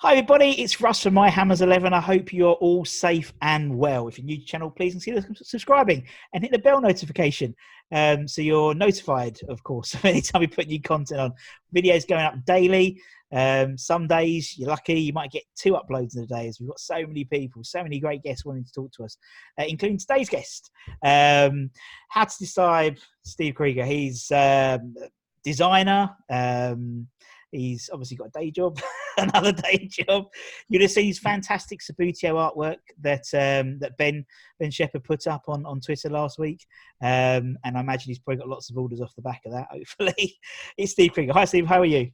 Hi 0.00 0.12
everybody, 0.12 0.50
it's 0.62 0.80
Russ 0.80 1.02
from 1.02 1.14
My 1.14 1.28
Hammers 1.28 1.60
11. 1.60 1.92
I 1.92 1.98
hope 1.98 2.32
you're 2.32 2.52
all 2.52 2.84
safe 2.84 3.32
and 3.42 3.76
well. 3.76 4.06
If 4.06 4.16
you're 4.16 4.26
new 4.26 4.36
to 4.36 4.40
the 4.42 4.46
channel, 4.46 4.70
please 4.70 4.92
consider 4.92 5.26
subscribing 5.34 6.06
and 6.32 6.44
hit 6.44 6.52
the 6.52 6.60
bell 6.60 6.80
notification 6.80 7.52
um, 7.90 8.28
so 8.28 8.40
you're 8.40 8.74
notified, 8.74 9.40
of 9.48 9.60
course, 9.64 9.96
anytime 10.04 10.42
we 10.42 10.46
put 10.46 10.68
new 10.68 10.80
content 10.80 11.20
on. 11.20 11.32
Videos 11.74 12.06
going 12.06 12.24
up 12.24 12.44
daily. 12.44 13.02
Um, 13.32 13.76
some 13.76 14.06
days 14.06 14.56
you're 14.56 14.68
lucky, 14.68 15.00
you 15.00 15.12
might 15.12 15.32
get 15.32 15.42
two 15.56 15.72
uploads 15.72 16.16
in 16.16 16.22
a 16.22 16.26
day 16.26 16.46
as 16.46 16.60
we've 16.60 16.68
got 16.68 16.78
so 16.78 17.04
many 17.04 17.24
people, 17.24 17.64
so 17.64 17.82
many 17.82 17.98
great 17.98 18.22
guests 18.22 18.44
wanting 18.44 18.66
to 18.66 18.72
talk 18.72 18.92
to 18.92 19.02
us, 19.02 19.16
uh, 19.60 19.64
including 19.66 19.98
today's 19.98 20.28
guest. 20.28 20.70
Um, 21.02 21.70
how 22.08 22.22
to 22.24 22.38
Decide, 22.38 23.00
Steve 23.24 23.56
Krieger? 23.56 23.84
He's 23.84 24.30
um, 24.30 24.94
designer. 25.42 26.14
Um, 26.30 27.08
He's 27.50 27.88
obviously 27.92 28.16
got 28.16 28.28
a 28.28 28.38
day 28.38 28.50
job, 28.50 28.80
another 29.18 29.52
day 29.52 29.88
job. 29.90 30.26
You'd 30.68 30.82
have 30.82 30.90
seen 30.90 31.06
his 31.06 31.18
fantastic 31.18 31.80
Subbuteo 31.80 32.34
artwork 32.34 32.78
that 33.00 33.24
um, 33.32 33.78
that 33.78 33.96
Ben 33.96 34.24
Ben 34.58 34.70
Shepherd 34.70 35.04
put 35.04 35.26
up 35.26 35.44
on, 35.48 35.64
on 35.64 35.80
Twitter 35.80 36.10
last 36.10 36.38
week, 36.38 36.64
um, 37.02 37.56
and 37.64 37.76
I 37.76 37.80
imagine 37.80 38.10
he's 38.10 38.18
probably 38.18 38.40
got 38.40 38.48
lots 38.48 38.70
of 38.70 38.76
orders 38.76 39.00
off 39.00 39.14
the 39.14 39.22
back 39.22 39.42
of 39.46 39.52
that. 39.52 39.68
Hopefully, 39.70 40.38
it's 40.76 40.92
Steve 40.92 41.12
Krieger. 41.12 41.32
Hi, 41.32 41.44
Steve. 41.44 41.66
How 41.66 41.80
are 41.80 41.86
you? 41.86 42.10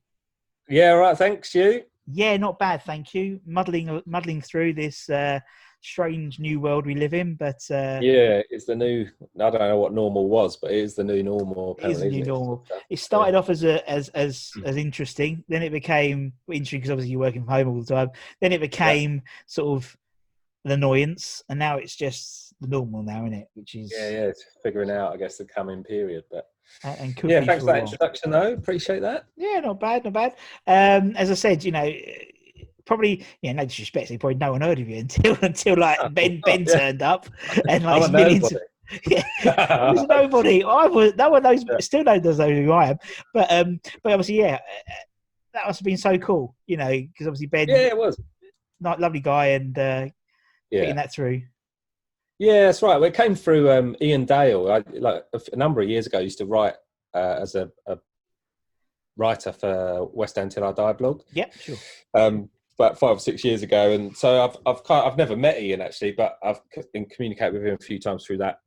Yeah, 0.68 0.92
all 0.92 0.98
right. 0.98 1.18
Thanks. 1.18 1.54
You? 1.54 1.82
Yeah, 2.06 2.36
not 2.36 2.58
bad. 2.58 2.82
Thank 2.82 3.14
you. 3.14 3.40
Muddling 3.46 4.02
muddling 4.06 4.40
through 4.40 4.74
this 4.74 5.08
uh, 5.08 5.40
strange 5.84 6.40
new 6.40 6.58
world 6.58 6.86
we 6.86 6.94
live 6.94 7.14
in, 7.14 7.34
but 7.34 7.60
uh, 7.70 8.00
Yeah, 8.02 8.40
it's 8.50 8.64
the 8.64 8.74
new. 8.74 9.06
I 9.36 9.50
don't 9.50 9.60
know 9.60 9.78
what 9.78 9.92
normal 9.92 10.28
was, 10.28 10.56
but 10.56 10.70
it 10.70 10.78
is 10.78 10.94
the 10.94 11.04
new 11.04 11.22
normal. 11.22 11.78
It 11.82 11.90
is 11.90 12.00
the 12.00 12.08
new 12.08 12.22
it? 12.22 12.26
normal. 12.26 12.64
It 12.88 12.98
started 12.98 13.34
off 13.34 13.50
as 13.50 13.62
a 13.64 13.88
as 13.88 14.08
as 14.10 14.50
as 14.64 14.76
interesting. 14.76 15.44
Then 15.48 15.62
it 15.62 15.70
became 15.70 16.32
interesting 16.48 16.80
because 16.80 16.90
obviously 16.90 17.12
you're 17.12 17.20
working 17.20 17.44
from 17.44 17.52
home 17.52 17.68
all 17.68 17.80
the 17.82 17.94
time. 17.94 18.10
Then 18.40 18.52
it 18.52 18.60
became 18.60 19.22
sort 19.46 19.76
of 19.76 19.96
an 20.64 20.72
annoyance, 20.72 21.42
and 21.48 21.58
now 21.58 21.76
it's 21.76 21.94
just 21.94 22.54
the 22.60 22.68
normal 22.68 23.02
now, 23.02 23.26
isn't 23.26 23.34
it? 23.34 23.48
Which 23.54 23.74
is 23.74 23.92
Yeah, 23.94 24.10
yeah, 24.10 24.24
it's 24.26 24.44
figuring 24.62 24.90
out, 24.90 25.12
I 25.12 25.18
guess, 25.18 25.36
the 25.36 25.44
coming 25.44 25.84
period. 25.84 26.24
But 26.30 26.48
and- 26.82 26.98
and 27.22 27.30
yeah, 27.30 27.44
thanks 27.44 27.62
for 27.62 27.72
that 27.72 27.82
introduction, 27.82 28.30
though. 28.30 28.54
Appreciate 28.54 29.00
that. 29.00 29.26
Yeah, 29.36 29.60
not 29.60 29.78
bad, 29.78 30.04
not 30.04 30.14
bad. 30.14 30.34
Um, 30.66 31.14
as 31.16 31.30
I 31.30 31.34
said, 31.34 31.62
you 31.62 31.72
know, 31.72 31.92
probably 32.86 33.24
yeah, 33.42 33.52
no 33.52 33.64
disrespect, 33.64 34.08
probably 34.20 34.34
no 34.36 34.52
one 34.52 34.60
heard 34.60 34.78
of 34.78 34.88
you 34.88 34.96
until 35.00 35.36
until 35.42 35.76
like 35.78 35.98
Ben 36.14 36.40
Ben 36.44 36.64
Yeah. 36.66 36.78
turned 36.78 37.02
up 37.02 37.26
and 37.68 37.84
like 37.84 38.12
millions. 38.12 38.42
nobody. 38.42 38.56
Yeah, 39.06 39.22
there's 39.94 40.06
nobody. 40.06 40.62
I 40.62 40.86
was 40.86 41.14
no 41.16 41.30
one 41.30 41.42
knows. 41.42 41.64
Still 41.80 42.04
no 42.04 42.12
one 42.12 42.22
knows 42.22 42.36
who 42.38 42.70
I 42.72 42.90
am. 42.90 42.98
But 43.32 43.50
um, 43.50 43.80
but 44.02 44.12
obviously, 44.12 44.38
yeah, 44.40 44.58
that 45.54 45.66
must 45.66 45.80
have 45.80 45.84
been 45.86 45.96
so 45.96 46.18
cool. 46.18 46.54
You 46.66 46.76
know, 46.76 46.90
because 46.90 47.26
obviously 47.26 47.46
Ben, 47.46 47.68
Yeah, 47.70 47.76
it 47.78 47.96
was. 47.96 48.20
not 48.80 49.00
lovely 49.00 49.20
guy, 49.20 49.46
and 49.46 49.76
uh, 49.78 50.06
Yeah, 50.70 50.80
getting 50.82 50.96
that 50.96 51.12
through. 51.14 51.42
yeah, 52.38 52.66
that's 52.66 52.82
right. 52.82 52.96
Well, 52.96 53.04
it 53.08 53.14
came 53.14 53.34
through 53.34 53.70
um, 53.70 53.96
Iain 54.02 54.26
Dale. 54.26 54.70
I, 54.70 54.84
like 54.98 55.24
a, 55.32 55.36
f- 55.36 55.48
a 55.52 55.56
number 55.56 55.80
of 55.80 55.88
years 55.88 56.06
ago, 56.06 56.18
I 56.18 56.22
used 56.22 56.38
to 56.38 56.46
write 56.46 56.74
uh, 57.14 57.38
as 57.40 57.54
a, 57.54 57.70
a 57.86 57.96
writer 59.16 59.52
for 59.52 60.10
West 60.12 60.36
Ham 60.36 60.50
Till 60.50 60.64
I 60.64 60.72
Die 60.72 60.92
blog. 60.92 61.22
Yeah, 61.32 61.46
sure. 61.58 61.76
um, 62.12 62.50
about 62.78 62.98
five 62.98 63.16
or 63.16 63.20
six 63.20 63.44
years 63.44 63.62
ago, 63.62 63.92
and 63.92 64.16
so 64.16 64.44
I've 64.44 64.56
I've 64.66 64.84
kind 64.84 65.06
I've 65.06 65.18
never 65.18 65.36
met 65.36 65.56
Iain 65.56 65.80
actually, 65.80 66.12
but 66.12 66.38
I've 66.42 66.60
been 66.92 67.06
communicated 67.06 67.54
with 67.54 67.66
him 67.66 67.78
a 67.80 67.84
few 67.84 67.98
times 67.98 68.24
through 68.24 68.38
that, 68.38 68.58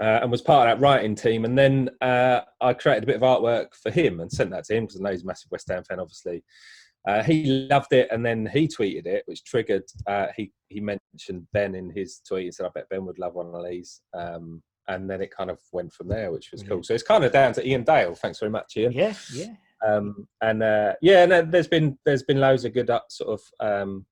uh, 0.00 0.20
and 0.22 0.30
was 0.30 0.42
part 0.42 0.68
of 0.68 0.78
that 0.78 0.84
writing 0.84 1.14
team. 1.14 1.44
And 1.44 1.56
then 1.56 1.90
uh, 2.00 2.40
I 2.60 2.74
created 2.74 3.04
a 3.04 3.06
bit 3.06 3.16
of 3.16 3.22
artwork 3.22 3.74
for 3.74 3.90
him 3.90 4.20
and 4.20 4.30
sent 4.30 4.50
that 4.50 4.64
to 4.64 4.76
him 4.76 4.84
because 4.84 5.00
I 5.00 5.04
know 5.04 5.10
he's 5.10 5.22
a 5.22 5.26
massive 5.26 5.50
West 5.50 5.68
Ham 5.68 5.84
fan, 5.84 6.00
obviously. 6.00 6.44
Uh, 7.06 7.22
he 7.22 7.66
loved 7.68 7.92
it, 7.92 8.08
and 8.12 8.24
then 8.24 8.46
he 8.46 8.68
tweeted 8.68 9.06
it, 9.06 9.24
which 9.26 9.44
triggered. 9.44 9.84
Uh, 10.06 10.26
he 10.36 10.52
he 10.68 10.80
mentioned 10.80 11.46
Ben 11.52 11.74
in 11.74 11.90
his 11.90 12.20
tweet. 12.26 12.46
and 12.46 12.54
said, 12.54 12.66
"I 12.66 12.70
bet 12.74 12.88
Ben 12.88 13.04
would 13.06 13.18
love 13.18 13.34
one 13.34 13.52
of 13.54 13.64
these." 13.68 14.00
Um, 14.14 14.62
and 14.88 15.08
then 15.08 15.20
it 15.20 15.34
kind 15.34 15.50
of 15.50 15.58
went 15.72 15.92
from 15.92 16.08
there, 16.08 16.32
which 16.32 16.50
was 16.52 16.62
cool. 16.62 16.82
So 16.82 16.94
it's 16.94 17.02
kind 17.02 17.24
of 17.24 17.32
down 17.32 17.52
to 17.54 17.68
Iain 17.68 17.84
Dale. 17.84 18.14
Thanks 18.14 18.40
very 18.40 18.50
much, 18.50 18.74
Iain 18.76 18.92
Yeah, 18.92 19.14
yeah. 19.32 19.54
Um, 19.86 20.26
and 20.40 20.62
uh, 20.62 20.94
yeah, 21.02 21.24
and 21.24 21.52
there's 21.52 21.68
been 21.68 21.98
there's 22.04 22.22
been 22.22 22.40
loads 22.40 22.64
of 22.64 22.74
good 22.74 22.90
uh, 22.90 23.00
sort 23.08 23.40
of 23.40 23.66
um, 23.66 24.06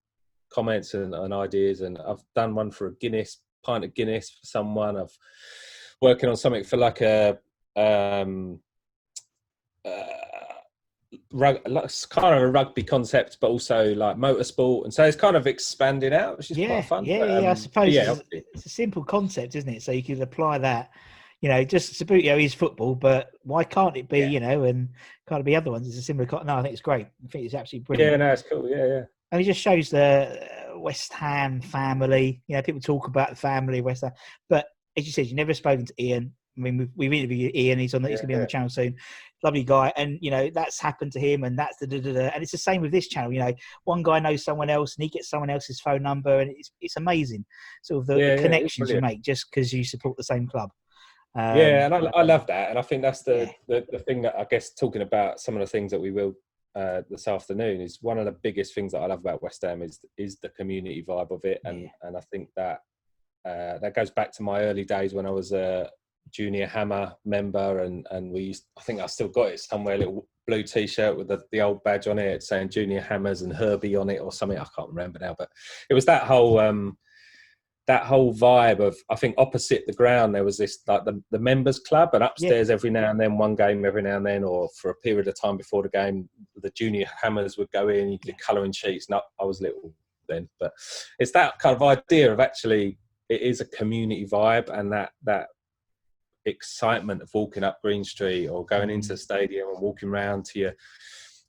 comments 0.52 0.94
and, 0.94 1.14
and 1.14 1.32
ideas, 1.32 1.80
and 1.80 1.98
I've 1.98 2.22
done 2.34 2.54
one 2.54 2.70
for 2.70 2.88
a 2.88 2.94
Guinness 2.94 3.38
pint 3.64 3.84
of 3.84 3.94
Guinness 3.94 4.30
for 4.30 4.46
someone. 4.46 4.96
I've 4.96 5.16
working 6.00 6.28
on 6.28 6.36
something 6.36 6.64
for 6.64 6.76
like 6.76 7.00
a 7.02 7.38
um, 7.76 8.60
uh, 9.84 9.90
rug, 11.32 11.58
like 11.66 11.90
kind 12.08 12.34
of 12.34 12.42
a 12.42 12.48
rugby 12.48 12.82
concept, 12.82 13.38
but 13.40 13.48
also 13.48 13.94
like 13.94 14.16
motorsport, 14.16 14.84
and 14.84 14.94
so 14.94 15.04
it's 15.04 15.16
kind 15.16 15.36
of 15.36 15.46
expanding 15.46 16.12
out, 16.12 16.38
which 16.38 16.50
is 16.50 16.58
yeah, 16.58 16.68
quite 16.68 16.84
fun. 16.86 17.04
yeah, 17.04 17.18
But, 17.20 17.28
yeah. 17.28 17.48
I 17.48 17.50
um, 17.50 17.56
suppose 17.56 17.94
yeah, 17.94 18.12
it's, 18.12 18.22
it's 18.54 18.66
a 18.66 18.70
simple 18.70 19.04
concept, 19.04 19.54
isn't 19.54 19.72
it? 19.72 19.82
So 19.82 19.92
you 19.92 20.02
could 20.02 20.20
apply 20.20 20.58
that. 20.58 20.90
You 21.40 21.48
know, 21.48 21.64
just 21.64 21.94
Subbuteo 21.94 22.42
is 22.42 22.52
football, 22.52 22.94
but 22.94 23.30
why 23.42 23.64
can't 23.64 23.96
it 23.96 24.08
be? 24.08 24.20
Yeah. 24.20 24.26
You 24.26 24.40
know, 24.40 24.64
and 24.64 24.90
can't 25.28 25.40
it 25.40 25.44
be 25.44 25.56
other 25.56 25.70
ones? 25.70 25.88
It's 25.88 25.96
a 25.96 26.02
similar. 26.02 26.28
No, 26.44 26.56
I 26.56 26.62
think 26.62 26.72
it's 26.72 26.82
great. 26.82 27.06
I 27.06 27.28
think 27.28 27.46
it's 27.46 27.54
absolutely 27.54 27.84
brilliant. 27.84 28.12
yeah, 28.12 28.16
no, 28.26 28.32
it's 28.32 28.42
cool. 28.42 28.68
Yeah, 28.68 28.86
yeah. 28.86 29.02
and 29.32 29.40
it 29.40 29.44
just 29.44 29.60
shows 29.60 29.88
the 29.90 30.70
uh, 30.74 30.78
West 30.78 31.12
Ham 31.14 31.62
family. 31.62 32.42
You 32.46 32.56
know, 32.56 32.62
people 32.62 32.80
talk 32.80 33.06
about 33.06 33.30
the 33.30 33.36
family 33.36 33.80
West 33.80 34.02
Ham, 34.02 34.12
but 34.50 34.66
as 34.96 35.06
you 35.06 35.12
said, 35.12 35.26
you've 35.26 35.36
never 35.36 35.54
spoken 35.54 35.86
to 35.86 35.94
Iain. 35.98 36.32
I 36.58 36.60
mean, 36.60 36.76
we've, 36.76 36.90
we've 36.96 37.12
interviewed 37.12 37.56
Iain. 37.56 37.78
He's 37.78 37.94
on. 37.94 38.02
The, 38.02 38.10
he's 38.10 38.20
going 38.20 38.28
to 38.28 38.32
be 38.32 38.34
on 38.34 38.40
the 38.40 38.46
channel 38.46 38.68
soon. 38.68 38.96
Lovely 39.42 39.64
guy, 39.64 39.92
and 39.96 40.18
you 40.20 40.30
know 40.30 40.50
that's 40.52 40.78
happened 40.78 41.12
to 41.12 41.20
him, 41.20 41.44
and 41.44 41.58
that's 41.58 41.78
the 41.78 41.86
da, 41.86 42.00
da, 42.00 42.12
da. 42.12 42.30
and 42.34 42.42
it's 42.42 42.52
the 42.52 42.58
same 42.58 42.82
with 42.82 42.92
this 42.92 43.08
channel. 43.08 43.32
You 43.32 43.38
know, 43.38 43.54
one 43.84 44.02
guy 44.02 44.18
knows 44.18 44.44
someone 44.44 44.68
else, 44.68 44.96
and 44.96 45.04
he 45.04 45.08
gets 45.08 45.30
someone 45.30 45.48
else's 45.48 45.80
phone 45.80 46.02
number, 46.02 46.40
and 46.40 46.50
it's 46.50 46.70
it's 46.82 46.96
amazing. 46.96 47.46
Sort 47.82 48.00
of 48.00 48.06
the, 48.08 48.16
Yeah, 48.16 48.26
yeah, 48.26 48.36
the 48.36 48.42
connections 48.42 48.90
you 48.90 49.00
make 49.00 49.22
just 49.22 49.46
because 49.50 49.72
you 49.72 49.84
support 49.84 50.18
the 50.18 50.24
same 50.24 50.46
club. 50.46 50.70
Um, 51.34 51.56
yeah, 51.56 51.86
and 51.86 51.94
I, 51.94 51.98
I 52.14 52.22
love 52.22 52.46
that, 52.48 52.70
and 52.70 52.78
I 52.78 52.82
think 52.82 53.02
that's 53.02 53.22
the, 53.22 53.38
Yeah. 53.46 53.52
the 53.68 53.86
the 53.92 53.98
thing 54.00 54.22
that 54.22 54.36
I 54.36 54.44
guess 54.44 54.74
talking 54.74 55.02
about 55.02 55.40
some 55.40 55.54
of 55.54 55.60
the 55.60 55.66
things 55.66 55.90
that 55.92 56.00
we 56.00 56.10
will 56.10 56.34
uh, 56.74 57.02
this 57.08 57.28
afternoon 57.28 57.80
is 57.80 57.98
one 58.02 58.18
of 58.18 58.24
the 58.24 58.36
biggest 58.42 58.74
things 58.74 58.92
that 58.92 59.02
I 59.02 59.06
love 59.06 59.20
about 59.20 59.42
West 59.42 59.62
Ham 59.62 59.82
is 59.82 60.00
is 60.18 60.38
the 60.40 60.48
community 60.50 61.04
vibe 61.06 61.30
of 61.30 61.44
it, 61.44 61.60
and 61.64 61.82
Yeah. 61.82 61.88
and 62.02 62.16
I 62.16 62.20
think 62.32 62.48
that 62.56 62.80
uh, 63.48 63.78
that 63.78 63.94
goes 63.94 64.10
back 64.10 64.32
to 64.32 64.42
my 64.42 64.60
early 64.62 64.84
days 64.84 65.14
when 65.14 65.26
I 65.26 65.30
was 65.30 65.52
a 65.52 65.88
junior 66.30 66.66
Hammer 66.66 67.14
member, 67.24 67.84
and 67.84 68.06
and 68.10 68.32
we 68.32 68.40
used, 68.42 68.64
I 68.76 68.82
think 68.82 69.00
I 69.00 69.06
still 69.06 69.28
got 69.28 69.52
it 69.52 69.60
somewhere, 69.60 69.94
a 69.94 69.98
little 69.98 70.28
blue 70.46 70.62
T-shirt 70.64 71.16
with 71.16 71.28
the, 71.28 71.40
the 71.52 71.60
old 71.60 71.82
badge 71.84 72.08
on 72.08 72.18
it 72.18 72.42
saying 72.42 72.70
Junior 72.70 73.00
Hammers 73.00 73.42
and 73.42 73.52
Herbie 73.52 73.94
on 73.94 74.10
it 74.10 74.20
or 74.20 74.32
something. 74.32 74.58
I 74.58 74.66
can't 74.76 74.88
remember 74.88 75.20
now, 75.20 75.36
but 75.38 75.48
it 75.88 75.94
was 75.94 76.06
that 76.06 76.24
whole 76.24 76.58
um, 76.58 76.98
that 77.90 78.04
whole 78.04 78.32
vibe 78.32 78.78
of 78.78 78.96
I 79.10 79.16
think 79.16 79.34
opposite 79.36 79.82
the 79.84 79.92
ground 79.92 80.32
there 80.32 80.44
was 80.44 80.56
this 80.56 80.78
like 80.86 81.04
the, 81.04 81.20
the 81.32 81.40
members 81.40 81.80
club 81.80 82.10
and 82.12 82.22
upstairs 82.22 82.70
every 82.70 82.88
now 82.88 83.10
and 83.10 83.18
then 83.18 83.36
one 83.36 83.56
game 83.56 83.84
every 83.84 84.02
now 84.02 84.16
and 84.16 84.24
then 84.24 84.44
or 84.44 84.68
for 84.76 84.92
a 84.92 84.94
period 84.94 85.26
of 85.26 85.34
time 85.34 85.56
before 85.56 85.82
the 85.82 85.88
game 85.88 86.28
the 86.54 86.70
junior 86.70 87.06
hammers 87.20 87.58
would 87.58 87.68
go 87.72 87.88
in 87.88 88.12
you 88.12 88.18
did 88.18 88.38
colouring 88.38 88.70
sheets. 88.70 89.08
And 89.08 89.16
I, 89.16 89.20
I 89.40 89.44
was 89.44 89.60
little 89.60 89.92
then 90.28 90.48
but 90.60 90.72
it's 91.18 91.32
that 91.32 91.58
kind 91.58 91.74
of 91.74 91.82
idea 91.82 92.32
of 92.32 92.38
actually 92.38 92.96
it 93.28 93.40
is 93.40 93.60
a 93.60 93.64
community 93.64 94.24
vibe 94.24 94.68
and 94.70 94.92
that 94.92 95.10
that 95.24 95.48
excitement 96.46 97.22
of 97.22 97.30
walking 97.34 97.64
up 97.64 97.82
Green 97.82 98.04
Street 98.04 98.46
or 98.46 98.64
going 98.64 98.88
mm. 98.88 98.94
into 98.94 99.08
the 99.08 99.16
stadium 99.16 99.68
and 99.68 99.82
walking 99.82 100.10
around 100.10 100.44
to 100.44 100.60
you 100.60 100.70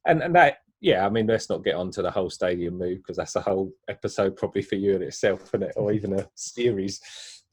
and 0.08 0.24
and 0.24 0.36
that 0.36 0.58
yeah, 0.82 1.06
I 1.06 1.10
mean, 1.10 1.28
let's 1.28 1.50
not 1.50 1.64
get 1.64 1.76
onto 1.76 2.02
the 2.02 2.12
whole 2.12 2.30
stadium 2.30 2.78
move 2.78 2.98
because 2.98 3.18
that's 3.18 3.36
a 3.36 3.42
whole 3.42 3.72
episode 3.88 4.36
probably 4.36 4.64
for 4.64 4.76
you 4.76 4.96
in 4.96 5.04
itself, 5.04 5.44
isn't 5.50 5.64
it? 5.64 5.74
Or 5.78 5.92
even 5.92 6.20
a 6.20 6.28
series. 6.36 7.00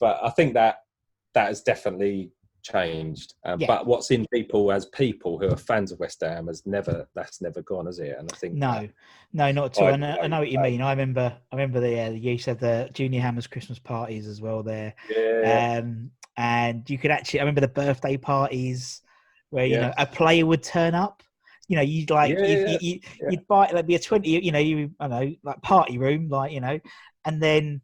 But 0.00 0.18
I 0.22 0.30
think 0.30 0.54
that 0.54 0.78
that 1.34 1.48
has 1.48 1.62
definitely 1.62 2.32
changed. 2.62 3.34
Um, 3.44 3.60
Yeah. 3.60 3.66
But 3.66 3.86
what's 3.86 4.10
in 4.10 4.26
people 4.32 4.72
as 4.72 4.86
people 4.86 5.38
who 5.38 5.48
are 5.48 5.56
fans 5.56 5.92
of 5.92 5.98
West 6.00 6.22
Ham 6.22 6.46
has 6.46 6.64
never 6.66 7.06
that's 7.14 7.40
never 7.42 7.60
gone, 7.62 7.86
has 7.86 7.98
it? 7.98 8.16
And 8.18 8.30
I 8.32 8.36
think 8.36 8.54
No, 8.54 8.88
no, 9.32 9.52
not 9.52 9.76
at 9.76 9.82
all. 9.82 9.88
I- 9.88 9.92
I 9.92 9.96
know, 9.96 10.16
I 10.22 10.26
know 10.26 10.38
what 10.40 10.50
you 10.50 10.58
mean. 10.58 10.80
I 10.80 10.90
remember, 10.90 11.36
I 11.52 11.54
remember 11.54 11.80
the 11.80 12.00
uh, 12.00 12.10
you 12.10 12.38
said 12.38 12.58
the 12.58 12.88
Junior 12.94 13.20
Hammers 13.20 13.46
Christmas 13.46 13.78
parties 13.78 14.26
as 14.26 14.40
well 14.40 14.62
there, 14.62 14.94
yeah, 15.10 15.78
um, 15.82 16.10
and 16.38 16.88
you 16.88 16.96
could 16.96 17.10
actually. 17.10 17.40
I 17.40 17.42
remember 17.42 17.60
the 17.60 17.68
birthday 17.68 18.16
parties 18.16 19.02
where 19.50 19.66
you 19.66 19.74
Yeah. 19.74 19.88
know 19.88 19.92
a 19.98 20.06
player 20.06 20.46
would 20.46 20.62
turn 20.62 20.94
up. 20.94 21.22
You 21.68 21.76
know, 21.76 21.82
you'd 21.82 22.10
like 22.10 22.32
Yeah, 22.32 22.44
you'd, 22.46 22.68
yeah, 22.70 22.78
you'd, 22.80 23.04
yeah. 23.20 23.28
you'd 23.30 23.46
buy 23.46 23.70
like 23.72 23.86
be 23.86 23.94
a 23.94 23.98
twenty. 23.98 24.30
You 24.30 24.52
know, 24.52 24.58
you 24.58 24.90
I 24.98 25.06
know 25.06 25.34
like 25.42 25.62
party 25.62 25.98
room, 25.98 26.28
like 26.28 26.52
you 26.52 26.60
know, 26.60 26.80
and 27.24 27.42
then 27.42 27.82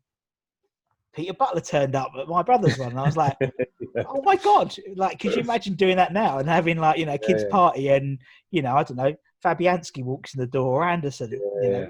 Peter 1.15 1.33
Butler 1.35 1.61
turned 1.61 1.95
up 1.95 2.11
at 2.19 2.27
my 2.27 2.43
brother's 2.43 2.79
one, 2.79 2.91
and 2.91 2.99
I 3.01 3.05
was 3.05 3.17
like, 3.17 3.37
oh 4.09 4.23
my 4.23 4.37
god! 4.37 4.75
Like, 4.97 5.21
could 5.21 5.35
you 5.35 5.43
imagine 5.43 5.75
doing 5.75 5.97
that 5.97 6.13
now 6.13 6.39
and 6.39 6.49
having 6.49 6.79
like 6.79 6.99
you 6.99 7.07
know 7.07 7.15
a 7.15 7.19
kids 7.19 7.45
party 7.51 7.89
and 7.89 8.19
you 8.51 8.63
know 8.63 8.75
I 8.75 8.83
don't 8.83 8.97
know 8.97 9.15
Fabianski 9.45 10.03
walks 10.03 10.35
in 10.35 10.41
the 10.41 10.47
door 10.47 10.83
or 10.83 10.89
Anderson, 10.89 11.31
you 11.31 11.39
know, 11.71 11.81
Yeah. 11.81 11.89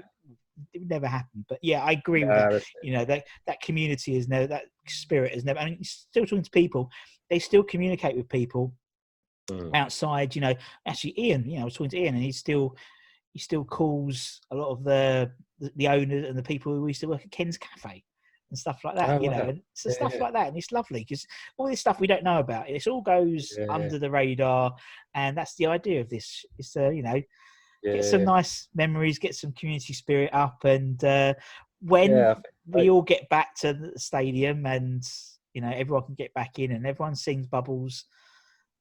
it 0.73 0.79
would 0.79 0.89
never 0.89 1.07
happen. 1.07 1.45
But 1.47 1.59
yeah, 1.61 1.81
I 1.83 1.91
agree 1.93 2.23
with 2.25 2.35
that. 2.35 2.63
You 2.83 2.93
know 2.93 3.05
that 3.05 3.23
that 3.47 3.61
community 3.61 4.15
is 4.17 4.27
never 4.27 4.47
that 4.47 4.65
spirit 4.87 5.33
is 5.33 5.45
never. 5.45 5.59
I 5.59 5.65
mean, 5.65 5.83
still 5.83 6.25
talking 6.25 6.43
to 6.43 6.51
people, 6.51 6.89
they 7.29 7.39
still 7.39 7.63
communicate 7.63 8.15
with 8.17 8.27
people 8.29 8.73
mm, 9.49 9.75
outside. 9.75 10.35
You 10.35 10.41
know, 10.41 10.53
actually, 10.85 11.15
Iain. 11.17 11.45
You 11.45 11.55
know, 11.57 11.61
I 11.61 11.65
was 11.65 11.73
talking 11.75 11.91
to 11.91 11.99
Iain, 11.99 12.15
and 12.15 12.23
he 12.23 12.31
still 12.31 12.75
he 13.33 13.39
still 13.39 13.65
calls 13.65 14.39
a 14.51 14.55
lot 14.55 14.71
of 14.71 14.83
the 14.83 15.31
the, 15.75 15.87
owners 15.87 16.25
and 16.27 16.37
the 16.37 16.43
people 16.43 16.73
who 16.73 16.87
used 16.87 17.01
to 17.01 17.07
work 17.07 17.21
at 17.23 17.31
Ken's 17.31 17.57
Cafe 17.57 18.03
and 18.49 18.59
stuff 18.59 18.79
like 18.83 18.95
that. 18.95 19.09
Oh, 19.09 19.23
you 19.23 19.29
know, 19.29 19.43
and 19.43 19.61
so 19.73 19.89
Yeah, 19.89 19.95
stuff 19.95 20.13
yeah. 20.15 20.23
like 20.23 20.33
that, 20.33 20.47
and 20.47 20.57
it's 20.57 20.71
lovely 20.71 21.01
because 21.01 21.25
all 21.57 21.67
this 21.67 21.79
stuff 21.79 21.99
we 21.99 22.07
don't 22.07 22.23
know 22.23 22.39
about. 22.39 22.69
It 22.69 22.87
all 22.87 23.01
goes 23.01 23.57
Yeah. 23.57 23.73
under 23.73 23.99
the 23.99 24.11
radar, 24.11 24.75
and 25.13 25.37
that's 25.37 25.55
the 25.55 25.67
idea 25.67 26.01
of 26.01 26.09
this. 26.09 26.45
Is 26.57 26.71
to 26.71 26.93
you 26.93 27.03
know 27.03 27.21
get 27.83 28.03
some 28.05 28.23
nice 28.23 28.67
memories, 28.73 29.19
get 29.19 29.35
some 29.35 29.51
community 29.53 29.93
spirit 29.93 30.29
up, 30.33 30.63
and 30.63 31.03
uh, 31.03 31.33
when 31.81 32.11
yeah, 32.11 32.35
we 32.67 32.89
all 32.89 33.01
get 33.01 33.29
back 33.29 33.55
to 33.55 33.73
the 33.73 33.99
stadium 33.99 34.65
and 34.65 35.03
you 35.53 35.61
know 35.61 35.71
everyone 35.73 36.03
can 36.03 36.15
get 36.15 36.33
back 36.33 36.57
in 36.59 36.71
and 36.71 36.85
everyone 36.85 37.15
sings 37.15 37.47
bubbles 37.47 38.05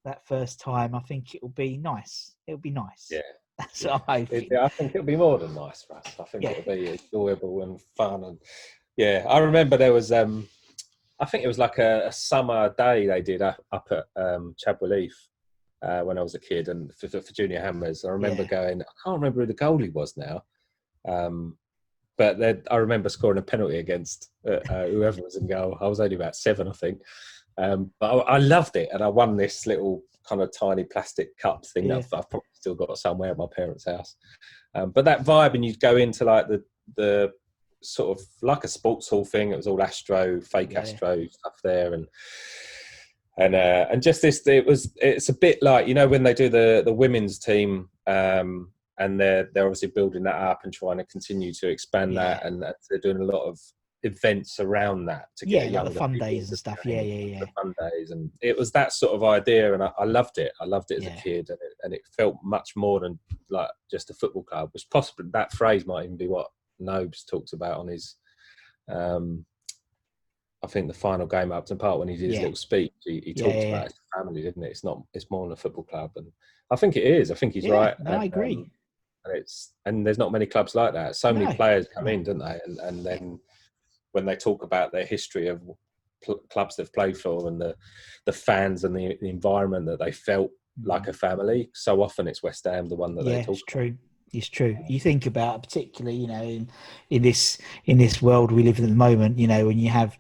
that 0.05 0.27
first 0.27 0.61
time, 0.61 0.95
I 0.95 1.01
think 1.01 1.35
it'll 1.35 1.49
be 1.49 1.77
nice. 1.77 2.35
It'll 2.47 2.59
be 2.61 2.71
nice. 2.71 3.09
Yeah. 3.11 3.21
That's 3.59 3.85
what 3.85 4.05
I'm 4.09 4.27
hoping. 4.27 4.49
It, 4.51 4.59
I 4.59 4.69
think 4.69 4.95
it'll 4.95 5.07
be 5.07 5.17
more 5.17 5.39
than 5.39 5.55
nice 5.55 5.83
for 5.83 5.97
us. 5.97 6.07
I 6.19 6.25
think 6.25 6.45
Yeah. 6.45 6.51
it'll 6.51 6.75
be 6.75 6.91
enjoyable 6.91 7.63
and 7.63 7.81
fun. 7.97 8.25
And 8.25 8.39
yeah, 8.97 9.25
I 9.29 9.39
remember 9.39 9.77
there 9.77 9.93
was, 9.93 10.11
um, 10.13 10.49
I 11.21 11.25
think 11.25 11.45
it 11.45 11.49
was 11.49 11.59
like 11.59 11.79
a, 11.79 12.09
a 12.09 12.13
summer 12.13 12.75
day 12.77 13.07
they 13.07 13.23
did 13.23 13.43
up, 13.43 13.65
up 13.73 13.89
at 13.91 14.07
um, 14.21 14.55
Chadwell 14.59 14.93
Heath 14.93 15.17
uh, 15.83 16.01
when 16.01 16.19
I 16.19 16.23
was 16.23 16.35
a 16.35 16.41
kid, 16.41 16.69
and 16.69 16.93
for, 16.97 17.09
for 17.09 17.33
Junior 17.33 17.61
Hammers. 17.61 18.05
I 18.05 18.11
remember 18.11 18.43
Yeah. 18.43 18.49
going, 18.49 18.83
I 18.83 18.93
can't 19.05 19.21
remember 19.21 19.41
who 19.41 19.47
the 19.47 19.55
goalie 19.55 19.93
was 19.93 20.17
now. 20.17 20.43
Um, 21.07 21.57
but 22.17 22.41
I 22.71 22.77
remember 22.77 23.09
scoring 23.09 23.39
a 23.39 23.43
penalty 23.43 23.79
against 23.79 24.31
uh, 24.49 24.61
uh, 24.71 24.87
whoever 24.87 25.21
was 25.23 25.37
in 25.37 25.47
goal. 25.49 25.77
I 25.81 25.87
was 25.89 25.99
only 26.01 26.15
about 26.17 26.37
seven, 26.37 26.69
I 26.69 26.73
think. 26.73 27.01
Um, 27.59 27.91
but 28.01 28.11
I, 28.11 28.35
I 28.35 28.39
loved 28.39 28.77
it, 28.77 28.89
and 28.93 29.03
I 29.03 29.09
won 29.09 29.37
this 29.37 29.67
little 29.67 30.03
kind 30.29 30.41
of 30.43 30.51
tiny 30.59 30.85
plastic 30.85 31.37
cup 31.39 31.65
thing 31.67 31.85
Yeah. 31.87 31.95
that 31.97 31.99
I've, 31.99 32.19
I've 32.21 32.31
probably 32.31 32.49
still 32.53 32.75
got 32.75 32.97
somewhere 32.99 33.31
at 33.31 33.39
my 33.39 33.47
parents' 33.55 33.87
house. 33.87 34.17
Um, 34.75 34.91
but 34.91 35.05
that 35.05 35.25
vibe, 35.25 35.55
and 35.55 35.65
you'd 35.65 35.81
go 35.81 35.97
into 35.97 36.25
like 36.25 36.49
the 36.49 36.63
the 36.97 37.33
sort 37.83 38.19
of 38.19 38.25
like 38.43 38.65
a 38.65 38.69
sports 38.69 39.09
hall 39.09 39.25
thing. 39.25 39.53
It 39.53 39.57
was 39.57 39.67
all 39.67 39.83
Astro, 39.83 40.41
fake 40.41 40.73
Yeah. 40.73 40.81
Astro 40.81 41.27
stuff 41.31 41.55
there, 41.63 41.95
and 41.95 42.07
and 43.39 43.55
uh, 43.55 43.87
and 43.91 44.03
just 44.03 44.23
this. 44.23 44.47
It 44.47 44.67
was. 44.67 44.93
It's 44.97 45.29
a 45.29 45.35
bit 45.35 45.59
like 45.63 45.87
you 45.89 45.95
know 45.95 46.09
when 46.09 46.23
they 46.23 46.35
do 46.35 46.49
the 46.49 46.83
the 46.85 46.93
women's 46.93 47.39
team. 47.39 47.89
Um, 48.07 48.71
and 48.99 49.19
they're 49.19 49.49
they're 49.53 49.65
obviously 49.65 49.89
building 49.89 50.23
that 50.23 50.37
up 50.37 50.61
and 50.63 50.73
trying 50.73 50.99
to 50.99 51.05
continue 51.07 51.53
to 51.55 51.69
expand 51.69 52.17
that, 52.17 52.45
and 52.47 52.63
they're 52.63 53.01
doing 53.01 53.21
a 53.21 53.25
lot 53.25 53.45
of 53.45 53.59
events 54.05 54.61
around 54.61 55.07
that 55.07 55.29
to 55.39 55.49
Yeah, 55.49 55.65
get 55.67 55.73
like 55.85 55.93
the 55.93 55.99
fun 55.99 56.19
days 56.19 56.51
and 56.51 56.59
stuff. 56.59 56.79
Yeah, 56.85 57.01
yeah, 57.01 57.25
yeah. 57.27 57.41
the 57.41 57.47
fun 57.49 57.75
days, 57.81 58.11
and 58.11 58.31
it 58.43 58.57
was 58.57 58.71
that 58.73 58.93
sort 58.93 59.15
of 59.15 59.25
idea, 59.25 59.73
and 59.75 59.83
I, 59.83 59.91
I 59.99 60.05
loved 60.05 60.39
it. 60.39 60.53
I 60.61 60.65
loved 60.67 60.91
it 60.91 60.99
as 60.99 61.05
Yeah. 61.05 61.17
a 61.19 61.21
kid, 61.23 61.49
and 61.51 61.59
it, 61.61 61.75
and 61.83 61.95
it 61.95 62.03
felt 62.17 62.37
much 62.45 62.77
more 62.77 63.01
than 63.01 63.19
like 63.51 63.71
just 63.91 64.11
a 64.11 64.15
football 64.15 64.43
club. 64.45 64.71
Which 64.73 64.89
possibly 64.91 65.27
that 65.33 65.53
phrase 65.53 65.87
might 65.87 66.05
even 66.05 66.17
be 66.17 66.29
what 66.29 66.49
Nobes 66.79 67.25
talks 67.25 67.53
about 67.55 67.81
on 67.81 67.89
his. 67.89 68.17
Um, 68.89 69.47
I 70.63 70.67
think 70.67 70.89
the 70.89 70.95
final 70.95 71.27
game 71.27 71.53
at 71.53 71.59
Upton 71.59 71.77
Park 71.79 71.99
when 71.99 72.09
he 72.09 72.17
did 72.17 72.29
his 72.31 72.37
Yeah. 72.37 72.43
little 72.43 72.57
speech, 72.57 72.93
he, 73.05 73.21
he 73.21 73.35
talked 73.35 73.57
yeah, 73.57 73.69
about 73.69 73.77
yeah. 73.81 73.85
his 73.85 74.01
family, 74.17 74.43
didn't 74.43 74.63
it? 74.65 74.71
It's 74.71 74.85
not. 74.85 75.03
It's 75.13 75.31
more 75.31 75.47
than 75.47 75.53
a 75.53 75.57
football 75.57 75.85
club, 75.85 76.13
and 76.17 76.31
I 76.71 76.77
think 76.77 76.97
it 76.97 77.05
is. 77.05 77.31
I 77.31 77.35
think 77.35 77.55
he's 77.55 77.65
Yeah, 77.67 77.73
right. 77.75 78.01
no, 78.01 78.13
and, 78.13 78.21
I 78.23 78.25
agree. 78.27 78.57
um, 78.57 78.71
and 79.27 79.37
it's 79.39 79.73
and 79.87 80.07
there's 80.07 80.19
not 80.19 80.33
many 80.33 80.45
clubs 80.47 80.75
like 80.75 80.93
that. 80.93 81.17
So 81.17 81.33
many 81.33 81.47
No. 81.47 81.55
players 81.55 81.87
come 81.95 82.09
in, 82.09 82.23
don't 82.25 82.39
they? 82.39 82.61
And 82.67 82.79
and 82.81 83.05
then 83.07 83.41
when 84.15 84.25
they 84.25 84.37
talk 84.37 84.63
about 84.63 84.93
their 84.93 85.05
history 85.05 85.49
of 85.49 85.61
pl- 86.23 86.41
clubs 86.51 86.77
they've 86.77 86.93
played 86.93 87.17
for 87.19 87.49
and 87.49 87.61
the 87.61 87.75
the 88.27 88.33
fans 88.33 88.85
and 88.85 88.97
the, 88.97 89.19
the 89.21 89.29
environment 89.29 89.85
that 89.87 89.99
they 89.99 90.13
felt 90.13 90.51
like 90.83 91.07
a 91.07 91.13
family, 91.13 91.71
so 91.75 92.03
often 92.03 92.27
it's 92.27 92.43
West 92.43 92.65
Ham 92.65 92.89
the 92.89 92.97
one 92.97 93.15
that 93.15 93.25
Mm. 93.25 93.29
yeah, 93.31 93.37
they 93.39 93.45
talk. 93.45 93.55
it's 93.55 93.65
true. 93.65 93.97
It's 94.33 94.49
true. 94.49 94.77
You 94.89 94.99
think 94.99 95.27
about 95.27 95.63
particularly, 95.63 96.17
you 96.17 96.27
know, 96.27 96.43
in 96.43 96.71
in 97.11 97.23
this 97.23 97.59
in 97.85 97.99
this 97.99 98.21
world 98.23 98.51
we 98.51 98.63
live 98.65 98.79
in 98.79 98.85
at 98.85 98.91
the 98.91 98.97
moment, 98.97 99.39
you 99.39 99.47
know, 99.47 99.67
when 99.67 99.79
you 99.79 99.91
have 99.91 100.19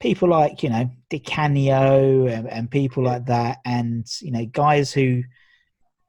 people 0.00 0.28
like 0.28 0.62
you 0.62 0.68
know 0.68 0.90
Di 1.08 1.18
Canio 1.20 2.26
and, 2.26 2.48
and 2.50 2.70
people 2.70 3.02
Yeah. 3.04 3.10
like 3.12 3.26
that, 3.26 3.58
and 3.64 4.06
you 4.20 4.30
know 4.32 4.44
guys 4.46 4.92
who 4.92 5.22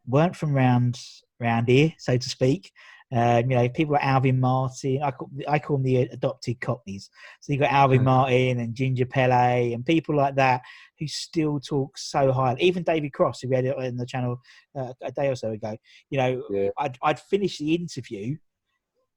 weren't 0.08 0.36
from 0.36 0.54
round 0.54 1.00
round 1.40 1.68
here, 1.70 1.94
so 1.98 2.18
to 2.18 2.30
speak. 2.30 2.72
Um, 3.10 3.50
you 3.50 3.56
know, 3.58 3.70
people 3.70 3.94
like 3.94 4.04
Alvin 4.04 4.40
Martin. 4.40 5.02
I 5.02 5.12
call, 5.12 5.30
I 5.48 5.60
call 5.60 5.78
them 5.78 5.84
the 5.86 5.98
adopted 5.98 6.60
Cockneys. 6.60 7.10
So 7.40 7.54
you 7.54 7.60
have 7.60 7.70
got 7.70 7.76
Alvin 7.76 8.02
Mhm. 8.02 8.06
Martin 8.06 8.60
and 8.60 8.76
Ginger 8.76 9.06
Pele 9.06 9.74
and 9.74 9.86
people 9.86 10.16
like 10.16 10.36
that 10.36 10.62
who 11.00 11.08
still 11.08 11.60
talk 11.60 11.98
so 11.98 12.32
highly. 12.34 12.62
Even 12.62 12.84
David 12.84 13.14
Cross, 13.14 13.42
who 13.42 13.50
we 13.50 13.56
had 13.56 13.66
it 13.66 13.78
on 13.78 13.96
the 13.96 14.06
channel 14.06 14.42
uh, 14.76 14.94
a 15.02 15.12
day 15.12 15.30
or 15.30 15.36
so 15.36 15.52
ago. 15.52 15.78
You 16.10 16.18
know, 16.18 16.44
Yeah. 16.50 16.70
I'd, 16.78 16.98
I'd 17.02 17.20
finished 17.20 17.60
the 17.60 17.76
interview 17.76 18.38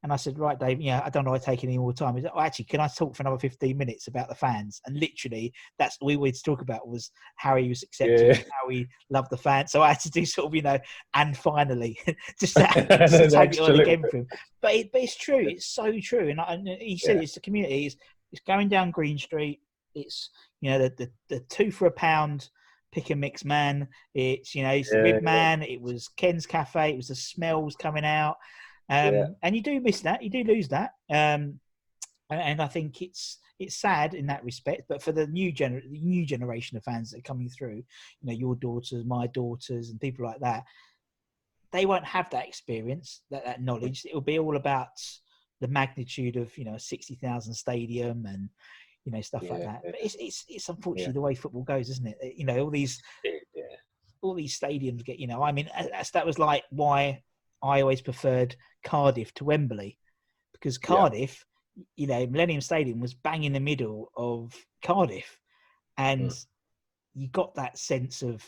and 0.02 0.12
I 0.12 0.16
said, 0.16 0.38
right, 0.38 0.58
Dave, 0.58 0.80
yeah, 0.80 1.02
I 1.04 1.10
don't 1.10 1.24
know 1.24 1.34
I 1.34 1.38
take 1.38 1.62
any 1.62 1.76
more 1.76 1.92
time. 1.92 2.16
He 2.16 2.22
said, 2.22 2.30
oh, 2.34 2.40
actually, 2.40 2.64
can 2.66 2.80
I 2.80 2.88
talk 2.88 3.14
for 3.14 3.22
another 3.22 3.38
15 3.38 3.76
minutes 3.76 4.06
about 4.08 4.28
the 4.28 4.34
fans? 4.34 4.80
And 4.86 4.98
literally, 4.98 5.52
that's 5.78 5.98
all 6.00 6.06
we 6.06 6.16
wanted 6.16 6.36
to 6.36 6.42
talk 6.42 6.62
about 6.62 6.88
was 6.88 7.10
how 7.36 7.56
he 7.56 7.68
was 7.68 7.82
accepted, 7.82 8.28
Yeah. 8.28 8.34
how 8.62 8.68
he 8.70 8.86
loved 9.10 9.30
the 9.30 9.36
fans. 9.36 9.72
So 9.72 9.82
I 9.82 9.88
had 9.88 10.00
to 10.00 10.10
do 10.10 10.24
sort 10.24 10.46
of, 10.46 10.54
you 10.54 10.62
know, 10.62 10.78
and 11.14 11.36
finally, 11.36 11.98
just 12.40 12.56
to, 12.56 12.66
just 13.08 13.18
to 13.18 13.30
take 13.30 13.52
it 13.52 13.60
on 13.60 13.78
again 13.78 14.06
for 14.10 14.18
him. 14.18 14.26
But, 14.62 14.74
it, 14.74 14.92
but 14.92 15.02
it's 15.02 15.16
true. 15.16 15.46
It's 15.46 15.66
so 15.66 15.92
true. 16.00 16.28
And, 16.30 16.40
I, 16.40 16.54
and 16.54 16.66
he 16.66 16.96
said 16.96 17.16
Yeah. 17.16 17.22
it's 17.22 17.34
the 17.34 17.40
community. 17.40 17.86
It's, 17.86 17.96
it's 18.32 18.42
going 18.46 18.68
down 18.68 18.90
Green 18.92 19.18
Street. 19.18 19.60
It's, 19.94 20.30
you 20.60 20.70
know, 20.70 20.78
the, 20.78 20.92
the, 20.96 21.10
the 21.28 21.40
two 21.40 21.70
for 21.70 21.86
a 21.86 21.90
pound 21.90 22.48
pick 22.92 23.10
and 23.10 23.20
mix 23.20 23.44
man. 23.44 23.88
It's, 24.14 24.54
you 24.54 24.62
know, 24.62 24.70
it's 24.70 24.90
the 24.90 24.96
Yeah, 24.96 25.02
rib 25.04 25.14
yeah. 25.16 25.20
man. 25.20 25.62
It 25.62 25.80
was 25.80 26.08
Ken's 26.16 26.46
Cafe. 26.46 26.90
It 26.90 26.96
was 26.96 27.08
the 27.08 27.14
smells 27.14 27.76
coming 27.76 28.04
out. 28.04 28.36
Um, 28.90 29.14
Yeah. 29.14 29.26
And 29.42 29.54
you 29.56 29.62
do 29.62 29.80
miss 29.80 30.00
that. 30.02 30.22
You 30.22 30.30
do 30.30 30.44
lose 30.44 30.68
that. 30.68 30.90
Um, 31.08 31.60
and, 32.28 32.40
and 32.40 32.62
I 32.62 32.66
think 32.66 33.00
it's 33.02 33.38
it's 33.58 33.76
sad 33.76 34.14
in 34.14 34.26
that 34.26 34.42
respect. 34.44 34.82
But 34.88 35.02
for 35.02 35.12
the 35.12 35.26
new 35.26 35.52
gener- 35.52 35.88
the 35.90 36.00
new 36.00 36.24
generation 36.26 36.76
of 36.76 36.84
fans 36.84 37.10
that 37.10 37.18
are 37.18 37.22
coming 37.22 37.48
through, 37.48 37.76
you 37.76 38.24
know, 38.24 38.32
your 38.32 38.54
daughters, 38.56 39.04
my 39.04 39.26
daughters, 39.28 39.90
and 39.90 40.00
people 40.00 40.24
like 40.24 40.40
that, 40.40 40.64
they 41.72 41.86
won't 41.86 42.04
have 42.06 42.28
that 42.30 42.46
experience, 42.48 43.22
that 43.30 43.44
that 43.44 43.62
knowledge. 43.62 44.04
It'll 44.04 44.20
be 44.20 44.38
all 44.38 44.56
about 44.56 44.88
the 45.60 45.68
magnitude 45.68 46.36
of 46.36 46.56
you 46.58 46.64
know 46.64 46.74
a 46.74 46.80
sixty 46.80 47.14
thousand 47.16 47.54
stadium 47.54 48.26
and 48.26 48.48
you 49.04 49.12
know 49.12 49.20
stuff 49.20 49.48
like 49.48 49.62
that. 49.62 49.82
But 49.84 49.96
it's 50.00 50.16
it's 50.18 50.44
it's 50.48 50.68
unfortunately 50.68 51.10
Yeah. 51.10 51.12
the 51.12 51.20
way 51.20 51.34
football 51.34 51.62
goes, 51.62 51.90
isn't 51.90 52.06
it? 52.06 52.34
You 52.36 52.44
know, 52.46 52.58
all 52.60 52.70
these 52.70 53.00
Yeah. 53.24 53.62
all 54.22 54.34
these 54.34 54.58
stadiums 54.58 55.04
get, 55.04 55.18
you 55.18 55.26
know, 55.26 55.42
I 55.42 55.52
mean, 55.52 55.68
that 56.12 56.26
was 56.26 56.38
like 56.38 56.64
why 56.70 57.22
I 57.62 57.80
always 57.80 58.00
preferred 58.00 58.56
Cardiff 58.84 59.32
to 59.34 59.44
Wembley 59.44 59.98
because 60.52 60.78
Cardiff, 60.78 61.44
you 61.96 62.06
know, 62.06 62.26
Millennium 62.26 62.60
Stadium 62.60 63.00
was 63.00 63.14
bang 63.14 63.44
in 63.44 63.52
the 63.52 63.60
middle 63.60 64.10
of 64.16 64.54
Cardiff, 64.82 65.38
and 65.96 66.30
Mm. 66.30 66.46
you 67.14 67.28
got 67.28 67.54
that 67.54 67.78
sense 67.78 68.22
of 68.22 68.44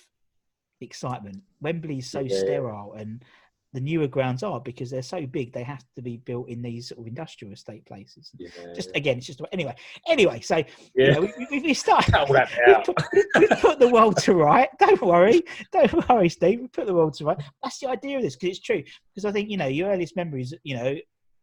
excitement. 0.81 1.42
Wembley's 1.61 2.11
so 2.11 2.21
Yeah. 2.21 2.38
sterile, 2.38 2.95
and 2.95 3.25
the 3.72 3.80
newer 3.80 4.06
grounds 4.06 4.42
are 4.42 4.60
because 4.60 4.90
they're 4.90 5.02
so 5.02 5.26
big. 5.26 5.52
They 5.52 5.62
have 5.62 5.84
to 5.96 6.02
be 6.02 6.18
built 6.18 6.48
in 6.48 6.60
these 6.60 6.88
sort 6.88 7.00
of 7.00 7.06
industrial 7.06 7.54
estate 7.54 7.84
places. 7.86 8.30
Yeah. 8.38 8.50
Just 8.74 8.90
again, 8.94 9.16
it's 9.18 9.26
just 9.26 9.40
anyway. 9.52 9.74
Anyway, 10.06 10.40
so 10.40 10.58
you 10.58 10.64
Yeah. 10.94 11.12
know, 11.12 11.20
we, 11.22 11.46
we, 11.50 11.60
we 11.60 11.74
start. 11.74 12.04
Cut 12.06 12.28
all 12.28 12.34
that 12.34 12.50
we 12.66 12.74
put, 12.84 12.96
we 13.38 13.46
put 13.60 13.78
the 13.78 13.88
world 13.88 14.18
to 14.18 14.34
right. 14.34 14.68
Don't 14.78 15.00
worry, 15.00 15.42
don't 15.72 16.08
worry, 16.08 16.28
Steve. 16.28 16.60
We 16.60 16.68
put 16.68 16.86
the 16.86 16.94
world 16.94 17.14
to 17.14 17.24
right. 17.24 17.38
That's 17.62 17.78
the 17.78 17.88
idea 17.88 18.18
of 18.18 18.22
this 18.22 18.36
because 18.36 18.58
it's 18.58 18.64
true. 18.66 18.82
Because 19.14 19.24
I 19.24 19.32
think 19.32 19.48
you 19.48 19.56
know 19.56 19.66
your 19.66 19.88
earliest 19.88 20.16
memories. 20.16 20.52
You 20.64 20.76
know, 20.76 20.96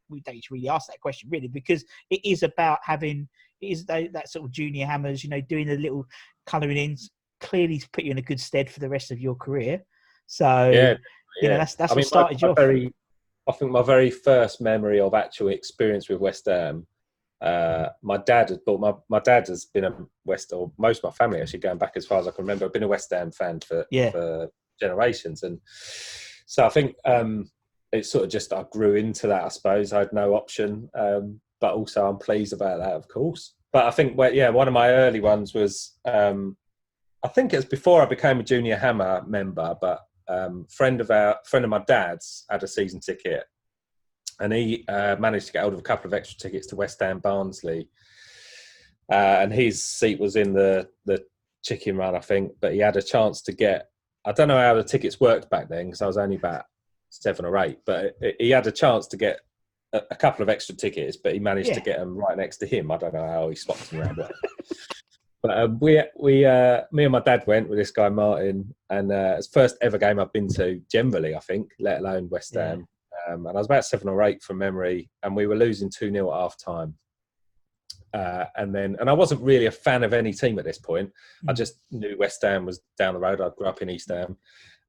we 0.09 0.21
don't 0.21 0.51
really 0.51 0.69
ask 0.69 0.87
that 0.87 1.01
question 1.01 1.29
really 1.31 1.47
because 1.47 1.83
it 2.11 2.21
is 2.23 2.43
about 2.43 2.79
having 2.83 3.27
it 3.61 3.67
is 3.67 3.85
that, 3.85 4.13
that 4.13 4.29
sort 4.29 4.45
of 4.45 4.51
junior 4.51 4.85
hammers. 4.85 5.23
You 5.23 5.31
know, 5.31 5.41
doing 5.41 5.67
the 5.67 5.77
little 5.77 6.05
colouring 6.45 6.77
in 6.77 6.95
clearly 7.41 7.79
to 7.79 7.89
put 7.91 8.03
you 8.03 8.11
in 8.11 8.17
a 8.19 8.21
good 8.21 8.39
stead 8.39 8.69
for 8.69 8.79
the 8.79 8.89
rest 8.89 9.09
of 9.11 9.19
your 9.19 9.35
career. 9.35 9.81
So 10.27 10.69
yeah, 10.69 10.93
you 11.41 11.47
know 11.47 11.53
yeah. 11.53 11.57
that's 11.59 11.75
that's 11.75 11.91
I 11.91 11.95
what 11.95 11.97
mean, 11.97 12.05
started 12.05 12.41
my, 12.41 12.47
you 12.47 12.53
my 12.53 12.61
very, 12.61 12.93
I 13.47 13.51
think 13.53 13.71
my 13.71 13.81
very 13.81 14.11
first 14.11 14.61
memory 14.61 14.99
of 14.99 15.13
actual 15.13 15.49
experience 15.49 16.09
with 16.09 16.19
West 16.19 16.45
Ham. 16.47 16.87
Uh, 17.41 17.87
my 18.01 18.17
dad 18.17 18.49
has 18.49 18.57
bought 18.59 18.81
my 18.81 18.93
my 19.09 19.19
dad 19.19 19.47
has 19.47 19.65
been 19.65 19.85
a 19.85 19.95
West 20.25 20.51
or 20.51 20.71
most 20.77 20.99
of 20.99 21.05
my 21.05 21.11
family 21.11 21.41
actually 21.41 21.59
going 21.59 21.77
back 21.77 21.93
as 21.95 22.05
far 22.05 22.19
as 22.19 22.27
I 22.27 22.31
can 22.31 22.43
remember. 22.43 22.65
I've 22.65 22.73
been 22.73 22.83
a 22.83 22.87
West 22.87 23.11
Ham 23.11 23.31
fan 23.31 23.61
for 23.61 23.85
Yeah. 23.91 24.11
for 24.11 24.49
generations, 24.79 25.43
and 25.43 25.59
so 26.45 26.65
I 26.65 26.69
think 26.69 26.95
um, 27.05 27.49
it's 27.91 28.11
sort 28.11 28.25
of 28.25 28.29
just 28.29 28.53
I 28.53 28.65
grew 28.71 28.95
into 28.95 29.27
that. 29.27 29.43
I 29.43 29.47
suppose 29.49 29.93
I 29.93 29.99
had 29.99 30.13
no 30.13 30.35
option, 30.35 30.89
um, 30.93 31.39
but 31.61 31.73
also 31.73 32.07
I'm 32.07 32.17
pleased 32.17 32.53
about 32.53 32.79
that, 32.79 32.93
of 32.93 33.07
course. 33.07 33.55
But 33.71 33.85
I 33.85 33.91
think 33.91 34.17
well, 34.17 34.33
yeah, 34.33 34.49
one 34.49 34.67
of 34.67 34.73
my 34.73 34.89
early 34.89 35.21
ones 35.21 35.53
was 35.53 35.97
um, 36.05 36.57
I 37.23 37.27
think 37.27 37.53
it's 37.53 37.65
before 37.65 38.01
I 38.01 38.05
became 38.05 38.39
a 38.39 38.43
junior 38.43 38.77
Hammer 38.77 39.23
member, 39.27 39.75
but 39.79 40.01
um, 40.29 40.65
friend 40.69 41.01
of 41.01 41.11
our 41.11 41.37
friend 41.45 41.65
of 41.65 41.69
my 41.69 41.83
dad's 41.87 42.45
had 42.49 42.63
a 42.63 42.67
season 42.67 42.99
ticket, 42.99 43.43
and 44.39 44.53
he 44.53 44.85
uh, 44.87 45.15
managed 45.19 45.47
to 45.47 45.53
get 45.53 45.61
hold 45.63 45.73
of 45.73 45.79
a 45.79 45.83
couple 45.83 46.07
of 46.07 46.13
extra 46.13 46.37
tickets 46.37 46.67
to 46.67 46.75
West 46.75 46.99
Ham 46.99 47.19
Barnsley, 47.19 47.89
uh, 49.11 49.37
and 49.41 49.51
his 49.51 49.83
seat 49.83 50.19
was 50.19 50.35
in 50.35 50.53
the 50.53 50.87
the 51.05 51.23
chicken 51.63 51.97
run, 51.97 52.15
I 52.15 52.19
think. 52.19 52.53
But 52.61 52.73
he 52.73 52.79
had 52.79 52.97
a 52.97 53.01
chance 53.01 53.41
to 53.43 53.51
get. 53.51 53.87
I 54.25 54.31
don't 54.31 54.47
know 54.47 54.59
how 54.59 54.75
the 54.75 54.83
tickets 54.83 55.19
worked 55.19 55.49
back 55.49 55.69
then 55.69 55.87
because 55.87 56.01
I 56.01 56.07
was 56.07 56.17
only 56.17 56.35
about 56.35 56.65
seven 57.09 57.45
or 57.45 57.57
eight, 57.57 57.79
but 57.85 58.15
it, 58.21 58.35
he 58.39 58.51
had 58.51 58.67
a 58.67 58.71
chance 58.71 59.07
to 59.07 59.17
get 59.17 59.39
a, 59.93 60.01
a 60.11 60.15
couple 60.15 60.43
of 60.43 60.49
extra 60.49 60.75
tickets, 60.75 61.17
but 61.17 61.33
he 61.33 61.39
managed 61.39 61.73
to 61.73 61.81
get 61.81 61.99
them 61.99 62.17
right 62.17 62.37
next 62.37 62.57
to 62.57 62.67
him. 62.67 62.91
I 62.91 62.97
don't 62.97 63.13
know 63.13 63.27
how 63.27 63.49
he 63.49 63.55
swapped 63.55 63.89
them 63.89 64.01
around. 64.01 64.19
But- 65.41 65.57
um, 65.57 65.79
we 65.79 66.01
we 66.19 66.45
uh, 66.45 66.81
me 66.91 67.03
and 67.05 67.11
my 67.11 67.19
dad 67.21 67.45
went 67.47 67.69
with 67.69 67.77
this 67.79 67.91
guy 67.91 68.09
Martin, 68.09 68.73
and 68.89 69.11
uh, 69.11 69.35
it's 69.37 69.47
the 69.47 69.59
first 69.59 69.77
ever 69.81 69.97
game 69.97 70.19
I've 70.19 70.33
been 70.33 70.47
to 70.55 70.81
generally, 70.91 71.35
I 71.35 71.39
think, 71.39 71.69
let 71.79 71.99
alone 71.99 72.29
West 72.29 72.53
Yeah. 72.55 72.69
Ham. 72.69 72.87
Um, 73.27 73.45
and 73.47 73.57
I 73.57 73.59
was 73.59 73.65
about 73.67 73.85
seven 73.85 74.07
or 74.09 74.21
eight 74.23 74.41
from 74.41 74.57
memory, 74.59 75.09
and 75.23 75.35
we 75.35 75.45
were 75.47 75.55
losing 75.55 75.89
two 75.89 76.11
0 76.11 76.31
at 76.33 76.39
half 76.39 76.57
time. 76.57 76.95
Uh, 78.13 78.45
and 78.55 78.73
then, 78.73 78.95
and 78.99 79.07
I 79.09 79.13
wasn't 79.13 79.41
really 79.41 79.67
a 79.67 79.71
fan 79.71 80.03
of 80.03 80.13
any 80.13 80.33
team 80.33 80.57
at 80.57 80.65
this 80.65 80.79
point. 80.79 81.11
I 81.47 81.51
Mm. 81.53 81.57
just 81.57 81.79
knew 81.91 82.17
West 82.17 82.41
Ham 82.41 82.65
was 82.65 82.81
down 82.97 83.13
the 83.13 83.19
road. 83.19 83.39
I 83.39 83.49
grew 83.55 83.67
up 83.67 83.81
in 83.83 83.89
East 83.89 84.09
Ham, 84.09 84.35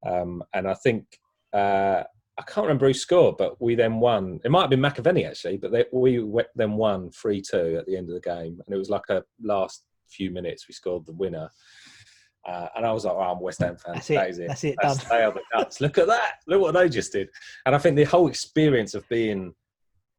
um, 0.05 0.43
and 0.53 0.67
I 0.67 0.73
think 0.73 1.05
uh, 1.53 2.03
I 2.37 2.41
can't 2.47 2.65
remember 2.65 2.87
who 2.87 2.93
scored, 2.93 3.35
but 3.37 3.61
we 3.61 3.75
then 3.75 3.99
won. 3.99 4.39
It 4.43 4.49
might 4.49 4.61
have 4.61 4.69
been 4.71 4.79
McAvenny 4.79 5.27
actually, 5.29 5.57
but 5.57 5.71
they, 5.71 5.85
we 5.93 6.19
we 6.19 6.43
then 6.55 6.73
won 6.77 7.11
three 7.11 7.41
two 7.41 7.75
at 7.77 7.85
the 7.85 7.95
end 7.97 8.09
of 8.09 8.15
the 8.15 8.21
game, 8.21 8.59
and 8.65 8.73
it 8.73 8.77
was 8.79 8.89
like 8.89 9.07
a 9.09 9.23
last 9.43 9.83
few 10.11 10.31
minutes 10.31 10.67
we 10.67 10.73
scored 10.73 11.05
the 11.05 11.13
winner. 11.13 11.49
Uh, 12.47 12.67
and 12.75 12.85
I 12.85 12.91
was 12.91 13.05
like, 13.05 13.13
oh, 13.13 13.19
I'm 13.19 13.37
a 13.37 13.41
West 13.41 13.59
Ham 13.59 13.77
fan. 13.77 13.93
That's 13.95 14.09
it. 14.09 14.15
That 14.15 14.29
is 14.29 14.39
it. 14.39 14.47
That's 14.47 14.63
it. 14.63 14.75
That's, 14.81 15.03
they 15.05 15.23
are 15.23 15.31
the 15.31 15.41
nuts. 15.53 15.79
Look 15.79 15.97
at 15.99 16.07
that. 16.07 16.37
Look 16.47 16.61
what 16.61 16.73
they 16.73 16.89
just 16.89 17.11
did. 17.11 17.29
And 17.65 17.75
I 17.75 17.77
think 17.77 17.95
the 17.95 18.03
whole 18.03 18.27
experience 18.27 18.95
of 18.95 19.07
being 19.09 19.53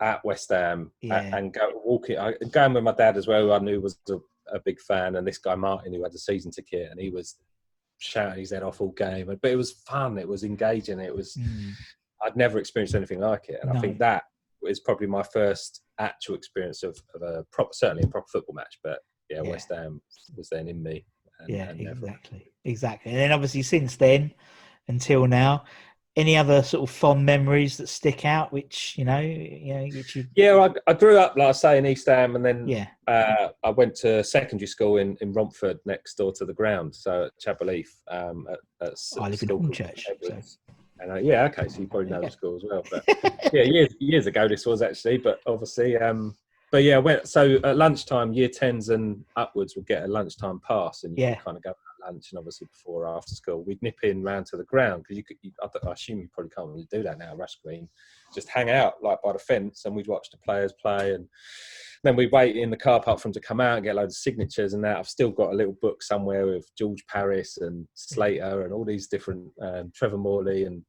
at 0.00 0.25
West 0.25 0.50
Ham 0.50 0.92
Yeah. 1.00 1.37
and 1.37 1.52
go, 1.52 1.72
walking, 1.84 2.18
I, 2.18 2.34
going 2.50 2.75
with 2.75 2.84
my 2.84 2.92
dad 2.92 3.16
as 3.16 3.26
well, 3.26 3.42
who 3.42 3.52
I 3.52 3.58
knew 3.58 3.80
was 3.80 3.99
a, 4.08 4.18
a 4.52 4.61
big 4.64 4.80
fan, 4.80 5.16
and 5.16 5.26
this 5.26 5.38
guy 5.38 5.56
Martin 5.56 5.92
who 5.92 6.02
had 6.02 6.12
the 6.12 6.18
season 6.18 6.52
ticket, 6.52 6.90
and 6.90 7.00
he 7.00 7.11
was 7.11 7.38
shouting 7.99 8.38
his 8.38 8.50
head 8.50 8.62
off 8.62 8.80
all 8.80 8.92
game. 8.92 9.26
But 9.26 9.50
it 9.50 9.56
was 9.56 9.72
fun. 9.72 10.18
It 10.18 10.28
was 10.28 10.44
engaging. 10.44 11.00
It 11.00 11.14
was. 11.14 11.37
Mm. 11.37 11.72
I'd 12.22 12.37
never 12.37 12.58
experienced 12.58 12.94
anything 12.94 13.18
like 13.18 13.49
it, 13.49 13.58
and 13.62 13.70
I 13.76 13.80
think 13.80 13.99
that 13.99 14.25
is 14.64 14.78
probably 14.78 15.08
my 15.08 15.25
first 15.25 15.82
actual 15.99 16.37
experience 16.37 16.84
of, 16.84 16.96
of 17.16 17.22
a 17.22 17.44
proper, 17.50 17.70
certainly 17.72 18.04
a 18.04 18.08
proper 18.08 18.28
football 18.32 18.54
match. 18.54 18.78
But 18.84 19.00
yeah, 19.32 19.42
Yeah. 19.42 19.50
West 19.50 19.68
Ham 19.72 20.00
was 20.36 20.48
then 20.48 20.68
in 20.68 20.82
me. 20.82 21.04
And, 21.40 21.48
yeah, 21.48 21.68
and 21.70 21.80
never- 21.80 21.98
exactly, 22.06 22.52
exactly. 22.64 23.12
And 23.12 23.20
then 23.20 23.32
obviously 23.32 23.62
since 23.62 23.96
then 23.96 24.32
until 24.88 25.26
now, 25.26 25.64
any 26.14 26.36
other 26.36 26.62
sort 26.62 26.88
of 26.88 26.94
fond 26.94 27.24
memories 27.24 27.78
that 27.78 27.88
stick 27.88 28.26
out, 28.26 28.52
which 28.52 28.94
you 28.98 29.04
know, 29.06 29.18
you 29.20 29.72
know, 29.74 29.84
which 29.96 30.14
you, 30.14 30.26
Yeah, 30.36 30.56
I, 30.86 30.90
I 30.90 30.92
grew 30.92 31.16
up, 31.18 31.36
like 31.38 31.48
I 31.48 31.52
say, 31.52 31.78
in 31.78 31.86
East 31.86 32.06
Ham, 32.06 32.36
and 32.36 32.44
then 32.44 32.68
yeah, 32.68 32.88
uh, 33.08 33.48
I 33.64 33.70
went 33.70 33.94
to 33.96 34.22
secondary 34.22 34.66
school 34.66 34.98
in, 34.98 35.16
in 35.22 35.32
Romford, 35.32 35.78
next 35.86 36.16
door 36.16 36.30
to 36.34 36.44
the 36.44 36.52
ground, 36.52 36.94
so 36.94 37.24
at 37.24 37.38
Chadwell 37.40 37.70
Heath. 37.74 37.98
Um, 38.10 38.46
at, 38.52 38.58
at 38.88 38.94
I 39.18 39.28
live 39.30 39.42
in 39.42 39.48
Hornchurch. 39.48 40.04
And, 41.00 41.10
uh, 41.10 41.14
yeah, 41.16 41.44
okay, 41.44 41.66
so 41.66 41.80
you 41.80 41.88
probably 41.88 42.10
know 42.10 42.20
Yeah. 42.20 42.26
the 42.28 42.30
school 42.32 42.56
as 42.56 42.62
well. 42.70 42.84
But 42.90 43.04
yeah, 43.52 43.62
years 43.62 43.94
years 43.98 44.26
ago 44.26 44.46
this 44.46 44.66
was 44.66 44.82
actually, 44.82 45.16
but 45.18 45.40
obviously, 45.46 45.96
um, 45.96 46.36
but 46.72 46.82
yeah, 46.82 46.96
went 46.96 47.28
so 47.28 47.60
at 47.64 47.76
lunchtime, 47.76 48.32
year 48.32 48.48
tens 48.48 48.88
and 48.88 49.22
upwards 49.36 49.76
would 49.76 49.86
get 49.86 50.04
a 50.04 50.06
lunchtime 50.08 50.58
pass, 50.66 51.04
and 51.04 51.16
you 51.16 51.24
Yeah. 51.24 51.34
kind 51.36 51.56
of 51.58 51.62
go 51.62 51.70
at 51.70 52.06
lunch, 52.06 52.32
and 52.32 52.38
obviously 52.38 52.66
before 52.66 53.04
or 53.06 53.14
after 53.16 53.34
school, 53.34 53.62
we'd 53.62 53.82
nip 53.82 53.98
in 54.02 54.22
round 54.22 54.46
to 54.46 54.56
the 54.56 54.64
ground 54.64 55.02
because 55.02 55.18
you 55.18 55.22
could. 55.22 55.36
You, 55.42 55.52
I, 55.62 55.68
I 55.86 55.92
assume 55.92 56.20
you 56.20 56.28
probably 56.32 56.50
can't 56.50 56.68
really 56.70 56.88
do 56.90 57.02
that 57.02 57.18
now, 57.18 57.36
Rush 57.36 57.58
Green. 57.62 57.88
Just 58.34 58.48
hang 58.48 58.70
out 58.70 58.94
like 59.02 59.20
by 59.22 59.34
the 59.34 59.38
fence, 59.38 59.84
and 59.84 59.94
we'd 59.94 60.08
watch 60.08 60.30
the 60.30 60.38
players 60.38 60.72
play, 60.80 61.12
and 61.12 61.28
then 62.04 62.16
we'd 62.16 62.32
wait 62.32 62.56
in 62.56 62.70
the 62.70 62.76
car 62.76 63.02
park 63.02 63.18
for 63.20 63.28
them 63.28 63.34
to 63.34 63.40
come 63.40 63.60
out 63.60 63.76
and 63.76 63.84
get 63.84 63.94
loads 63.94 64.14
of 64.14 64.18
signatures 64.22 64.72
and 64.72 64.82
that. 64.82 64.96
I've 64.96 65.08
still 65.08 65.30
got 65.30 65.52
a 65.52 65.56
little 65.56 65.76
book 65.82 66.02
somewhere 66.02 66.46
with 66.46 66.68
George 66.76 67.04
Parris 67.06 67.58
and 67.58 67.86
Slater 67.92 68.62
and 68.64 68.72
all 68.72 68.84
these 68.86 69.08
different 69.08 69.50
um, 69.60 69.92
Trevor 69.94 70.16
Morley 70.16 70.64
and 70.64 70.82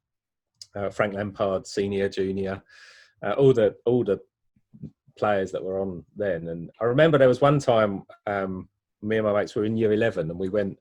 uh, 0.77 0.89
Frank 0.89 1.13
Lampard, 1.13 1.67
senior, 1.67 2.07
junior, 2.07 2.63
uh, 3.21 3.33
all 3.33 3.51
the 3.53 3.75
all 3.85 4.05
the 4.05 4.19
players 5.17 5.51
that 5.51 5.63
were 5.63 5.79
on 5.79 6.03
then. 6.15 6.48
And 6.48 6.70
I 6.82 6.86
remember 6.86 7.17
there 7.17 7.27
was 7.27 7.41
one 7.41 7.60
time 7.60 8.03
um, 8.27 8.67
me 9.01 9.17
and 9.17 9.25
my 9.25 9.34
mates 9.34 9.55
were 9.55 9.65
in 9.65 9.77
year 9.77 9.93
eleven 9.93 10.29
and 10.29 10.39
we 10.39 10.50
went 10.50 10.77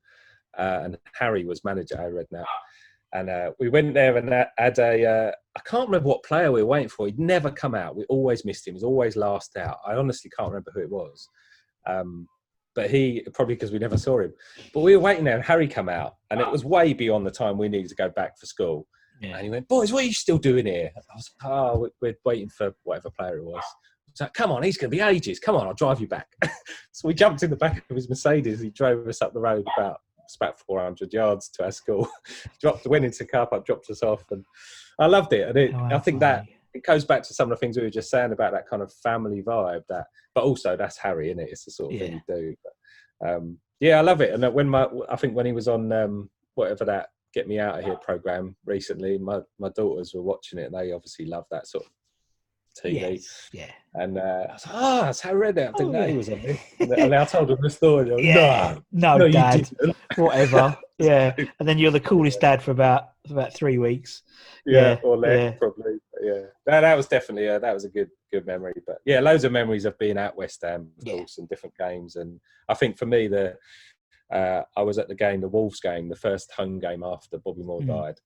uh, 0.59 0.81
and 0.85 0.99
Harry 1.15 1.45
was 1.45 1.65
manager. 1.65 2.01
I 2.01 2.07
read 2.07 2.27
now. 2.31 2.45
And 3.15 3.29
uh, 3.29 3.53
we 3.61 3.69
went 3.69 3.93
there 3.93 4.17
and 4.17 4.29
had- 4.31 4.49
had 4.57 4.79
a. 4.79 5.05
Uh, 5.07 5.33
I 5.55 5.61
can't 5.69 5.87
remember 5.89 6.09
what 6.09 6.23
player 6.23 6.51
we 6.51 6.63
were 6.63 6.69
waiting 6.69 6.89
for. 6.89 7.05
He'd 7.07 7.19
never 7.19 7.51
come 7.51 7.75
out. 7.75 7.95
We 7.95 8.05
always 8.05 8.45
missed 8.47 8.67
him. 8.67 8.73
He 8.73 8.77
was 8.77 8.85
always 8.85 9.17
last 9.17 9.55
out. 9.59 9.77
I 9.87 9.97
honestly 9.97 10.31
can't 10.35 10.49
remember 10.51 10.71
who 10.75 10.81
it 10.81 10.91
was. 10.91 11.29
Um, 11.87 12.27
but 12.75 12.91
he 12.91 13.27
probably 13.35 13.55
because 13.55 13.71
we 13.71 13.79
never 13.79 13.99
saw 13.99 14.21
him. 14.21 14.33
But 14.73 14.81
we 14.81 14.97
were 14.97 15.03
waiting 15.03 15.25
there, 15.25 15.35
and 15.37 15.45
Harry 15.45 15.69
come 15.69 15.91
out, 15.91 16.15
and 16.31 16.41
it 16.41 16.51
was 16.51 16.65
way 16.65 16.95
beyond 16.95 17.27
the 17.27 17.31
time 17.31 17.59
we 17.59 17.69
needed 17.69 17.91
to 17.91 17.95
go 17.97 18.09
back 18.09 18.39
for 18.39 18.47
school. 18.47 18.87
yeah, 19.21 19.37
And 19.37 19.45
he 19.45 19.51
went, 19.51 19.69
"Boys, 19.69 19.93
what 19.93 20.05
are 20.05 20.07
you 20.07 20.15
still 20.15 20.39
doing 20.39 20.65
here?" 20.65 20.91
I 20.97 21.15
was 21.15 21.31
like, 21.43 21.53
"Oh, 21.53 21.79
we- 21.81 21.91
we're 22.01 22.17
waiting 22.25 22.49
for 22.49 22.75
whatever 22.85 23.11
player 23.11 23.37
it 23.37 23.45
was." 23.45 23.65
Like, 24.21 24.35
"Come 24.35 24.53
on, 24.53 24.63
he's 24.63 24.77
going 24.77 24.91
to 24.91 24.97
be 24.97 25.03
ages. 25.03 25.39
Come 25.39 25.57
on, 25.57 25.67
I'll 25.67 25.75
drive 25.75 26.01
you 26.01 26.09
back." 26.09 26.29
so 26.93 27.09
we 27.09 27.15
jumped 27.15 27.43
in 27.43 27.51
the 27.51 27.57
back 27.57 27.85
of 27.89 27.97
his 27.97 28.09
Mercedes. 28.09 28.61
He 28.61 28.71
drove 28.71 29.07
us 29.07 29.23
up 29.23 29.33
the 29.33 29.41
road 29.41 29.67
about 29.77 30.01
it's 30.25 30.37
about 30.37 30.59
400 30.61 31.13
yards 31.13 31.49
to 31.51 31.65
our 31.65 31.73
school. 31.73 32.09
dropped, 32.61 32.87
went 32.87 33.05
into 33.05 33.25
car 33.25 33.47
park, 33.47 33.67
dropped 33.67 33.91
us 33.91 34.03
off, 34.03 34.25
and 34.31 34.45
I 34.99 35.07
loved 35.07 35.33
it. 35.33 35.49
And 35.49 35.59
it, 35.59 35.75
Oh, 35.75 35.89
I 35.93 35.99
think 35.99 36.21
that 36.21 36.47
it 36.75 36.85
goes 36.85 37.05
back 37.05 37.23
to 37.25 37.35
some 37.35 37.51
of 37.51 37.59
the 37.59 37.61
things 37.61 37.77
we 37.77 37.83
were 37.83 37.91
just 37.91 38.11
saying 38.11 38.33
about 38.33 38.53
that 38.53 38.69
kind 38.69 38.83
of 38.83 38.93
family 38.93 39.43
vibe. 39.43 39.83
That, 39.89 40.07
but 40.35 40.45
also 40.45 40.77
that's 40.77 40.97
Harry, 40.99 41.31
in 41.31 41.39
it? 41.39 41.51
It's 41.51 41.65
the 41.65 41.71
sort 41.71 41.93
of 41.93 42.01
thing 42.01 42.13
you 42.13 42.35
do. 42.35 42.55
But, 43.21 43.31
um, 43.31 43.59
yeah, 43.81 43.99
I 43.99 44.03
love 44.03 44.21
it. 44.21 44.33
And 44.33 44.55
when 44.55 44.69
my, 44.69 44.87
I 45.11 45.17
think 45.17 45.35
when 45.35 45.47
he 45.47 45.53
was 45.53 45.69
on 45.69 45.93
um, 45.93 46.31
whatever 46.55 46.85
that 46.87 47.09
"Get 47.35 47.49
Me 47.49 47.59
Out 47.59 47.79
of 47.79 47.85
Here" 47.85 47.97
program 47.97 48.57
recently, 48.65 49.19
my 49.19 49.41
my 49.59 49.69
daughters 49.71 50.13
were 50.15 50.23
watching 50.23 50.59
it, 50.59 50.73
and 50.73 50.75
they 50.75 50.93
obviously 50.93 51.27
love 51.27 51.45
that 51.51 51.67
sort 51.67 51.85
of 51.85 51.91
TV. 52.75 53.01
yes, 53.01 53.49
yeah, 53.53 53.71
And 53.95 54.19
uh, 54.19 54.47
I 54.49 54.53
was 54.53 54.67
like, 54.67 54.75
"Ah, 54.75 55.03
that's 55.05 55.21
Harry 55.21 55.53
Redknapp. 55.53 55.69
I 55.69 55.73
didn't 55.73 55.95
Oh, 55.95 56.01
know 56.01 56.07
he 56.09 56.17
was 56.17 56.29
on 56.29 56.41
it." 56.45 56.59
And 56.81 57.15
I 57.15 57.25
told 57.25 57.51
him 57.51 57.59
the 57.63 57.71
story. 57.71 58.11
Were, 58.11 58.21
yeah. 58.21 58.77
No, 58.93 59.17
no, 59.19 59.27
no, 59.27 59.31
dad, 59.31 59.69
whatever. 60.17 60.77
yeah, 60.99 61.35
and 61.59 61.69
then 61.69 61.79
you're 61.79 61.91
the 61.91 62.01
coolest 62.01 62.41
dad 62.41 62.63
for 62.63 62.71
about 62.71 63.11
for 63.27 63.35
about 63.35 63.53
three 63.55 63.79
weeks. 63.79 64.23
yeah, 64.67 64.81
Yeah, 64.81 64.97
or 65.03 65.17
less 65.17 65.39
yeah. 65.39 65.51
probably. 65.59 65.95
But 66.13 66.23
yeah, 66.25 66.43
that, 66.67 66.81
that 66.81 66.97
was 66.97 67.07
definitely 67.09 67.49
uh, 67.49 67.59
that 67.61 67.75
was 67.75 67.85
a 67.85 67.89
good 67.89 68.11
good 68.33 68.47
memory. 68.47 68.75
But 68.87 68.99
yeah, 69.05 69.21
loads 69.21 69.45
of 69.45 69.53
memories 69.53 69.85
of 69.85 69.99
being 69.99 70.19
at 70.19 70.37
West 70.37 70.63
Ham, 70.63 70.91
of 70.99 71.07
Yeah. 71.07 71.15
course, 71.15 71.39
and 71.39 71.49
different 71.49 71.77
games. 71.77 72.17
And 72.17 72.41
I 72.69 72.75
think 72.75 72.99
for 72.99 73.07
me, 73.07 73.29
the 73.29 73.57
uh, 74.33 74.63
I 74.77 74.83
was 74.83 74.99
at 74.99 75.09
the 75.09 75.15
game, 75.15 75.41
the 75.41 75.49
Wolves 75.49 75.81
game, 75.81 76.09
the 76.09 76.17
first 76.17 76.51
home 76.53 76.79
game 76.79 77.03
after 77.05 77.39
Bobby 77.39 77.63
Moore 77.63 77.83
Mm. 77.83 77.87
died, 77.87 78.19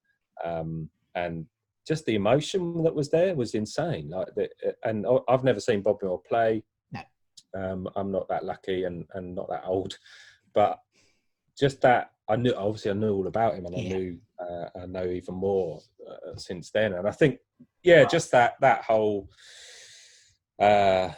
um, 0.43 0.89
and 1.15 1.45
just 1.87 2.05
the 2.05 2.15
emotion 2.15 2.83
that 2.83 2.93
was 2.93 3.09
there 3.09 3.33
was 3.33 3.55
insane. 3.55 4.09
Like, 4.09 4.27
the, 4.35 4.49
and 4.83 5.05
I've 5.29 5.43
never 5.43 5.59
seen 5.59 5.81
Bobby 5.81 6.05
Moore 6.05 6.21
play. 6.27 6.63
No. 6.91 7.01
Um, 7.55 7.87
I'm 7.95 8.11
not 8.11 8.27
that 8.27 8.43
lucky 8.43 8.83
and 8.83 9.05
and 9.13 9.33
not 9.33 9.49
that 9.49 9.63
old, 9.65 9.97
but 10.53 10.79
just 11.57 11.81
that 11.81 12.11
I 12.27 12.35
knew. 12.35 12.53
Obviously, 12.53 12.91
I 12.91 12.95
knew 12.95 13.13
all 13.13 13.27
about 13.27 13.55
him, 13.55 13.65
and 13.65 13.75
I 13.75 13.79
Yeah. 13.79 13.97
knew 13.97 14.19
uh, 14.39 14.69
I 14.81 14.85
know 14.85 15.05
even 15.05 15.35
more 15.35 15.79
uh, 16.07 16.35
since 16.35 16.69
then. 16.71 16.93
And 16.93 17.07
I 17.07 17.11
think, 17.11 17.39
yeah, 17.83 18.03
just 18.03 18.31
that 18.31 18.55
that 18.59 18.83
whole 18.83 19.29
uh, 20.59 21.09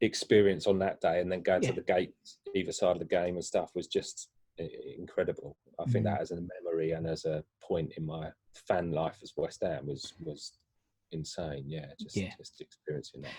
experience 0.00 0.66
on 0.66 0.78
that 0.78 1.00
day, 1.00 1.20
and 1.20 1.30
then 1.30 1.42
going 1.42 1.62
Yeah. 1.62 1.70
to 1.70 1.74
the 1.76 1.82
gates 1.82 2.38
either 2.54 2.72
side 2.72 2.92
of 2.96 3.00
the 3.00 3.04
game 3.04 3.34
and 3.34 3.44
stuff 3.44 3.70
was 3.74 3.86
just 3.86 4.30
incredible. 4.58 5.56
I 5.78 5.84
think 5.84 6.04
Mm. 6.04 6.10
that 6.10 6.20
as 6.20 6.30
a 6.32 6.36
memory 6.36 6.92
and 6.92 7.06
as 7.06 7.24
a 7.24 7.44
point 7.62 7.92
in 7.96 8.04
my 8.06 8.30
fan 8.54 8.90
life 8.92 9.18
as 9.22 9.32
West 9.36 9.62
Ham 9.62 9.86
was 9.86 10.14
was 10.20 10.52
insane. 11.12 11.64
Yeah, 11.66 11.86
just 12.00 12.16
Yeah. 12.16 12.32
just 12.36 12.60
experiencing 12.60 13.22
that. 13.22 13.32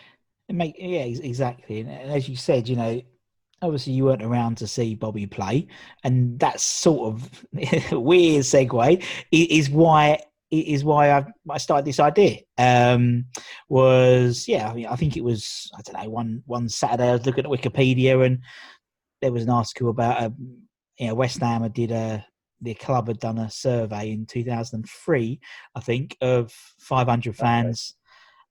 It 0.48 0.56
make 0.56 0.76
yeah 0.80 1.02
exactly 1.04 1.82
and, 1.82 1.90
as 1.92 2.28
you 2.28 2.36
said 2.36 2.68
you 2.68 2.76
know 2.76 3.02
obviously 3.62 3.94
you 3.94 4.06
weren't 4.06 4.24
around 4.24 4.56
to 4.58 4.68
see 4.68 4.96
bobby 4.96 5.28
play 5.28 5.68
and 6.04 6.40
that's 6.40 6.64
sort 6.64 7.14
of 7.14 7.46
weird 7.92 8.44
segue 8.44 9.04
is 9.32 9.70
why 9.70 10.18
is 10.50 10.84
why 10.84 11.12
I, 11.12 11.26
I 11.48 11.58
started 11.60 11.86
this 11.86 12.00
idea 12.00 12.40
um 12.58 13.26
was 13.68 14.48
yeah 14.48 14.72
I, 14.72 14.74
mean, 14.74 14.88
I 14.88 14.96
think 14.96 15.18
it 15.18 15.24
was 15.24 15.70
i 15.78 15.82
don't 15.82 16.02
know 16.04 16.10
one 16.10 16.42
one 16.48 16.68
saturday 16.68 17.10
i 17.10 17.12
was 17.12 17.26
looking 17.28 17.46
at 17.46 17.52
wikipedia 17.52 18.26
and 18.26 18.40
there 19.22 19.32
was 19.32 19.44
an 19.44 19.50
article 19.52 19.90
about 19.90 20.24
a 20.24 20.34
you 21.00 21.08
know 21.08 21.16
west 21.16 21.40
ham 21.40 21.64
had 21.64 21.74
did 21.74 21.92
a 21.92 22.26
the 22.62 22.74
club 22.76 23.08
had 23.08 23.20
done 23.20 23.38
a 23.38 23.50
survey 23.50 24.12
in 24.12 24.26
2003 24.26 25.40
i 25.76 25.80
think 25.80 26.18
of 26.22 26.52
500 26.80 27.36
fans 27.36 27.96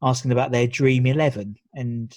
asking 0.03 0.33
about 0.33 0.51
their 0.51 0.67
dream 0.67 1.07
11 1.07 1.57
and 1.75 2.15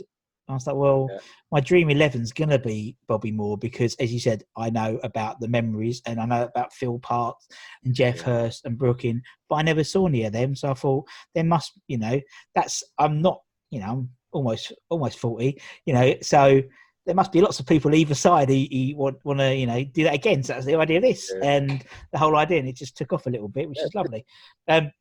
i 0.48 0.54
was 0.54 0.66
like 0.68 0.76
well 0.76 1.08
Yeah. 1.12 1.20
my 1.52 1.60
dream 1.60 1.90
11's 1.90 2.32
gonna 2.32 2.60
be 2.60 2.96
bobby 3.08 3.32
moore 3.32 3.58
because 3.58 3.96
as 3.96 4.14
you 4.14 4.20
said 4.20 4.44
i 4.56 4.70
know 4.70 5.00
about 5.04 5.40
the 5.40 5.48
memories 5.48 6.02
and 6.06 6.20
i 6.20 6.26
know 6.26 6.44
about 6.44 6.74
phil 6.74 7.00
parkes 7.00 7.48
and 7.84 7.94
geoff 7.94 8.18
Yeah. 8.18 8.24
hurst 8.24 8.66
and 8.66 8.78
brooking 8.78 9.22
but 9.50 9.56
i 9.58 9.62
never 9.62 9.84
saw 9.84 10.08
any 10.08 10.24
of 10.24 10.34
them 10.34 10.56
so 10.56 10.70
i 10.70 10.74
thought 10.74 11.06
there 11.36 11.44
must 11.44 11.74
you 11.88 11.98
know 11.98 12.20
that's 12.56 12.84
i'm 13.00 13.22
not 13.22 13.42
you 13.70 13.80
know 13.80 13.88
i'm 13.88 14.10
almost 14.32 14.72
almost 14.90 15.20
40 15.20 15.60
you 15.86 15.94
know 15.94 16.14
so 16.22 16.62
there 17.06 17.16
must 17.16 17.32
be 17.32 17.42
lots 17.42 17.60
of 17.60 17.66
people 17.66 17.94
either 17.96 18.14
side 18.14 18.50
who, 18.50 18.66
who 18.72 18.96
want, 18.96 19.18
want 19.26 19.40
to 19.40 19.56
you 19.56 19.66
know 19.66 19.84
do 19.84 20.04
that 20.04 20.14
again 20.14 20.44
so 20.44 20.54
that's 20.54 20.66
the 20.66 20.76
idea 20.76 20.98
of 20.98 21.04
this 21.04 21.32
Yeah. 21.36 21.50
and 21.52 21.84
the 22.12 22.18
whole 22.18 22.36
idea 22.36 22.60
and 22.60 22.68
it 22.68 22.76
just 22.76 22.96
took 22.96 23.12
off 23.14 23.26
a 23.26 23.30
little 23.30 23.48
bit 23.48 23.68
which 23.68 23.80
Yeah. 23.80 23.86
is 23.86 23.96
lovely 23.96 24.26
um 24.68 24.92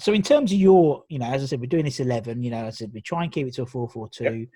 so 0.00 0.12
in 0.12 0.22
terms 0.22 0.52
of 0.52 0.58
your, 0.58 1.02
you 1.08 1.18
know, 1.18 1.26
as 1.26 1.42
I 1.42 1.46
said, 1.46 1.60
we're 1.60 1.66
doing 1.66 1.84
this 1.84 1.98
eleven. 1.98 2.40
You 2.40 2.52
know, 2.52 2.66
I 2.66 2.70
said 2.70 2.92
we 2.94 3.00
try 3.00 3.24
and 3.24 3.32
keep 3.32 3.48
it 3.48 3.54
to 3.54 3.62
a 3.62 3.66
four-four-two. 3.66 4.46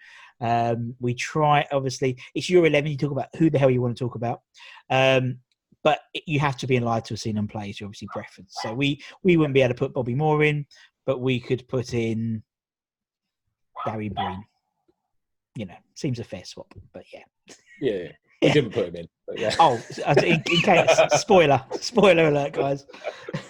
Um, 0.41 0.95
we 1.01 1.15
try, 1.15 1.67
obviously, 1.73 2.17
it's 2.37 2.49
your 2.49 2.65
eleven. 2.65 2.93
You 2.93 2.97
talk 2.97 3.11
about 3.11 3.27
who 3.37 3.51
the 3.51 3.59
hell 3.59 3.69
you 3.71 3.83
want 3.83 3.97
to 3.97 4.05
talk 4.05 4.15
about, 4.15 4.43
um, 4.89 5.39
but 5.83 5.99
you 6.27 6.39
have 6.39 6.57
to 6.59 6.69
be 6.69 6.77
in 6.77 6.85
alive 6.85 7.03
to 7.05 7.15
have 7.15 7.21
seen 7.21 7.35
them 7.35 7.49
play. 7.49 7.71
It's 7.71 7.81
your 7.81 7.89
obviously 7.89 8.07
preference. 8.13 8.55
So 8.63 8.73
we 8.73 9.03
we 9.25 9.37
wouldn't 9.37 9.55
be 9.55 9.63
able 9.63 9.75
to 9.75 9.79
put 9.79 9.93
Bobby 9.95 10.15
Moore 10.15 10.45
in, 10.45 10.65
but 11.07 11.21
we 11.21 11.41
could 11.41 11.67
put 11.67 11.93
in 11.93 12.45
Gary 13.85 14.11
Breen. 14.11 14.45
You 15.55 15.67
know, 15.67 15.77
seems 15.95 16.19
a 16.19 16.25
fair 16.25 16.45
swap, 16.45 16.73
but 16.93 17.05
yeah. 17.13 17.25
Yeah, 17.81 17.93
yeah. 17.93 18.09
didn't 18.53 18.73
put 18.73 18.89
him 18.89 18.97
in, 18.97 19.09
but 19.27 19.39
yeah. 19.39 19.55
Oh, 19.61 19.81
in, 20.19 20.43
in 20.51 20.61
case 20.63 20.99
spoiler, 21.11 21.63
spoiler 21.81 22.29
alert, 22.29 22.53
guys. 22.53 22.87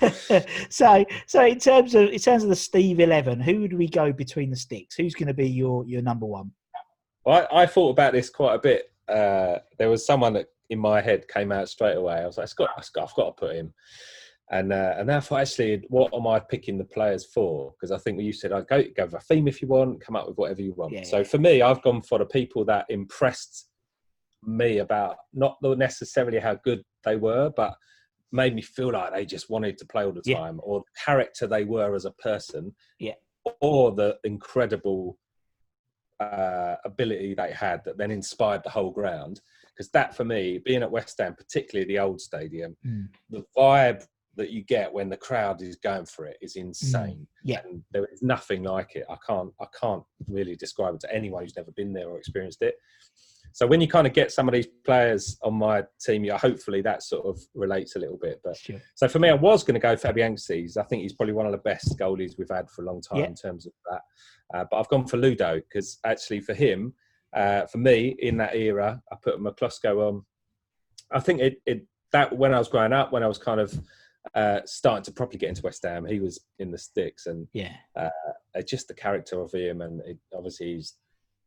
so, 0.69 1.05
so 1.27 1.45
in 1.47 1.59
terms 1.59 1.95
of 1.95 2.11
in 2.11 2.19
terms 2.19 2.43
of 2.43 2.51
the 2.51 2.57
Steve 2.57 3.01
Eleven, 3.01 3.41
who 3.41 3.61
would 3.61 3.73
we 3.73 3.89
go 3.89 4.13
between 4.13 4.51
the 4.51 4.57
sticks? 4.57 4.95
Who's 4.97 5.15
going 5.15 5.29
to 5.29 5.35
be 5.35 5.49
your 5.49 5.87
your 5.87 6.03
number 6.03 6.27
one? 6.27 6.51
Well, 7.25 7.47
I, 7.51 7.63
I 7.63 7.67
thought 7.67 7.91
about 7.91 8.13
this 8.13 8.29
quite 8.29 8.55
a 8.55 8.59
bit. 8.59 8.93
Uh, 9.09 9.59
there 9.79 9.89
was 9.89 10.05
someone 10.05 10.35
that 10.35 10.49
in 10.69 10.79
my 10.79 11.01
head 11.01 11.27
came 11.29 11.53
out 11.53 11.69
straight 11.69 11.97
away. 11.97 12.17
I 12.17 12.27
was 12.27 12.37
like, 12.37 12.49
Scott, 12.49 12.71
Scott 12.85 13.09
I've 13.09 13.17
got 13.17 13.37
to 13.37 13.47
put 13.47 13.57
him. 13.57 13.73
And 14.53 14.71
uh, 14.71 14.95
and 14.99 15.11
I 15.11 15.15
actually, 15.41 15.83
what 15.89 16.13
am 16.15 16.27
I 16.27 16.39
picking 16.39 16.77
the 16.77 16.85
players 16.85 17.25
for? 17.25 17.73
Because 17.73 17.91
I 17.91 17.97
think 17.97 18.21
you 18.21 18.35
said 18.35 18.53
I'd 18.53 18.69
go 18.69 18.83
go 18.95 19.05
with 19.07 19.15
a 19.15 19.21
theme 19.21 19.49
if 19.49 19.63
you 19.63 19.69
want, 19.69 20.03
come 20.03 20.15
up 20.15 20.29
with 20.29 20.37
whatever 20.37 20.61
you 20.61 20.75
want. 20.75 20.93
Yeah, 20.93 21.05
so 21.05 21.19
yeah. 21.19 21.25
for 21.25 21.39
me, 21.39 21.63
I've 21.63 21.81
gone 21.83 22.03
for 22.03 22.19
the 22.19 22.27
people 22.27 22.63
that 22.67 22.85
impressed 22.91 23.69
me 24.45 24.79
about 24.79 25.17
not 25.33 25.57
necessarily 25.63 26.39
how 26.39 26.57
good 26.57 26.83
they 27.05 27.17
were, 27.17 27.51
but 27.57 27.75
made 28.31 28.55
me 28.55 28.61
feel 28.61 28.93
like 28.93 29.13
they 29.15 29.25
just 29.25 29.49
wanted 29.49 29.79
to 29.79 29.87
play 29.87 30.05
all 30.05 30.13
the 30.13 30.21
Yeah. 30.27 30.37
time, 30.39 30.61
or 30.63 30.81
the 30.81 31.01
character 31.03 31.47
they 31.47 31.65
were 31.65 31.95
as 31.95 32.05
a 32.05 32.11
person, 32.13 32.75
Yeah. 32.99 33.15
or 33.61 33.93
the 33.93 34.19
incredible 34.25 35.19
uh, 36.21 36.77
ability 36.85 37.35
they 37.35 37.53
had 37.53 37.83
that 37.85 37.97
then 37.99 38.11
inspired 38.11 38.63
the 38.63 38.71
whole 38.71 38.91
ground. 38.91 39.41
Because 39.75 39.91
that, 39.93 40.15
for 40.15 40.25
me, 40.25 40.59
being 40.59 40.83
at 40.83 40.91
West 40.91 41.19
Ham, 41.19 41.35
particularly 41.35 41.87
the 41.89 41.99
old 41.99 42.21
stadium, 42.21 42.77
Mm. 42.87 43.09
the 43.31 43.45
vibe 43.57 44.07
that 44.37 44.51
you 44.51 44.63
get 44.63 44.93
when 44.93 45.09
the 45.09 45.17
crowd 45.17 45.61
is 45.63 45.77
going 45.77 46.07
for 46.07 46.25
it 46.27 46.39
is 46.41 46.57
insane. 46.57 47.27
Yeah. 47.45 47.61
and 47.65 47.83
there 47.93 48.07
is 48.07 48.23
nothing 48.23 48.63
like 48.63 48.97
it. 48.97 49.05
I 49.11 49.17
can't, 49.27 49.53
I 49.61 49.67
can't 49.79 50.03
really 50.29 50.57
describe 50.57 50.95
it 50.95 51.01
to 51.03 51.15
anyone 51.15 51.43
who's 51.43 51.57
never 51.57 51.73
been 51.73 51.93
there 51.93 52.09
or 52.09 52.19
experienced 52.19 52.63
it. 52.63 52.77
So 53.55 53.67
when 53.67 53.83
you 53.83 53.89
kind 53.89 54.07
of 54.07 54.15
get 54.15 54.33
some 54.33 54.49
of 54.49 54.55
these 54.55 54.69
players 54.87 55.39
on 55.43 55.53
my 55.55 55.85
team, 56.01 56.25
yeah, 56.25 56.39
hopefully 56.39 56.81
that 56.83 57.03
sort 57.03 57.27
of 57.27 57.39
relates 57.55 57.97
a 57.97 57.99
little 57.99 58.17
bit. 58.17 58.41
But 58.43 58.57
Sure. 58.57 58.81
so 58.95 59.09
for 59.09 59.19
me, 59.19 59.29
I 59.29 59.35
was 59.35 59.63
going 59.63 59.75
to 59.75 59.81
go 59.81 59.95
Fabianski. 59.95 60.75
I 60.79 60.83
think 60.85 61.03
he's 61.03 61.13
probably 61.13 61.35
one 61.35 61.45
of 61.45 61.53
the 61.53 61.59
best 61.59 61.99
goalies 61.99 62.39
we've 62.39 62.49
had 62.49 62.71
for 62.71 62.83
a 62.83 62.87
long 62.87 63.03
time 63.03 63.19
Yeah. 63.19 63.27
in 63.27 63.35
terms 63.35 63.67
of 63.67 63.73
that. 63.91 64.01
Uh, 64.59 64.65
but 64.71 64.79
I've 64.79 64.89
gone 64.89 65.07
for 65.07 65.19
Ludo 65.19 65.57
because 65.57 65.99
actually 66.05 66.41
for 66.41 66.55
him, 66.55 66.95
uh, 67.37 67.67
for 67.67 67.77
me 67.79 68.17
in 68.21 68.39
that 68.39 68.55
era, 68.57 69.03
I 69.13 69.17
put 69.23 69.39
Miklosko 69.39 70.09
on. 70.09 70.25
I 71.11 71.21
think 71.21 71.41
it, 71.41 71.61
it 71.67 71.87
that 72.13 72.35
when 72.37 72.55
I 72.55 72.59
was 72.59 72.69
growing 72.69 72.93
up, 72.95 73.13
when 73.13 73.23
I 73.23 73.27
was 73.29 73.39
kind 73.39 73.61
of 73.61 73.79
uh, 74.35 74.61
starting 74.65 75.05
to 75.05 75.13
properly 75.13 75.39
get 75.39 75.49
into 75.49 75.63
West 75.63 75.83
Ham, 75.85 76.05
he 76.07 76.21
was 76.21 76.41
in 76.59 76.71
the 76.71 76.79
sticks 76.79 77.27
and 77.27 77.49
Yeah. 77.53 77.75
uh, 77.97 78.11
just 78.67 78.89
the 78.89 78.95
character 78.95 79.41
of 79.41 79.53
him, 79.53 79.81
and 79.81 80.01
it, 80.03 80.19
obviously 80.35 80.75
he's 80.75 80.95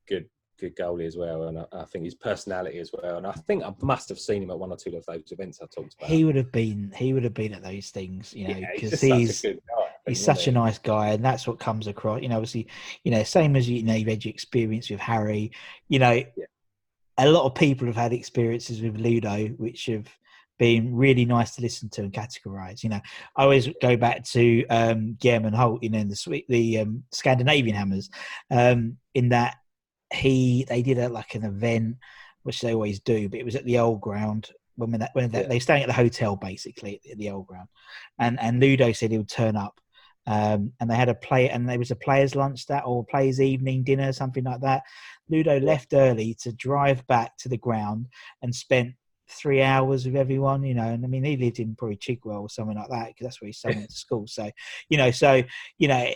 good, 0.07 0.27
good 0.59 0.75
goalie 0.75 1.05
as 1.07 1.17
well, 1.17 1.43
and 1.43 1.59
I, 1.59 1.65
I 1.71 1.85
think 1.85 2.05
his 2.05 2.15
personality 2.15 2.79
as 2.79 2.91
well. 2.93 3.17
And 3.17 3.27
I 3.27 3.31
think 3.31 3.63
I 3.63 3.73
must 3.81 4.09
have 4.09 4.19
seen 4.19 4.43
him 4.43 4.51
at 4.51 4.59
one 4.59 4.71
or 4.71 4.77
two 4.77 4.95
of 4.95 5.05
those 5.05 5.31
events 5.31 5.59
I 5.61 5.65
talked 5.65 5.95
about. 5.95 6.09
He 6.09 6.23
would 6.25 6.35
have 6.35 6.51
been. 6.51 6.93
He 6.95 7.13
would 7.13 7.23
have 7.23 7.33
been 7.33 7.53
at 7.53 7.63
those 7.63 7.89
things, 7.89 8.33
you 8.33 8.47
know, 8.47 8.61
because 8.73 8.91
just 8.91 9.03
he's 9.03 9.39
such 9.41 9.51
a 9.51 9.53
good 9.53 9.61
guy, 9.67 9.81
I 9.81 9.87
think, 9.87 10.17
he's 10.17 10.25
such 10.25 10.47
a 10.47 10.51
nice 10.51 10.77
guy, 10.77 11.09
and 11.09 11.23
that's 11.23 11.47
what 11.47 11.59
comes 11.59 11.87
across. 11.87 12.21
You 12.21 12.29
know, 12.29 12.35
obviously, 12.35 12.67
you 13.03 13.11
know, 13.11 13.23
same 13.23 13.55
as 13.55 13.69
you 13.69 13.83
know, 13.83 13.93
you've 13.93 14.07
had 14.07 14.23
your 14.25 14.33
experience 14.33 14.89
with 14.89 14.99
Harry. 14.99 15.51
You 15.87 15.99
know, 15.99 16.11
Yeah. 16.11 16.45
a 17.17 17.29
lot 17.29 17.45
of 17.45 17.55
people 17.55 17.87
have 17.87 17.95
had 17.95 18.11
experiences 18.13 18.81
with 18.81 18.97
Ludo, 18.97 19.47
which 19.57 19.85
have 19.85 20.07
been 20.57 20.95
really 20.95 21.25
nice 21.25 21.55
to 21.55 21.61
listen 21.61 21.89
to 21.89 22.01
and 22.01 22.13
categorize. 22.13 22.83
You 22.83 22.89
know, 22.89 23.01
I 23.35 23.43
always 23.43 23.69
go 23.81 23.97
back 23.97 24.23
to 24.25 24.65
um, 24.67 25.17
German 25.21 25.53
Holt, 25.53 25.83
you 25.83 25.89
know, 25.89 25.99
in 25.99 26.09
the 26.09 26.15
sweet 26.15 26.45
the 26.47 26.79
um, 26.79 27.03
Scandinavian 27.11 27.75
Hammers, 27.75 28.09
um, 28.51 28.97
in 29.13 29.29
that 29.29 29.55
he 30.13 30.65
they 30.69 30.81
did 30.81 30.97
a, 30.97 31.09
like 31.09 31.35
an 31.35 31.43
event, 31.43 31.97
which 32.43 32.61
they 32.61 32.73
always 32.73 32.99
do, 32.99 33.29
but 33.29 33.39
it 33.39 33.45
was 33.45 33.55
at 33.55 33.65
the 33.65 33.79
old 33.79 34.01
ground 34.01 34.51
when 34.75 34.91
when, 34.91 34.99
that, 35.01 35.11
when 35.13 35.29
they, 35.31 35.41
Yeah. 35.41 35.47
they 35.47 35.55
were 35.55 35.59
staying 35.59 35.83
at 35.83 35.87
the 35.87 35.93
hotel 35.93 36.35
basically 36.35 37.01
at 37.11 37.17
the 37.17 37.29
old 37.31 37.47
ground, 37.47 37.69
and 38.19 38.39
and 38.39 38.59
Ludo 38.59 38.91
said 38.91 39.11
he 39.11 39.17
would 39.17 39.29
turn 39.29 39.55
up. 39.55 39.79
Um, 40.27 40.73
and 40.79 40.89
they 40.89 40.95
had 40.95 41.09
a 41.09 41.13
play, 41.13 41.51
and 41.51 41.69
there 41.69 41.77
was 41.77 41.91
a 41.91 41.95
players' 41.95 42.33
lunch 42.33 42.65
that, 42.65 42.83
or 42.85 43.05
players' 43.05 43.39
evening 43.39 43.83
dinner, 43.83 44.11
something 44.11 44.43
like 44.43 44.61
that. 44.61 44.81
Ludo 45.29 45.59
left 45.59 45.93
early 45.93 46.35
to 46.41 46.51
drive 46.51 47.05
back 47.05 47.37
to 47.37 47.49
the 47.49 47.57
ground 47.57 48.07
and 48.41 48.53
spent 48.55 48.95
three 49.27 49.61
hours 49.61 50.05
with 50.05 50.15
everyone, 50.15 50.63
you 50.63 50.73
know. 50.73 50.87
And 50.87 51.03
I 51.03 51.07
mean, 51.07 51.23
he 51.23 51.37
lived 51.37 51.59
in 51.59 51.75
probably 51.75 51.97
Chigwell 51.97 52.41
or 52.41 52.49
something 52.49 52.77
like 52.77 52.89
that 52.89 53.07
because 53.07 53.25
that's 53.25 53.41
where 53.41 53.47
his 53.47 53.59
son 53.59 53.75
went 53.75 53.89
to 53.89 53.95
school. 53.95 54.27
So, 54.27 54.49
you 54.89 54.97
know, 54.97 55.11
so 55.11 55.41
you 55.77 55.87
know, 55.87 56.09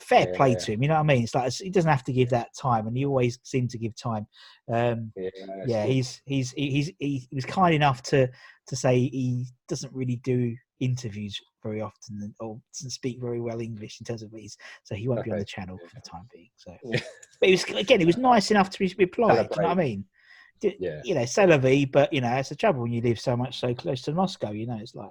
fair 0.00 0.26
Yeah, 0.26 0.36
play 0.36 0.50
yeah. 0.50 0.56
to 0.58 0.72
him. 0.72 0.82
You 0.82 0.88
know 0.88 0.94
what 0.94 1.00
I 1.00 1.04
mean? 1.04 1.22
It's 1.24 1.34
like 1.34 1.52
he 1.52 1.70
doesn't 1.70 1.90
have 1.90 2.04
to 2.04 2.12
give 2.12 2.30
that 2.30 2.48
time, 2.56 2.86
and 2.86 2.96
he 2.96 3.04
always 3.04 3.38
seemed 3.42 3.70
to 3.70 3.78
give 3.78 3.94
time. 3.96 4.26
Um, 4.72 5.12
Yeah, 5.16 5.30
yeah, 5.66 5.84
good. 5.84 5.92
he's 5.92 6.22
he's 6.26 6.52
he- 6.52 6.70
he's 6.70 6.92
he 6.98 7.28
was 7.32 7.44
kind 7.44 7.74
enough 7.74 8.02
to 8.04 8.28
to 8.66 8.76
say 8.76 8.98
he 8.98 9.46
doesn't 9.68 9.92
really 9.92 10.16
do 10.16 10.56
interviews 10.80 11.40
very 11.62 11.80
often 11.80 12.34
or 12.40 12.60
doesn't 12.74 12.90
speak 12.90 13.20
very 13.20 13.40
well 13.40 13.60
English 13.60 14.00
in 14.00 14.04
terms 14.04 14.22
of 14.22 14.30
these, 14.32 14.56
so 14.82 14.94
he 14.94 15.08
won't 15.08 15.24
be 15.24 15.30
on 15.32 15.38
the 15.38 15.44
channel 15.44 15.78
for 15.78 15.94
the 15.94 16.00
time 16.02 16.26
being. 16.32 16.50
So, 16.56 16.74
but 17.40 17.48
he 17.48 17.52
was 17.52 17.64
again, 17.64 18.00
he 18.00 18.06
was 18.06 18.16
nice 18.16 18.50
enough 18.50 18.70
to 18.70 18.84
re- 18.84 18.94
reply. 18.98 19.42
Do 19.42 19.48
you 19.56 19.62
know 19.62 19.68
what 19.68 19.78
I 19.78 19.82
mean? 19.82 20.04
Yeah. 20.78 21.00
You 21.04 21.14
know, 21.14 21.24
c'est 21.24 21.46
la 21.46 21.58
vie, 21.58 21.84
but 21.84 22.12
you 22.12 22.20
know, 22.20 22.34
it's 22.36 22.50
a 22.50 22.56
trouble 22.56 22.82
when 22.82 22.92
you 22.92 23.00
live 23.02 23.18
so 23.20 23.36
much 23.36 23.58
so 23.58 23.74
close 23.74 24.02
to 24.02 24.12
Moscow. 24.12 24.50
You 24.52 24.66
know, 24.66 24.78
it's 24.80 24.94
like 24.94 25.10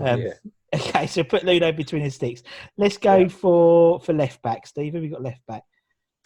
um, 0.00 0.20
yeah. 0.20 0.32
okay. 0.74 1.06
So 1.06 1.24
put 1.24 1.44
Ludo 1.44 1.72
between 1.72 2.02
his 2.02 2.14
sticks. 2.14 2.42
Let's 2.76 2.96
go 2.98 3.16
Yeah. 3.16 3.28
for 3.28 4.00
for 4.00 4.12
left 4.12 4.42
back. 4.42 4.66
Steve, 4.66 4.94
have 4.94 5.02
we 5.02 5.08
got 5.08 5.22
left 5.22 5.46
back? 5.46 5.62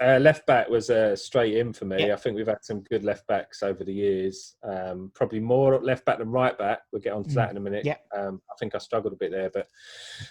Uh, 0.02 0.18
left 0.18 0.46
back 0.46 0.66
was 0.70 0.88
uh, 0.88 1.14
straight 1.14 1.58
in 1.58 1.74
for 1.74 1.84
me. 1.84 2.06
Yeah. 2.06 2.14
I 2.14 2.16
think 2.16 2.34
we've 2.34 2.46
had 2.46 2.64
some 2.64 2.80
good 2.84 3.04
left 3.04 3.26
backs 3.26 3.62
over 3.62 3.84
the 3.84 3.92
years. 3.92 4.56
Um, 4.62 5.10
probably 5.14 5.40
more 5.40 5.78
left 5.78 6.06
back 6.06 6.16
than 6.16 6.30
right 6.30 6.56
back. 6.56 6.78
We'll 6.90 7.02
get 7.02 7.12
on 7.12 7.24
to 7.24 7.28
Mm. 7.30 7.34
that 7.34 7.50
in 7.50 7.56
a 7.58 7.60
minute. 7.60 7.84
Yeah. 7.84 7.96
Um, 8.16 8.40
I 8.50 8.54
think 8.58 8.74
I 8.74 8.78
struggled 8.78 9.12
a 9.12 9.16
bit 9.16 9.30
there, 9.30 9.50
but 9.52 9.66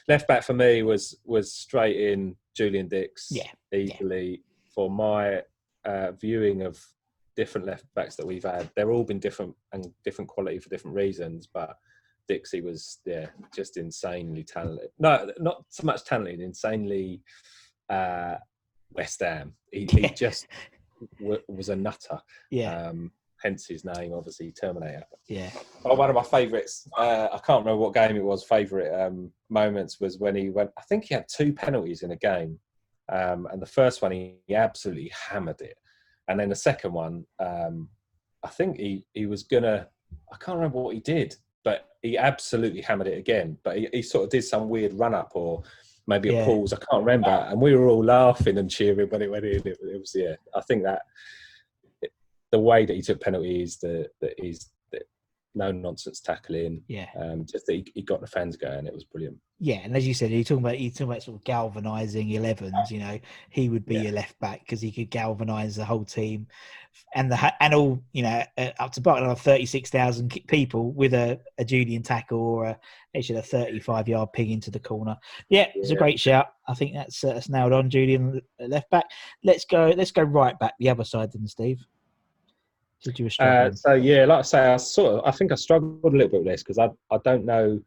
left 0.07 0.27
back 0.27 0.41
for 0.41 0.55
me 0.55 0.81
was 0.81 1.19
was 1.23 1.53
straight 1.53 1.97
in 1.97 2.35
Julian 2.55 2.87
Dicks. 2.87 3.27
Yeah. 3.29 3.43
easily 3.71 4.41
for 4.73 4.89
my 4.89 5.43
uh, 5.85 6.13
viewing 6.13 6.63
of 6.63 6.83
different 7.39 7.65
left 7.67 7.85
backs 7.95 8.15
that 8.17 8.27
we've 8.27 8.43
had. 8.43 8.69
They're 8.75 8.91
all 8.91 9.05
been 9.05 9.19
different 9.27 9.55
and 9.71 9.81
different 10.03 10.29
quality 10.29 10.59
for 10.59 10.67
different 10.69 10.97
reasons, 10.97 11.47
but 11.53 11.71
Dixie 12.27 12.59
was 12.69 12.99
yeah 13.05 13.27
just 13.55 13.77
insanely 13.77 14.43
talented. 14.43 14.89
No, 14.99 15.13
not 15.39 15.63
so 15.69 15.83
much 15.85 16.03
talented, 16.03 16.41
insanely 16.41 17.21
uh, 17.89 18.35
West 18.91 19.21
Ham. 19.21 19.53
He, 19.71 19.85
he 19.89 20.09
just 20.25 20.47
w- 21.19 21.41
was 21.47 21.69
a 21.69 21.75
nutter. 21.77 22.19
Yeah, 22.51 22.87
Um, 22.89 23.11
hence 23.41 23.67
his 23.67 23.85
name, 23.85 24.11
obviously 24.13 24.51
Terminator. 24.51 25.05
yeah, 25.29 25.49
Oh, 25.85 25.95
one 25.95 26.09
of 26.09 26.15
my 26.17 26.23
favourites. 26.23 26.85
Uh, 26.97 27.29
I 27.31 27.37
can't 27.45 27.63
remember 27.65 27.77
what 27.77 27.93
game 27.93 28.17
it 28.17 28.23
was. 28.31 28.43
Favourite 28.43 28.91
um, 29.05 29.31
moments 29.49 30.01
was 30.01 30.19
when 30.19 30.35
he 30.35 30.49
went. 30.49 30.71
I 30.77 30.81
think 30.89 31.05
he 31.05 31.13
had 31.13 31.25
two 31.33 31.53
penalties 31.53 32.03
in 32.03 32.11
a 32.11 32.17
game, 32.17 32.59
um, 33.17 33.47
and 33.51 33.61
the 33.61 33.65
first 33.79 34.01
one 34.01 34.11
he, 34.11 34.35
he 34.47 34.55
absolutely 34.55 35.09
hammered 35.29 35.61
it, 35.61 35.77
and 36.29 36.39
then 36.39 36.49
the 36.49 36.55
second 36.55 36.93
one, 36.93 37.25
um, 37.39 37.89
I 38.43 38.47
think 38.47 38.77
he 38.77 39.05
he 39.13 39.25
was 39.25 39.43
gonna. 39.43 39.87
I 40.31 40.37
can't 40.37 40.55
remember 40.57 40.79
what 40.79 40.93
he 40.93 41.01
did, 41.01 41.35
but 41.63 41.87
he 42.01 42.17
absolutely 42.17 42.81
hammered 42.81 43.07
it 43.07 43.17
again. 43.17 43.57
But 43.63 43.77
he, 43.77 43.89
he 43.91 44.01
sort 44.01 44.23
of 44.25 44.29
did 44.29 44.43
some 44.43 44.69
weird 44.69 44.93
run 44.93 45.13
up 45.13 45.31
or 45.33 45.63
maybe 46.07 46.29
Yeah. 46.29 46.43
a 46.43 46.45
pause. 46.45 46.71
I 46.73 46.77
can't 46.77 47.03
remember, 47.03 47.29
and 47.49 47.59
we 47.59 47.75
were 47.75 47.87
all 47.87 48.03
laughing 48.03 48.57
and 48.57 48.69
cheering 48.69 49.09
when 49.09 49.21
it 49.21 49.31
went 49.31 49.45
in. 49.45 49.67
It, 49.67 49.77
it 49.81 49.99
was 49.99 50.13
yeah. 50.15 50.35
I 50.55 50.61
think 50.61 50.83
that 50.83 51.01
the 52.51 52.59
way 52.59 52.85
that 52.85 52.95
he 52.95 53.01
took 53.01 53.21
penalties, 53.21 53.77
the 53.77 54.07
that 54.21 54.33
he's 54.39 54.59
the 54.59 54.69
no 55.59 55.71
nonsense 55.71 56.19
tackling, 56.21 56.81
yeah, 56.87 57.05
um, 57.21 57.45
just 57.45 57.65
that 57.67 57.73
he, 57.73 57.91
he 57.93 58.01
got 58.01 58.21
the 58.21 58.27
fans 58.27 58.57
going. 58.57 58.87
It 58.87 58.93
was 58.93 59.03
brilliant. 59.03 59.37
yeah. 59.59 59.79
And 59.83 59.95
as 59.95 60.07
you 60.07 60.13
said, 60.13 60.31
you're 60.31 60.43
talking 60.43 60.63
about 60.65 60.79
you're 60.79 60.89
talking 60.91 61.09
about 61.11 61.23
sort 61.23 61.37
of 61.37 61.43
galvanising 61.43 62.29
11s. 62.29 62.89
You 62.89 62.99
know, 62.99 63.19
he 63.49 63.69
would 63.69 63.85
be 63.85 63.95
Yeah. 63.95 64.01
your 64.03 64.11
left 64.13 64.39
back 64.39 64.61
because 64.61 64.81
he 64.81 64.91
could 64.91 65.11
galvanise 65.11 65.75
the 65.75 65.85
whole 65.85 66.05
team, 66.05 66.47
and 67.15 67.31
the 67.31 67.53
and 67.63 67.73
all 67.73 68.01
you 68.13 68.23
know 68.23 68.43
uh, 68.57 68.71
up 68.79 68.93
to 68.93 68.99
about 69.01 69.19
another 69.19 69.35
36,000 69.35 70.29
people 70.47 70.91
with 70.93 71.13
a, 71.13 71.39
a 71.57 71.65
Julian 71.65 72.01
tackle 72.03 72.39
or 72.39 72.65
a 72.65 72.79
actually 73.15 73.39
a 73.39 73.41
35 73.43 74.07
yard 74.07 74.29
ping 74.33 74.51
into 74.51 74.71
the 74.71 74.79
corner. 74.79 75.17
Yeah, 75.49 75.67
it's 75.75 75.91
a 75.91 75.95
great 75.95 76.19
shout. 76.19 76.47
I 76.67 76.73
think 76.73 76.93
that's 76.95 77.23
uh, 77.23 77.33
that's 77.33 77.49
nailed 77.49 77.73
on. 77.73 77.89
Julian 77.89 78.41
uh, 78.61 78.65
left 78.65 78.89
back. 78.89 79.05
Let's 79.43 79.65
go. 79.65 79.93
Let's 79.95 80.11
go 80.11 80.23
right 80.23 80.57
back 80.57 80.73
the 80.79 80.89
other 80.89 81.03
side 81.03 81.31
then, 81.33 81.47
Steve. 81.47 81.79
Did 83.03 83.19
you 83.19 83.29
Uh, 83.39 83.71
so 83.71 83.93
yeah, 83.93 84.25
like 84.25 84.39
I 84.39 84.41
say, 84.41 84.59
I 84.73 84.77
sort 84.77 85.15
of 85.15 85.21
I 85.25 85.31
think 85.31 85.51
I 85.51 85.55
struggled 85.55 86.13
a 86.13 86.17
little 86.17 86.29
bit 86.29 86.43
with 86.43 86.47
this 86.47 86.63
because 86.63 86.77
I 86.77 86.89
I 87.11 87.17
don't 87.23 87.45
know. 87.45 87.81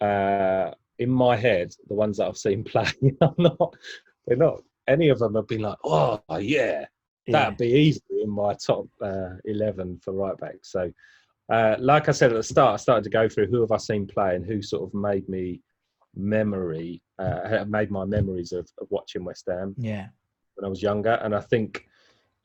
Uh, 0.00 0.72
in 0.98 1.10
my 1.10 1.34
head, 1.34 1.74
the 1.88 1.94
ones 1.94 2.18
that 2.18 2.28
I've 2.28 2.36
seen 2.36 2.62
play, 2.72 2.86
I'm 3.20 3.34
not. 3.38 3.74
They're 4.26 4.36
not. 4.36 4.62
Any 4.86 5.08
of 5.08 5.18
them 5.18 5.34
have 5.34 5.48
been 5.48 5.62
like, 5.62 5.78
oh 5.84 6.20
yeah, 6.38 6.84
yeah. 7.26 7.32
that'd 7.32 7.58
be 7.58 7.68
easily 7.68 8.22
in 8.22 8.30
my 8.30 8.54
top 8.54 8.86
uh, 9.00 9.30
11 9.44 10.00
for 10.02 10.12
right 10.12 10.36
back. 10.36 10.56
So, 10.62 10.92
uh, 11.50 11.76
like 11.78 12.08
I 12.08 12.12
said 12.12 12.30
at 12.30 12.36
the 12.36 12.42
start, 12.42 12.74
I 12.74 12.76
started 12.82 13.04
to 13.04 13.10
go 13.10 13.28
through 13.28 13.46
who 13.46 13.60
have 13.60 13.72
I 13.72 13.76
seen 13.78 14.06
play 14.06 14.36
and 14.36 14.44
who 14.44 14.62
sort 14.62 14.82
of 14.82 14.94
made 14.94 15.28
me 15.28 15.60
memory, 16.14 17.02
uh, 17.18 17.64
made 17.66 17.90
my 17.90 18.04
memories 18.04 18.52
of, 18.52 18.68
of 18.80 18.86
watching 18.90 19.24
West 19.24 19.46
Ham 19.48 19.74
yeah. 19.78 20.06
when 20.54 20.64
I 20.64 20.68
was 20.68 20.82
younger. 20.82 21.14
And 21.22 21.34
I 21.34 21.40
think 21.40 21.88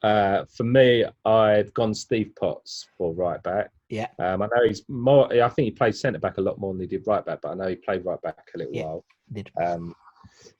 uh, 0.01 0.45
for 0.45 0.63
me, 0.63 1.05
I've 1.25 1.73
gone 1.73 1.93
Steve 1.93 2.31
Potts 2.39 2.87
for 2.97 3.13
right 3.13 3.41
back. 3.43 3.71
Yeah. 3.89 4.07
Um, 4.19 4.41
I 4.41 4.45
know 4.47 4.67
he's 4.67 4.87
more, 4.87 5.31
I 5.33 5.49
think 5.49 5.65
he 5.65 5.71
played 5.71 5.95
centre 5.95 6.19
back 6.19 6.37
a 6.37 6.41
lot 6.41 6.59
more 6.59 6.73
than 6.73 6.81
he 6.81 6.87
did 6.87 7.05
right 7.07 7.25
back, 7.25 7.39
but 7.41 7.49
I 7.51 7.53
know 7.55 7.67
he 7.67 7.75
played 7.75 8.05
right 8.05 8.21
back 8.21 8.49
a 8.53 8.57
little 8.57 8.73
Yeah. 8.73 8.85
while. 8.85 9.05
Did. 9.33 9.51
Um, 9.61 9.95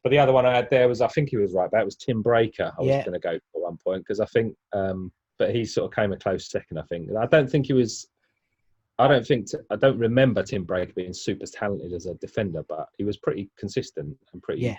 but 0.04 0.10
the 0.10 0.20
other 0.20 0.34
one 0.34 0.46
I 0.46 0.56
had 0.56 0.70
there 0.70 0.88
was 0.88 1.02
I 1.02 1.08
think 1.08 1.30
he 1.30 1.38
was 1.38 1.54
right 1.54 1.70
back. 1.72 1.82
It 1.82 1.86
was 1.86 1.96
Tim 1.96 2.24
Breacker. 2.24 2.74
I 2.78 2.82
was 2.82 2.88
Yeah. 2.88 3.04
going 3.06 3.14
to 3.14 3.20
go 3.20 3.40
for 3.52 3.62
one 3.64 3.78
point 3.78 4.02
because 4.04 4.20
I 4.20 4.26
think, 4.26 4.56
um, 4.74 5.12
but 5.38 5.54
he 5.56 5.64
sort 5.64 5.90
of 5.92 5.96
came 5.96 6.12
a 6.12 6.18
close 6.18 6.50
second. 6.50 6.78
I 6.80 6.84
think. 6.84 7.08
And 7.10 7.18
I 7.18 7.26
don't 7.28 7.50
think 7.50 7.68
he 7.68 7.74
was. 7.74 8.08
I 8.98 9.08
don't 9.08 9.26
think 9.26 9.48
I 9.70 9.78
don't 9.78 9.98
remember 9.98 10.44
Tim 10.44 10.66
Breacker 10.66 10.94
being 10.96 11.14
super 11.14 11.46
talented 11.46 11.94
as 11.94 12.06
a 12.08 12.16
defender, 12.16 12.64
but 12.68 12.90
he 12.98 13.06
was 13.06 13.16
pretty 13.18 13.50
consistent 13.58 14.18
and 14.34 14.42
pretty 14.44 14.64
Yeah. 14.64 14.78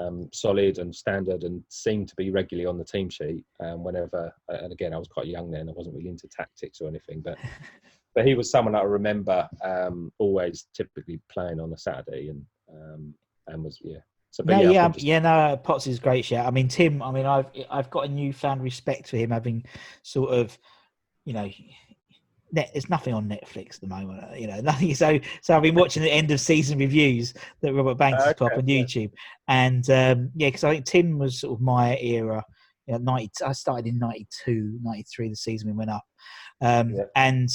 Um, 0.00 0.28
solid 0.32 0.78
and 0.78 0.94
standard 0.94 1.44
and 1.44 1.62
seemed 1.68 2.08
to 2.08 2.16
be 2.16 2.30
regularly 2.30 2.66
on 2.66 2.78
the 2.78 2.84
team 2.84 3.08
sheet 3.08 3.44
um, 3.60 3.84
whenever. 3.84 4.32
And 4.48 4.72
again, 4.72 4.92
I 4.92 4.98
was 4.98 5.08
quite 5.08 5.26
young 5.26 5.50
then; 5.50 5.68
I 5.68 5.72
wasn't 5.72 5.96
really 5.96 6.08
into 6.08 6.28
tactics 6.28 6.80
or 6.80 6.88
anything, 6.88 7.20
but 7.20 7.36
but 8.14 8.26
he 8.26 8.34
was 8.34 8.50
someone 8.50 8.74
I 8.74 8.82
remember 8.82 9.48
um, 9.64 10.12
always 10.18 10.66
typically 10.74 11.20
playing 11.28 11.60
on 11.60 11.72
a 11.72 11.78
Saturday 11.78 12.28
and 12.28 12.44
um, 12.72 13.14
and 13.46 13.64
was 13.64 13.78
yeah. 13.82 13.98
So, 14.30 14.42
No, 14.46 14.60
yeah, 14.60 14.70
yeah, 14.70 14.88
just- 14.88 15.04
yeah, 15.04 15.18
no. 15.20 15.56
Potts 15.56 15.86
is 15.86 15.98
great. 15.98 16.24
shout. 16.24 16.46
I 16.46 16.50
mean, 16.50 16.68
Tim. 16.68 17.02
I 17.02 17.10
mean, 17.10 17.26
I've 17.26 17.46
I've 17.70 17.90
got 17.90 18.04
a 18.04 18.08
newfound 18.08 18.62
respect 18.62 19.08
for 19.08 19.16
him, 19.16 19.30
having 19.30 19.64
sort 20.02 20.30
of, 20.30 20.56
you 21.24 21.32
know, 21.32 21.48
net, 22.52 22.70
there's 22.72 22.88
nothing 22.90 23.14
on 23.14 23.28
Netflix 23.28 23.76
at 23.76 23.80
the 23.80 23.86
moment. 23.88 24.24
uh, 24.24 24.34
You 24.34 24.46
know, 24.46 24.60
nothing. 24.62 24.94
So, 24.94 25.18
so 25.42 25.56
I've 25.56 25.62
been 25.62 25.74
watching 25.74 26.02
the 26.02 26.12
end 26.12 26.30
of 26.30 26.40
season 26.40 26.78
reviews 26.78 27.34
that 27.60 27.74
Robert 27.74 27.96
Banks 27.96 28.24
has 28.24 28.34
put 28.34 28.52
up 28.52 28.58
on 28.58 28.68
yeah. 28.68 28.82
YouTube, 28.82 29.12
and 29.48 29.88
um, 29.90 30.30
yeah, 30.34 30.48
because 30.48 30.64
I 30.64 30.74
think 30.74 30.86
Tim 30.86 31.18
was 31.18 31.40
sort 31.40 31.58
of 31.58 31.62
my 31.62 31.96
era. 31.98 32.44
You 32.86 32.94
know, 32.94 33.12
90, 33.12 33.44
I 33.44 33.52
started 33.52 33.86
in 33.86 33.98
92, 33.98 34.78
93, 34.82 35.28
the 35.28 35.36
season 35.36 35.68
we 35.68 35.76
went 35.76 35.90
up, 35.90 36.04
um, 36.62 36.94
Yeah. 36.94 37.04
and 37.14 37.48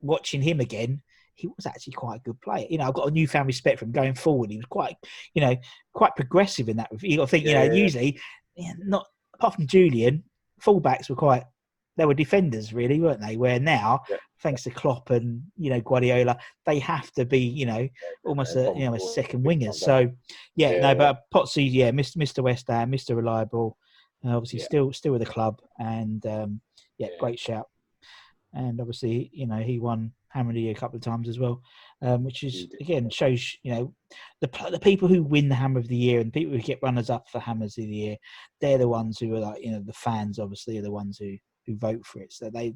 watching 0.00 0.42
him 0.42 0.60
again. 0.60 1.02
He 1.34 1.48
was 1.48 1.66
actually 1.66 1.94
quite 1.94 2.16
a 2.20 2.22
good 2.22 2.40
player. 2.40 2.66
You 2.70 2.78
know, 2.78 2.84
I've 2.84 2.94
got 2.94 3.08
a 3.08 3.10
newfound 3.10 3.46
respect 3.48 3.78
for 3.78 3.86
him 3.86 3.90
going 3.90 4.14
forward. 4.14 4.50
He 4.50 4.58
was 4.58 4.66
quite, 4.66 4.94
you 5.34 5.40
know, 5.40 5.56
quite 5.92 6.14
progressive 6.14 6.68
in 6.68 6.76
that. 6.76 6.90
You 7.00 7.16
got 7.16 7.24
to 7.24 7.30
think, 7.30 7.46
you 7.46 7.54
know, 7.54 7.64
yeah. 7.64 7.72
usually, 7.72 8.20
yeah, 8.54 8.74
not 8.78 9.06
apart 9.34 9.54
from 9.54 9.66
Julian, 9.66 10.22
fullbacks 10.62 11.10
were 11.10 11.16
quite. 11.16 11.42
They 11.96 12.06
were 12.06 12.14
defenders, 12.14 12.72
really, 12.72 13.00
weren't 13.00 13.20
they? 13.20 13.36
Where 13.36 13.60
now, 13.60 14.00
Yeah. 14.08 14.16
thanks 14.40 14.62
to 14.64 14.70
Klopp 14.70 15.10
and 15.10 15.42
you 15.56 15.70
know 15.70 15.80
Guardiola, 15.80 16.38
they 16.66 16.78
have 16.78 17.10
to 17.12 17.24
be, 17.24 17.40
you 17.40 17.66
know, 17.66 17.88
almost 18.24 18.56
a 18.56 18.72
you 18.76 18.84
know 18.86 18.94
a 18.94 19.00
second 19.00 19.44
wingers. 19.44 19.74
So, 19.74 20.10
yeah, 20.56 20.72
Yeah, 20.72 20.80
no, 20.80 20.94
but 20.94 21.22
Potsy, 21.34 21.68
yeah, 21.70 21.90
Mr. 21.90 22.16
Mr. 22.16 22.42
West 22.42 22.66
Ham, 22.68 22.90
Mr. 22.92 23.14
Reliable, 23.14 23.76
uh, 24.24 24.36
obviously 24.36 24.60
Yeah. 24.60 24.64
still 24.66 24.92
still 24.92 25.12
with 25.12 25.22
the 25.22 25.26
club, 25.32 25.60
and 25.78 26.24
um, 26.26 26.60
yeah, 26.98 27.08
Yeah. 27.10 27.18
great 27.18 27.38
shout. 27.38 27.68
And 28.54 28.80
obviously, 28.80 29.30
you 29.32 29.46
know, 29.46 29.58
he 29.58 29.78
won 29.78 30.12
Hammer 30.28 30.50
of 30.50 30.54
the 30.54 30.62
Year 30.62 30.72
a 30.72 30.74
couple 30.74 30.96
of 30.96 31.02
times 31.02 31.28
as 31.28 31.38
well, 31.38 31.62
um, 32.02 32.24
which 32.24 32.42
is 32.42 32.68
again 32.80 33.10
shows 33.10 33.54
you 33.62 33.72
know 33.74 33.94
the 34.40 34.48
the 34.70 34.78
people 34.80 35.08
who 35.08 35.22
win 35.22 35.48
the 35.48 35.54
Hammer 35.54 35.78
of 35.78 35.88
the 35.88 35.96
Year 35.96 36.20
and 36.20 36.32
people 36.32 36.52
who 36.52 36.58
get 36.62 36.82
runners 36.82 37.10
up 37.10 37.28
for 37.28 37.38
Hammers 37.38 37.76
of 37.78 37.84
the 37.84 37.90
Year, 37.90 38.16
they're 38.60 38.78
the 38.78 38.88
ones 38.88 39.18
who 39.18 39.34
are 39.36 39.40
like 39.40 39.62
you 39.62 39.70
know 39.72 39.80
the 39.80 39.92
fans 39.92 40.38
obviously 40.38 40.78
are 40.78 40.82
the 40.82 40.90
ones 40.90 41.18
who 41.18 41.36
who 41.66 41.76
vote 41.76 42.04
for 42.04 42.20
it. 42.20 42.32
So 42.32 42.50
they 42.50 42.74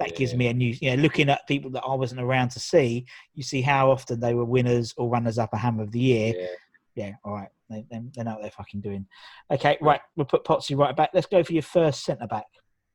that 0.00 0.16
gives 0.16 0.34
me 0.34 0.48
a 0.48 0.52
new 0.52 0.74
you 0.80 0.90
know 0.90 1.02
looking 1.02 1.30
at 1.30 1.46
people 1.46 1.70
that 1.70 1.84
I 1.84 1.94
wasn't 1.94 2.20
around 2.20 2.50
to 2.50 2.60
see. 2.60 3.06
You 3.34 3.42
see 3.42 3.62
how 3.62 3.90
often 3.90 4.20
they 4.20 4.34
were 4.34 4.44
winners 4.44 4.92
or 4.96 5.08
runners 5.08 5.38
up 5.38 5.52
a 5.52 5.56
Hammer 5.56 5.82
of 5.82 5.92
the 5.92 6.00
Year. 6.00 6.34
Yeah. 6.36 6.46
Yeah, 6.96 7.12
all 7.24 7.34
right. 7.34 7.48
They, 7.68 7.84
they, 7.90 8.00
they 8.14 8.22
know 8.22 8.34
what 8.34 8.42
they're 8.42 8.50
fucking 8.50 8.80
doing. 8.80 9.06
Okay, 9.50 9.76
right. 9.80 10.00
We'll 10.16 10.26
put 10.26 10.44
Potsy 10.44 10.76
right 10.76 10.94
back. 10.94 11.10
Let's 11.12 11.26
go 11.26 11.42
for 11.42 11.52
your 11.52 11.62
first 11.62 12.04
centre 12.04 12.26
back, 12.26 12.46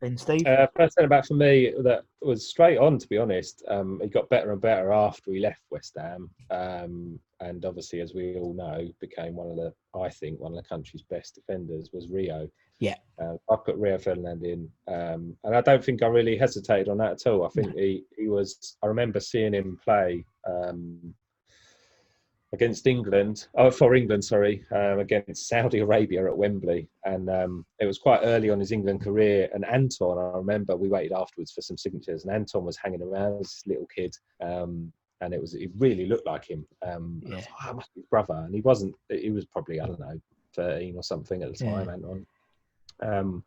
then, 0.01 0.17
Steve. 0.17 0.45
Uh, 0.45 0.67
first 0.75 0.95
centre 0.95 1.09
back 1.09 1.25
for 1.25 1.33
me 1.33 1.73
that 1.83 2.03
was 2.21 2.49
straight 2.49 2.77
on. 2.77 2.97
To 2.97 3.07
be 3.07 3.17
honest, 3.17 3.63
um, 3.67 3.99
he 4.01 4.07
got 4.07 4.29
better 4.29 4.51
and 4.51 4.61
better 4.61 4.93
after 4.93 5.33
he 5.33 5.39
left 5.39 5.61
West 5.69 5.97
Ham, 5.97 6.29
um, 6.49 7.19
and 7.41 7.65
obviously, 7.65 7.99
as 7.99 8.13
we 8.13 8.35
all 8.35 8.53
know, 8.53 8.87
became 9.01 9.35
one 9.35 9.49
of 9.49 9.57
the, 9.57 9.73
I 9.99 10.09
think, 10.09 10.39
one 10.39 10.53
of 10.53 10.63
the 10.63 10.69
country's 10.69 11.03
best 11.03 11.35
defenders. 11.35 11.89
Was 11.91 12.09
Rio. 12.09 12.49
Yeah. 12.79 12.95
Uh, 13.21 13.35
I 13.51 13.55
put 13.57 13.75
Rio 13.75 13.97
Ferdinand 13.97 14.43
in, 14.45 14.69
um, 14.87 15.35
and 15.43 15.55
I 15.55 15.61
don't 15.61 15.83
think 15.83 16.01
I 16.01 16.07
really 16.07 16.37
hesitated 16.37 16.87
on 16.87 16.97
that 16.99 17.11
at 17.11 17.27
all. 17.27 17.45
I 17.45 17.49
think 17.49 17.73
he 17.75 18.03
he 18.17 18.27
was. 18.29 18.77
I 18.81 18.87
remember 18.87 19.19
seeing 19.19 19.53
him 19.53 19.79
play. 19.83 20.25
Um, 20.47 21.13
against 22.51 22.87
England, 22.87 23.47
oh, 23.55 23.69
for 23.69 23.93
England, 23.93 24.25
sorry, 24.25 24.65
um, 24.71 24.97
against 24.99 25.47
Saudi 25.47 25.79
Arabia 25.79 26.25
at 26.25 26.35
Wembley. 26.35 26.89
And 27.05 27.29
um, 27.29 27.63
it 27.79 27.85
was 27.85 27.99
quite 27.99 28.21
early 28.23 28.49
on 28.49 28.59
his 28.59 28.71
England 28.71 29.01
career. 29.01 29.49
And 29.53 29.63
Anton, 29.65 30.17
I 30.17 30.35
remember 30.37 30.75
we 30.75 30.89
waited 30.89 31.11
afterwards 31.15 31.51
for 31.51 31.61
some 31.61 31.77
signatures, 31.77 32.23
and 32.25 32.33
Anton 32.33 32.65
was 32.65 32.75
hanging 32.77 33.03
around 33.03 33.33
as 33.39 33.49
this 33.51 33.63
little 33.67 33.87
kid. 33.95 34.15
Um, 34.41 34.91
and 35.21 35.31
it 35.33 35.39
was, 35.39 35.53
it 35.53 35.69
really 35.77 36.07
looked 36.07 36.25
like 36.25 36.45
him. 36.49 36.65
Um, 36.81 37.21
I 37.27 37.29
Yeah. 37.29 37.41
thought, 37.41 37.53
"Oh, 37.67 37.73
must 37.75 37.93
be 37.93 38.01
his 38.01 38.07
brother. 38.09 38.33
And 38.45 38.55
he 38.55 38.61
wasn't, 38.61 38.95
he 39.09 39.29
was 39.29 39.45
probably, 39.45 39.79
I 39.79 39.85
don't 39.85 39.99
know, 39.99 40.19
13 40.55 40.95
or 40.95 41.03
something 41.03 41.43
at 41.43 41.55
the 41.55 41.63
Yeah. 41.65 41.71
time, 41.71 41.89
Anton. 41.89 42.25
Um, 43.01 43.43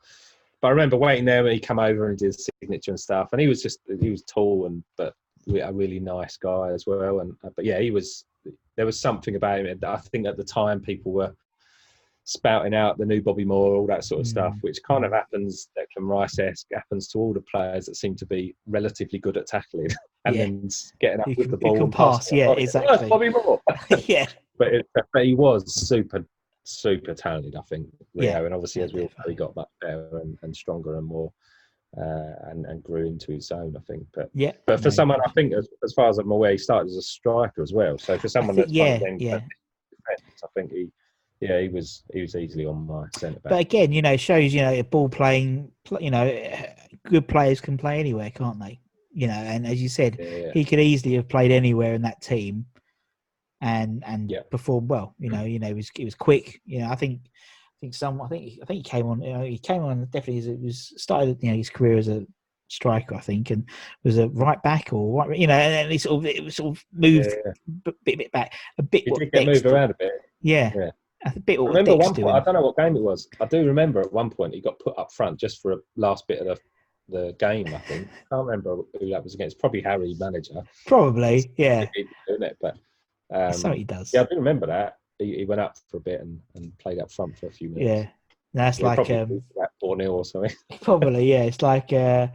but 0.60 0.68
I 0.68 0.70
remember 0.70 0.96
waiting 0.96 1.24
there 1.24 1.42
when 1.42 1.52
he 1.52 1.60
come 1.60 1.78
over 1.78 2.08
and 2.08 2.18
did 2.18 2.26
his 2.26 2.48
signature 2.62 2.92
and 2.92 3.00
stuff. 3.00 3.30
And 3.32 3.40
he 3.40 3.48
was 3.48 3.62
just, 3.62 3.80
he 4.00 4.10
was 4.10 4.22
tall 4.22 4.66
and, 4.66 4.82
but 4.96 5.14
a 5.60 5.72
really 5.72 5.98
nice 5.98 6.36
guy 6.36 6.68
as 6.70 6.86
well. 6.86 7.20
And, 7.20 7.34
uh, 7.44 7.50
but 7.56 7.64
yeah, 7.64 7.80
he 7.80 7.90
was, 7.90 8.24
there 8.76 8.86
was 8.86 8.98
something 9.00 9.34
about 9.36 9.60
him 9.66 9.78
that 9.80 9.88
I 9.90 9.96
think 9.98 10.26
at 10.26 10.36
the 10.36 10.44
time 10.44 10.80
people 10.80 11.10
were 11.12 11.34
spouting 12.24 12.74
out 12.74 12.96
the 12.98 13.04
new 13.04 13.20
Bobby 13.20 13.44
Moore, 13.44 13.74
all 13.74 13.86
that 13.88 14.04
sort 14.04 14.20
of 14.20 14.26
Mm. 14.26 14.30
stuff, 14.30 14.54
which 14.60 14.78
kind 14.86 15.04
of 15.04 15.10
happens, 15.10 15.68
that 15.74 15.86
Declan 15.98 16.06
Rice 16.08 16.38
esque, 16.38 16.68
happens 16.72 17.08
to 17.08 17.18
all 17.18 17.32
the 17.32 17.40
players 17.42 17.86
that 17.86 17.96
seem 17.96 18.14
to 18.16 18.26
be 18.26 18.54
relatively 18.68 19.18
good 19.18 19.36
at 19.36 19.48
tackling 19.48 19.88
and 20.24 20.36
Yeah. 20.36 20.44
then 20.44 20.68
getting 21.00 21.20
up 21.20 21.26
with 21.26 21.36
can- 21.38 21.50
the 21.50 21.56
ball. 21.56 21.74
can 21.74 21.82
and 21.84 21.92
passing 21.92 22.18
pass, 22.18 22.32
it. 22.32 22.36
yeah, 22.36 22.48
Oh, 22.48 22.52
exactly. 22.52 23.08
Bobby 23.08 23.28
Moore. 23.30 23.60
yeah, 24.06 24.26
but, 24.58 24.68
it, 24.72 24.86
but 24.94 25.24
he 25.24 25.34
was 25.34 25.74
super, 25.74 26.24
super 26.64 27.14
talented, 27.14 27.56
I 27.56 27.62
think, 27.62 27.86
Rio. 28.14 28.30
Yeah. 28.30 28.44
And 28.44 28.54
obviously, 28.54 28.82
as 28.82 28.92
we 28.92 29.02
all 29.02 29.10
he 29.26 29.34
got 29.34 29.54
much 29.56 29.68
better 29.80 30.18
and, 30.22 30.38
and 30.42 30.54
stronger 30.54 30.96
and 30.98 31.06
more. 31.06 31.32
Uh, 31.94 32.32
and, 32.44 32.64
and 32.64 32.82
grew 32.82 33.06
into 33.06 33.32
his 33.32 33.50
own, 33.50 33.76
I 33.76 33.80
think. 33.80 34.06
But 34.14 34.30
yeah. 34.32 34.52
but 34.64 34.78
for 34.78 34.86
No, 34.88 34.90
someone, 34.94 35.18
I 35.26 35.30
think, 35.32 35.52
as, 35.52 35.68
as 35.84 35.92
far 35.92 36.08
as 36.08 36.16
I'm 36.16 36.30
aware, 36.30 36.52
he 36.52 36.56
started 36.56 36.88
as 36.88 36.96
a 36.96 37.02
striker 37.02 37.62
as 37.62 37.74
well. 37.74 37.98
So 37.98 38.16
for 38.16 38.28
someone 38.28 38.56
think- 38.56 38.68
that's 38.68 38.74
yeah, 38.74 38.98
kind 38.98 39.12
of 39.12 39.18
then 39.18 39.28
yeah. 39.28 39.40
I 40.08 40.46
think 40.54 40.72
he, 40.72 40.88
yeah, 41.40 41.60
he 41.60 41.68
was 41.68 42.02
he 42.14 42.22
was 42.22 42.34
easily 42.34 42.64
on 42.64 42.86
my 42.86 43.04
centre 43.18 43.40
back. 43.40 43.50
But 43.50 43.60
again, 43.60 43.92
you 43.92 44.00
know, 44.00 44.12
it 44.12 44.20
shows 44.20 44.54
you 44.54 44.62
know 44.62 44.72
a 44.72 44.80
ball 44.80 45.10
playing. 45.10 45.70
pl- 45.84 46.00
You 46.00 46.10
know, 46.12 46.56
good 47.04 47.28
players 47.28 47.60
can 47.60 47.76
play 47.76 48.00
anywhere, 48.00 48.30
can't 48.30 48.58
they? 48.58 48.80
You 49.12 49.26
know, 49.26 49.34
and 49.34 49.66
as 49.66 49.82
you 49.82 49.90
said, 49.90 50.16
yeah, 50.18 50.26
yeah. 50.46 50.52
he 50.54 50.64
could 50.64 50.80
easily 50.80 51.14
have 51.16 51.28
played 51.28 51.50
anywhere 51.50 51.92
in 51.92 52.00
that 52.02 52.22
team, 52.22 52.64
and 53.62 54.02
and 54.04 54.30
Yeah. 54.30 54.42
performed 54.50 54.90
well. 54.90 55.14
You 55.18 55.30
know, 55.30 55.44
you 55.44 55.58
know, 55.58 55.68
he 55.68 55.74
was 55.74 55.90
he 55.94 56.04
was 56.04 56.14
quick. 56.14 56.60
You 56.66 56.80
know, 56.80 56.88
I 56.90 56.96
think 56.96 57.20
I 57.24 57.78
think 57.80 57.94
some 57.94 58.20
I 58.20 58.28
think 58.28 58.58
I 58.60 58.66
think 58.66 58.78
he 58.78 58.82
came 58.82 59.06
on. 59.06 59.22
You 59.22 59.32
know, 59.34 59.44
he 59.44 59.56
came 59.56 59.82
on 59.82 60.04
definitely. 60.06 60.38
As 60.38 60.46
it 60.48 60.60
was 60.60 60.92
started. 60.96 61.38
You 61.40 61.50
know, 61.52 61.56
his 61.56 61.70
career 61.70 61.96
as 61.96 62.08
a 62.08 62.26
striker, 62.68 63.14
I 63.14 63.20
think, 63.20 63.50
and 63.50 63.64
was 64.02 64.18
a 64.18 64.28
right 64.30 64.60
back 64.62 64.92
or 64.92 65.24
right. 65.26 65.38
You 65.38 65.46
know, 65.46 65.54
and 65.54 65.72
then 65.72 65.90
he 65.90 65.98
sort 65.98 66.18
of 66.18 66.26
it 66.26 66.42
was 66.44 66.56
sort 66.56 66.76
of 66.76 66.84
moved 66.92 67.28
Yeah, 67.30 67.36
yeah. 67.46 67.52
a 67.86 67.92
bit, 68.04 68.18
bit 68.18 68.32
back, 68.32 68.52
a 68.78 68.82
bit. 68.82 69.04
He 69.06 69.10
did 69.14 69.32
get 69.32 69.46
moved 69.46 69.66
around 69.66 69.90
a 69.92 69.94
bit. 69.98 70.12
Yeah, 70.40 70.72
Yeah. 70.74 70.90
a 71.24 71.38
bit. 71.40 71.60
I 71.60 71.62
remember 71.64 71.92
one 71.96 72.06
point. 72.06 72.16
doing. 72.16 72.34
I 72.34 72.40
don't 72.40 72.54
know 72.54 72.62
what 72.62 72.76
game 72.76 72.96
it 72.96 73.02
was. 73.02 73.28
I 73.40 73.44
do 73.46 73.64
remember 73.64 74.00
at 74.00 74.12
one 74.12 74.28
point 74.30 74.54
he 74.54 74.60
got 74.60 74.78
put 74.80 74.98
up 74.98 75.12
front 75.12 75.38
just 75.38 75.62
for 75.62 75.72
a 75.72 75.76
last 75.96 76.26
bit 76.26 76.40
of 76.40 76.46
the, 76.48 76.58
the 77.16 77.32
game. 77.38 77.68
I 77.68 77.78
think 77.78 78.08
I 78.08 78.34
can't 78.34 78.46
remember 78.46 78.78
who 78.98 79.10
that 79.10 79.22
was 79.22 79.34
against. 79.34 79.60
Probably 79.60 79.82
Harry, 79.82 80.16
manager. 80.18 80.62
Probably, 80.86 81.52
yeah. 81.56 81.86
It, 81.94 82.56
but 82.60 82.76
um, 83.32 83.52
what 83.62 83.78
he 83.78 83.84
does. 83.84 84.12
yeah, 84.12 84.22
I 84.22 84.24
do 84.24 84.36
remember 84.36 84.66
that. 84.66 84.98
He, 85.18 85.36
he 85.36 85.44
went 85.44 85.60
up 85.60 85.76
for 85.90 85.98
a 85.98 86.00
bit 86.00 86.20
and, 86.20 86.40
and 86.54 86.76
played 86.78 86.98
up 86.98 87.10
front 87.10 87.38
for 87.38 87.46
a 87.46 87.50
few 87.50 87.68
minutes. 87.68 87.88
Yeah, 87.88 88.10
that's 88.54 88.78
He 88.78 88.84
like 88.84 89.10
um, 89.10 89.30
lose 89.30 89.42
four 89.80 89.96
0 89.96 90.12
or 90.12 90.24
something. 90.24 90.54
probably 90.80 91.30
yeah. 91.30 91.42
It's 91.42 91.62
like 91.62 91.92
uh, 91.92 92.28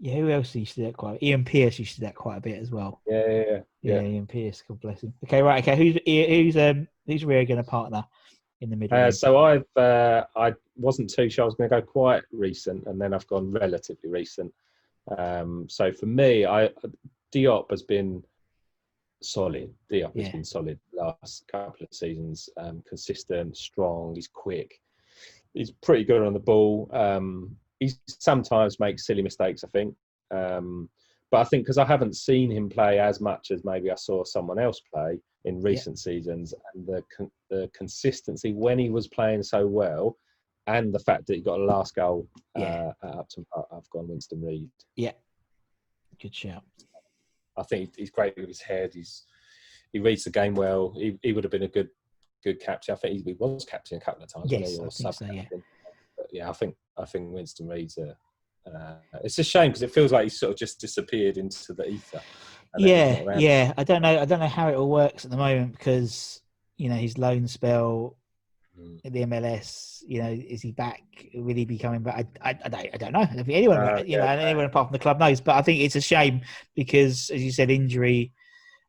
yeah. 0.00 0.14
Who 0.14 0.30
else 0.30 0.54
used 0.54 0.74
to 0.74 0.80
do 0.80 0.86
that 0.86 0.96
quite? 0.96 1.22
Ian 1.22 1.44
Pearce 1.44 1.78
used 1.78 1.94
to 1.94 2.00
do 2.00 2.06
that 2.06 2.14
quite 2.14 2.36
a 2.36 2.40
bit 2.40 2.60
as 2.60 2.70
well. 2.70 3.00
Yeah, 3.06 3.26
yeah, 3.26 3.34
yeah. 3.34 3.60
Yeah, 3.82 4.00
yeah. 4.00 4.02
Ian 4.02 4.26
Pearce. 4.26 4.62
God 4.66 4.80
bless 4.80 5.02
him. 5.02 5.14
Okay, 5.24 5.42
right. 5.42 5.62
Okay, 5.62 5.76
who's 5.76 5.98
who's 6.04 6.56
um 6.56 6.88
who's 7.06 7.24
Rio 7.24 7.44
going 7.44 7.62
to 7.62 7.68
partner 7.68 8.04
in 8.60 8.70
the 8.70 8.76
middle? 8.76 8.96
Uh, 8.96 9.10
so 9.10 9.38
I've 9.38 9.66
uh, 9.76 10.24
I 10.36 10.54
wasn't 10.76 11.10
too 11.10 11.28
sure 11.28 11.44
I 11.44 11.46
was 11.46 11.54
going 11.54 11.70
to 11.70 11.80
go 11.80 11.82
quite 11.82 12.22
recent, 12.32 12.86
and 12.86 13.00
then 13.00 13.12
I've 13.12 13.26
gone 13.26 13.50
relatively 13.50 14.10
recent. 14.10 14.52
Um, 15.16 15.66
so 15.68 15.92
for 15.92 16.06
me, 16.06 16.46
I 16.46 16.70
Diop 17.32 17.70
has 17.70 17.82
been 17.82 18.22
solid. 19.22 19.72
Diop 19.90 20.12
Yeah. 20.14 20.24
has 20.24 20.32
been 20.32 20.44
solid 20.44 20.78
last 20.92 21.46
couple 21.48 21.84
of 21.86 21.92
seasons. 21.94 22.48
Um, 22.56 22.82
consistent, 22.88 23.56
strong. 23.56 24.14
He's 24.14 24.28
quick. 24.28 24.80
He's 25.54 25.70
pretty 25.70 26.04
good 26.04 26.22
on 26.22 26.32
the 26.32 26.38
ball. 26.38 26.88
Um, 26.92 27.56
he 27.80 27.90
sometimes 28.06 28.78
makes 28.80 29.06
silly 29.06 29.22
mistakes, 29.22 29.64
I 29.64 29.68
think. 29.68 29.94
Um, 30.30 30.88
but 31.30 31.38
I 31.40 31.44
think 31.44 31.64
because 31.64 31.78
I 31.78 31.84
haven't 31.84 32.16
seen 32.16 32.50
him 32.50 32.68
play 32.68 32.98
as 32.98 33.20
much 33.20 33.50
as 33.50 33.64
maybe 33.64 33.90
I 33.90 33.94
saw 33.96 34.24
someone 34.24 34.58
else 34.58 34.80
play 34.92 35.18
in 35.44 35.60
recent 35.62 35.98
seasons, 35.98 36.52
and 36.74 36.86
the 36.86 37.02
con- 37.14 37.30
the 37.50 37.70
consistency 37.74 38.52
when 38.52 38.78
he 38.78 38.90
was 38.90 39.08
playing 39.08 39.42
so 39.42 39.66
well, 39.66 40.16
and 40.66 40.92
the 40.92 40.98
fact 40.98 41.26
that 41.26 41.34
he 41.36 41.40
got 41.40 41.60
a 41.60 41.64
last 41.64 41.94
goal 41.94 42.26
Yeah. 42.56 42.92
uh, 43.02 43.06
at 43.08 43.14
Upton 43.14 43.46
Park, 43.52 43.68
I've 43.72 43.88
gone 43.90 44.08
Winston 44.08 44.42
Reid. 44.42 44.70
yeah, 44.96 45.12
good 46.20 46.34
shout. 46.34 46.64
I 47.58 47.62
think 47.64 47.94
he's 47.96 48.10
great 48.10 48.36
with 48.36 48.48
his 48.48 48.60
head. 48.60 48.92
He's 48.94 49.24
he 49.92 49.98
reads 49.98 50.24
the 50.24 50.30
game 50.30 50.54
well. 50.54 50.94
He, 50.96 51.18
he 51.22 51.32
would 51.32 51.44
have 51.44 51.50
been 51.50 51.62
a 51.62 51.68
good 51.68 51.88
good 52.44 52.60
captain. 52.60 52.94
I 52.94 52.98
think 52.98 53.24
he, 53.24 53.32
was 53.34 53.64
captain 53.64 53.98
a 53.98 54.00
couple 54.00 54.22
of 54.22 54.32
times. 54.32 54.50
Yes, 54.50 54.78
I 54.78 54.88
think 54.88 55.14
so, 55.14 55.26
yeah. 55.26 55.44
But 55.50 56.26
yeah, 56.30 56.48
I 56.48 56.52
think 56.52 56.76
I 56.96 57.04
think 57.04 57.32
Winston 57.32 57.68
Reid's 57.68 57.98
a. 57.98 58.16
Uh, 58.66 58.96
it's 59.24 59.38
a 59.38 59.44
shame 59.44 59.70
because 59.70 59.82
it 59.82 59.90
feels 59.90 60.12
like 60.12 60.24
he's 60.24 60.38
sort 60.38 60.52
of 60.52 60.58
just 60.58 60.78
disappeared 60.78 61.38
into 61.38 61.72
the 61.72 61.88
ether. 61.88 62.20
and 62.74 62.84
then 62.84 63.16
he's 63.16 63.26
Yeah, 63.26 63.38
yeah. 63.38 63.72
I 63.78 63.84
don't 63.84 64.02
know. 64.02 64.20
I 64.20 64.24
don't 64.26 64.40
know 64.40 64.46
how 64.46 64.68
it 64.68 64.74
all 64.74 64.90
works 64.90 65.24
at 65.24 65.30
the 65.30 65.38
moment 65.38 65.72
because 65.72 66.42
you 66.76 66.88
know 66.88 66.96
his 66.96 67.16
loan 67.16 67.48
spell. 67.48 68.16
In 69.04 69.12
the 69.12 69.24
MLS. 69.26 70.02
You 70.06 70.22
know, 70.22 70.30
is 70.30 70.62
he 70.62 70.72
back? 70.72 71.02
Will 71.34 71.54
he 71.54 71.64
be 71.64 71.78
coming 71.78 72.02
back? 72.02 72.26
I, 72.42 72.50
I, 72.50 72.58
I, 72.64 72.68
don't, 72.68 72.88
I 72.94 72.96
don't 72.96 73.12
know. 73.12 73.20
I 73.20 73.26
don't 73.26 73.44
think 73.44 73.56
anyone, 73.56 73.78
Uh, 73.78 74.02
you 74.06 74.16
know, 74.16 74.24
yeah, 74.24 74.32
anyone 74.32 74.64
apart 74.64 74.88
from 74.88 74.92
the 74.92 74.98
club 74.98 75.18
knows. 75.18 75.40
But 75.40 75.56
I 75.56 75.62
think 75.62 75.80
it's 75.80 75.96
a 75.96 76.00
shame 76.00 76.42
because, 76.74 77.30
as 77.30 77.42
you 77.42 77.52
said, 77.52 77.70
injury 77.70 78.32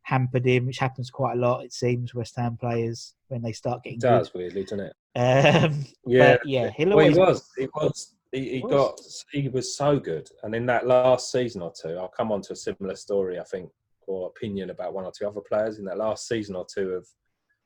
hampered 0.03 0.45
him, 0.45 0.65
which 0.65 0.79
happens 0.79 1.09
quite 1.09 1.37
a 1.37 1.39
lot. 1.39 1.63
It 1.63 1.73
seems 1.73 2.13
West 2.13 2.35
Ham 2.37 2.57
players 2.59 3.15
when 3.27 3.41
they 3.41 3.51
start 3.51 3.83
getting 3.83 3.97
It 3.97 4.01
does 4.01 4.33
weirdly, 4.33 4.63
doesn't 4.63 4.79
it? 4.79 4.93
Um, 5.15 5.85
Yeah, 6.05 6.37
yeah, 6.45 6.69
he'll 6.75 6.95
well, 6.95 7.09
he 7.09 7.17
was. 7.17 7.49
He 7.57 7.67
was. 7.75 8.15
He, 8.31 8.49
he 8.49 8.59
Was. 8.59 8.71
got. 8.71 9.01
He 9.31 9.49
was 9.49 9.75
so 9.75 9.99
good, 9.99 10.29
and 10.43 10.53
in 10.53 10.65
that 10.67 10.85
last 10.85 11.31
season 11.31 11.61
or 11.61 11.73
two, 11.79 11.97
I'll 11.97 12.07
come 12.07 12.31
on 12.31 12.41
to 12.43 12.53
a 12.53 12.55
similar 12.55 12.95
story, 12.95 13.39
I 13.39 13.43
think, 13.43 13.71
or 14.07 14.27
opinion 14.27 14.69
about 14.69 14.93
one 14.93 15.05
or 15.05 15.11
two 15.11 15.27
other 15.27 15.41
players 15.41 15.79
in 15.79 15.85
that 15.85 15.97
last 15.97 16.27
season 16.27 16.55
or 16.55 16.65
two 16.71 16.91
of 16.91 17.07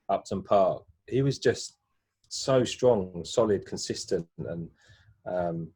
Upton 0.08 0.42
Park. 0.42 0.84
He 1.06 1.20
was 1.20 1.38
just 1.38 1.76
so 2.28 2.64
strong, 2.64 3.24
solid, 3.24 3.66
consistent, 3.66 4.26
and 4.38 4.68
um, 5.26 5.68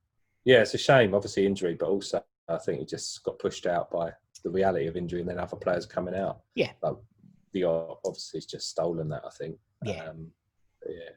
yeah, 0.45 0.61
it's 0.61 0.75
a 0.75 0.79
shame, 0.79 1.15
obviously 1.15 1.47
injury, 1.47 1.75
but 1.79 1.89
also 1.89 2.23
I 2.49 2.59
think 2.59 2.81
he 2.81 2.87
just 2.87 3.23
got 3.25 3.39
pushed 3.39 3.67
out 3.67 3.91
by 3.91 4.13
the 4.43 4.51
reality 4.51 4.87
of 4.87 4.97
injury, 4.97 5.21
and 5.21 5.29
then 5.29 5.39
other 5.39 5.57
players 5.57 5.87
coming 5.87 6.15
out. 6.15 6.41
Yeah. 6.55 6.73
like 6.83 6.97
the 7.53 7.65
obviously 7.65 8.39
has 8.39 8.47
just 8.47 8.69
stolen 8.69 9.09
that. 9.11 9.23
I 9.27 9.31
think. 9.31 9.57
Yeah. 9.85 10.05
Um, 10.05 10.29
but 10.83 10.93
yeah. 10.93 11.11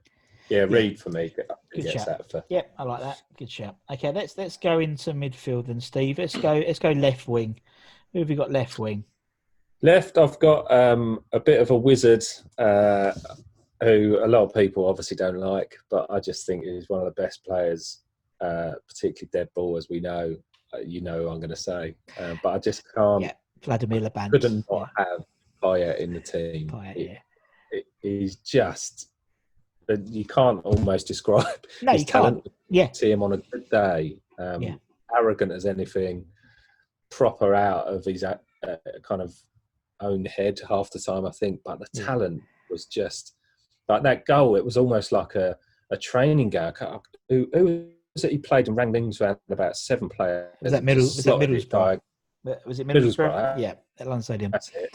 Yeah, 0.49 0.63
Reid 0.63 0.99
for 0.99 1.11
me. 1.11 1.33
Good 1.73 1.89
shout. 1.91 2.05
that 2.07 2.29
for 2.29 2.43
Yep, 2.49 2.73
I 2.77 2.83
like 2.83 2.99
that. 2.99 3.21
Good 3.37 3.49
shout. 3.49 3.77
Okay, 3.89 4.11
let's 4.11 4.37
let's 4.37 4.57
go 4.57 4.79
into 4.79 5.13
midfield 5.13 5.67
then, 5.67 5.79
Steve. 5.79 6.17
Let's 6.17 6.35
go. 6.35 6.55
Let's 6.55 6.79
go 6.79 6.91
left 6.91 7.25
wing. 7.25 7.61
Who 8.11 8.19
have 8.19 8.29
you 8.29 8.35
got 8.35 8.51
left 8.51 8.77
wing? 8.77 9.05
Left, 9.81 10.17
I've 10.17 10.37
got 10.39 10.69
um, 10.71 11.23
a 11.31 11.39
bit 11.39 11.61
of 11.61 11.71
a 11.71 11.77
wizard 11.77 12.23
uh, 12.57 13.13
who 13.81 14.19
a 14.23 14.27
lot 14.27 14.43
of 14.43 14.53
people 14.53 14.87
obviously 14.87 15.17
don't 15.17 15.37
like, 15.37 15.75
but 15.89 16.05
I 16.09 16.19
just 16.19 16.45
think 16.45 16.65
is 16.65 16.89
one 16.89 16.99
of 17.05 17.05
the 17.13 17.21
best 17.21 17.43
players, 17.43 18.01
uh, 18.39 18.73
particularly 18.87 19.29
dead 19.33 19.49
ball, 19.55 19.77
as 19.77 19.89
we 19.89 19.99
know. 19.99 20.35
Uh, 20.73 20.77
you 20.79 21.01
know, 21.01 21.23
who 21.23 21.29
I'm 21.29 21.39
going 21.39 21.49
to 21.49 21.55
say, 21.55 21.95
uh, 22.19 22.35
but 22.41 22.49
I 22.53 22.57
just 22.59 22.83
can't. 22.95 23.21
Yeah, 23.23 23.33
Vladimir 23.63 23.99
Laban. 24.01 24.31
couldn't 24.31 24.65
not 24.71 24.89
have 24.97 25.25
Payet 25.61 25.97
in 25.99 26.13
the 26.13 26.21
team. 26.21 26.69
Payet, 26.69 26.95
He- 26.95 27.19
yeah. 28.03 28.27
just. 28.45 29.09
You 29.89 30.23
can't 30.23 30.63
almost 30.63 31.07
describe 31.13 31.45
No, 31.81 31.91
his 31.91 32.01
you 32.01 32.05
can't. 32.07 32.23
talent. 32.23 32.47
Yeah, 32.69 32.89
see 32.93 33.11
him 33.11 33.21
on 33.23 33.33
a 33.33 33.37
good 33.37 33.69
day, 33.69 34.17
um, 34.39 34.61
Yeah. 34.61 34.75
arrogant 35.13 35.51
as 35.51 35.65
anything, 35.65 36.23
proper 37.09 37.53
out 37.53 37.87
of 37.87 38.05
his 38.05 38.23
uh, 38.23 38.37
uh, 38.65 38.77
kind 39.03 39.21
of 39.21 39.35
own 39.99 40.23
head 40.23 40.61
half 40.69 40.89
the 40.91 40.99
time, 40.99 41.25
I 41.25 41.31
think. 41.31 41.59
But 41.65 41.79
the 41.79 42.01
talent 42.03 42.41
was 42.69 42.85
just 42.85 43.33
like 43.89 44.03
that 44.03 44.25
goal. 44.25 44.55
It 44.55 44.63
was 44.65 44.77
almost 44.77 45.11
like 45.11 45.35
a, 45.35 45.57
a 45.91 45.97
training 45.97 46.49
goal. 46.49 46.71
Who, 47.29 47.47
who 47.53 47.87
was 48.15 48.23
it? 48.23 48.31
He 48.31 48.37
played 48.37 48.67
and 48.67 48.75
rang 48.77 48.91
rings 48.91 49.21
around 49.21 49.37
about 49.49 49.75
seven 49.77 50.09
players. 50.09 50.53
Was 50.61 50.71
that 50.71 50.83
Middle- 50.83 51.03
was 51.03 51.23
that 51.23 51.35
Middlesbrough? 51.35 51.99
diag- 52.45 52.65
was 52.65 52.79
it 52.79 52.87
Middlesbrough, 52.87 53.15
Middlesbrough? 53.17 53.59
Yeah, 53.59 53.73
at 53.99 54.07
London 54.07 54.23
Stadium. 54.23 54.51
That's 54.51 54.69
it. 54.75 54.89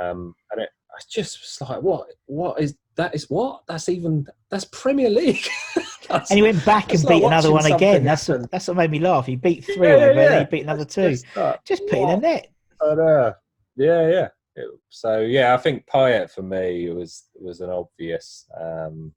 Um, 0.00 0.34
and 0.50 0.62
it, 0.62 0.68
I 0.90 0.98
just 1.10 1.40
was 1.40 1.68
like, 1.68 1.82
what? 1.82 2.08
What 2.26 2.60
is 2.60 2.76
that? 2.96 3.14
Is 3.14 3.30
what? 3.30 3.62
That's 3.66 3.88
even 3.88 4.26
that's 4.50 4.64
Premier 4.66 5.10
League. 5.10 5.46
That's- 6.08 6.30
And 6.30 6.36
he 6.36 6.42
went 6.42 6.62
back 6.66 6.84
and 6.84 6.92
it's 6.94 7.04
like 7.04 7.14
beat 7.20 7.24
another 7.24 7.50
one 7.50 7.64
again. 7.64 8.04
That's 8.04 8.26
happen. 8.26 8.46
that's 8.52 8.68
what 8.68 8.76
made 8.76 8.90
me 8.90 8.98
laugh. 8.98 9.24
He 9.24 9.36
beat 9.36 9.64
three 9.64 9.88
Yeah, 9.88 10.10
and 10.10 10.16
yeah. 10.18 10.38
he 10.40 10.44
beat 10.44 10.62
another 10.64 10.84
two. 10.84 11.10
Just, 11.10 11.24
uh, 11.36 11.56
Just 11.64 11.82
put 11.88 11.94
in 11.98 12.08
the 12.08 12.14
what? 12.14 12.20
net. 12.22 12.52
But 12.78 12.98
uh, 12.98 13.32
yeah, 13.76 14.08
yeah. 14.10 14.28
It- 14.56 14.70
so 14.88 15.20
yeah, 15.20 15.54
I 15.54 15.56
think 15.58 15.86
Payet 15.86 16.30
for 16.30 16.42
me 16.42 16.90
was 16.90 17.24
was 17.34 17.60
an 17.60 17.70
obvious. 17.70 18.46
Um, 18.58 19.14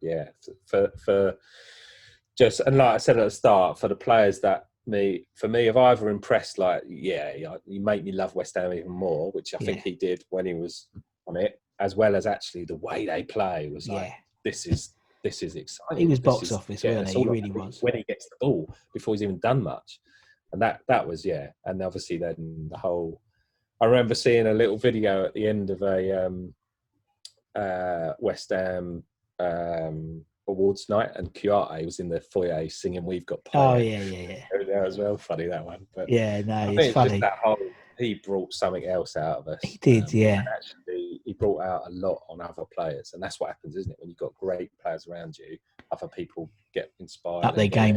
yeah, 0.00 0.28
for 0.66 0.90
for 1.04 1.34
just 2.38 2.60
and 2.60 2.76
like 2.78 2.94
I 2.94 2.98
said 2.98 3.18
at 3.18 3.24
the 3.24 3.30
start, 3.30 3.78
for 3.78 3.88
the 3.88 3.94
players 3.96 4.40
that 4.40 4.66
me 4.86 5.26
for 5.34 5.48
me 5.48 5.66
have 5.66 5.76
either 5.76 6.08
impressed 6.08 6.58
like 6.58 6.82
yeah, 6.88 7.34
you 7.66 7.80
make 7.80 8.02
me 8.04 8.12
love 8.12 8.34
West 8.34 8.56
Ham 8.56 8.72
even 8.72 8.90
more, 8.90 9.30
which 9.32 9.54
I 9.54 9.58
think 9.58 9.82
he 9.82 9.92
did 9.94 10.24
when 10.30 10.46
he 10.46 10.54
was 10.54 10.88
on 11.28 11.36
it, 11.36 11.60
as 11.78 11.94
well 11.94 12.16
as 12.16 12.26
actually 12.26 12.64
the 12.64 12.76
way 12.76 13.06
they 13.06 13.22
play 13.22 13.68
was 13.72 13.88
like 13.88 14.08
Yeah, 14.08 14.14
this 14.44 14.66
is 14.66 14.94
this 15.22 15.42
is 15.44 15.54
exciting. 15.54 15.98
He 15.98 16.06
was 16.06 16.18
This 16.18 16.24
box 16.24 16.42
is- 16.44 16.52
office, 16.52 16.82
yeah, 16.82 17.04
he? 17.04 17.20
He 17.20 17.28
really 17.28 17.50
was. 17.52 17.80
When 17.80 17.94
he 17.94 18.02
gets 18.08 18.28
the 18.28 18.36
ball 18.40 18.74
before 18.92 19.14
he's 19.14 19.22
even 19.22 19.38
done 19.38 19.62
much, 19.62 20.00
and 20.52 20.60
that 20.62 20.80
that 20.88 21.06
was 21.06 21.24
yeah. 21.24 21.50
And 21.64 21.80
obviously 21.82 22.16
then 22.16 22.68
the 22.70 22.78
whole. 22.78 23.20
I 23.82 23.86
remember 23.86 24.14
seeing 24.14 24.46
a 24.46 24.54
little 24.54 24.78
video 24.78 25.24
at 25.24 25.34
the 25.34 25.44
end 25.44 25.68
of 25.68 25.82
a 25.82 26.26
um, 26.26 26.54
uh, 27.56 28.12
West 28.20 28.50
Ham 28.50 29.02
um, 29.40 30.24
awards 30.46 30.88
night, 30.88 31.10
and 31.16 31.34
Kouyaté 31.34 31.84
was 31.84 31.98
in 31.98 32.08
the 32.08 32.20
foyer 32.20 32.68
singing 32.68 33.04
"We've 33.04 33.26
Got 33.26 33.40
Oh 33.46 33.50
Pie" 33.50 33.78
yeah, 33.78 34.02
yeah, 34.04 34.28
yeah. 34.28 34.64
there 34.68 34.84
as 34.84 34.98
well. 34.98 35.16
Funny 35.18 35.48
that 35.48 35.64
one, 35.64 35.84
but 35.96 36.08
Yeah, 36.08 36.42
no, 36.42 36.54
I 36.54 36.66
think 36.66 36.78
it's 36.78 36.86
it's 36.86 36.94
funny. 36.94 37.18
that 37.20 37.38
whole. 37.42 37.58
He 37.98 38.14
brought 38.14 38.52
something 38.54 38.84
else 38.86 39.16
out 39.16 39.38
of 39.40 39.48
us. 39.48 39.58
He 39.64 39.78
did, 39.78 40.04
um, 40.04 40.08
yeah. 40.12 40.44
Actually, 40.54 41.20
he 41.24 41.32
brought 41.34 41.62
out 41.62 41.82
a 41.88 41.90
lot 41.90 42.22
on 42.28 42.40
other 42.40 42.62
players, 42.72 43.10
and 43.14 43.22
that's 43.22 43.40
what 43.40 43.48
happens, 43.48 43.74
isn't 43.76 43.90
it? 43.90 43.98
When 44.00 44.08
you've 44.10 44.18
got 44.18 44.32
great 44.36 44.70
players 44.80 45.08
around 45.08 45.36
you, 45.38 45.58
other 45.90 46.06
people 46.08 46.48
get 46.72 46.92
inspired. 47.00 47.44
Up 47.44 47.56
their 47.56 47.66
game. 47.66 47.96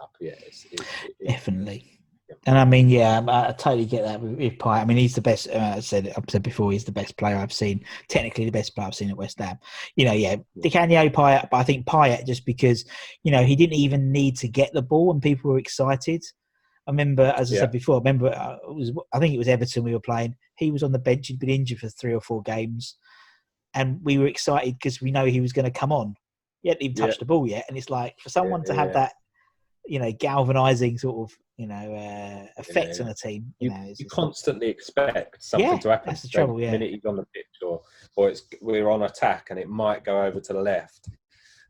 Up, 0.00 0.14
yeah, 0.20 0.34
it's, 0.46 0.64
it, 0.66 0.80
it, 0.80 1.16
it- 1.18 1.28
Definitely. 1.28 1.97
And 2.46 2.58
I 2.58 2.64
mean, 2.64 2.88
yeah, 2.90 3.20
I, 3.26 3.48
I 3.48 3.52
totally 3.52 3.86
get 3.86 4.04
that 4.04 4.20
with, 4.20 4.38
with 4.38 4.58
Pye. 4.58 4.80
I 4.80 4.84
mean, 4.84 4.96
he's 4.98 5.14
the 5.14 5.20
best. 5.22 5.48
Uh, 5.48 5.74
I 5.76 5.80
said, 5.80 6.12
I've 6.16 6.24
said 6.28 6.42
before, 6.42 6.72
he's 6.72 6.84
the 6.84 6.92
best 6.92 7.16
player 7.16 7.36
I've 7.36 7.52
seen. 7.52 7.84
Technically, 8.08 8.44
the 8.44 8.50
best 8.50 8.74
player 8.74 8.86
I've 8.86 8.94
seen 8.94 9.10
at 9.10 9.16
West 9.16 9.38
Ham. 9.38 9.58
You 9.96 10.04
know, 10.04 10.12
yeah, 10.12 10.36
Di 10.60 10.70
Canio, 10.70 11.08
Payet, 11.08 11.48
but 11.50 11.56
I 11.56 11.62
think 11.62 11.86
Payet 11.86 12.26
just 12.26 12.44
because 12.44 12.84
you 13.22 13.32
know 13.32 13.42
he 13.44 13.56
didn't 13.56 13.76
even 13.76 14.12
need 14.12 14.36
to 14.38 14.48
get 14.48 14.72
the 14.72 14.82
ball, 14.82 15.10
and 15.10 15.22
people 15.22 15.50
were 15.50 15.58
excited. 15.58 16.22
I 16.86 16.90
remember, 16.90 17.34
as 17.36 17.50
I 17.50 17.54
Yeah. 17.54 17.60
said 17.60 17.72
before, 17.72 17.96
I 17.96 17.98
remember 17.98 18.28
uh, 18.28 18.56
it 18.70 18.74
was 18.74 18.92
I 19.12 19.18
think 19.18 19.34
it 19.34 19.38
was 19.38 19.48
Everton 19.48 19.84
we 19.84 19.92
were 19.94 20.00
playing. 20.00 20.36
He 20.56 20.70
was 20.70 20.82
on 20.82 20.92
the 20.92 20.98
bench. 20.98 21.28
He'd 21.28 21.38
been 21.38 21.50
injured 21.50 21.78
for 21.78 21.88
three 21.88 22.14
or 22.14 22.20
four 22.20 22.42
games, 22.42 22.96
and 23.74 24.00
we 24.02 24.18
were 24.18 24.26
excited 24.26 24.74
because 24.74 25.00
we 25.00 25.10
know 25.10 25.24
he 25.24 25.40
was 25.40 25.52
going 25.52 25.70
to 25.70 25.78
come 25.78 25.92
on. 25.92 26.14
He 26.62 26.68
hadn't 26.68 26.82
even 26.82 26.96
Yeah. 26.96 27.06
touched 27.06 27.20
the 27.20 27.26
ball 27.26 27.46
yet, 27.46 27.64
and 27.68 27.76
it's 27.78 27.90
like 27.90 28.16
for 28.20 28.28
someone 28.30 28.64
to 28.64 28.74
have 28.74 28.88
yeah. 28.88 28.92
that, 28.94 29.12
you 29.88 29.98
know, 29.98 30.12
galvanizing 30.12 30.98
sort 30.98 31.30
of 31.30 31.36
you 31.56 31.66
know 31.66 31.74
uh, 31.94 32.46
effect 32.60 32.96
Yeah. 32.98 33.04
on 33.04 33.10
a 33.10 33.14
team. 33.14 33.52
You, 33.58 33.70
you, 33.70 33.76
know, 33.76 33.94
you 33.98 34.06
constantly 34.06 34.68
expect 34.68 35.42
something 35.42 35.68
Yeah, 35.68 35.78
to 35.78 35.88
happen. 35.90 36.10
that's 36.10 36.22
the 36.22 36.28
trouble, 36.28 36.60
yeah. 36.60 36.70
minute 36.72 36.90
he's 36.90 37.04
on 37.04 37.16
the 37.16 37.26
pitch, 37.34 37.46
or 37.62 37.80
or 38.16 38.28
it's 38.28 38.42
we're 38.60 38.90
on 38.90 39.02
attack, 39.02 39.48
and 39.50 39.58
it 39.58 39.68
might 39.68 40.04
go 40.04 40.22
over 40.22 40.38
to 40.40 40.52
the 40.52 40.60
left, 40.60 41.08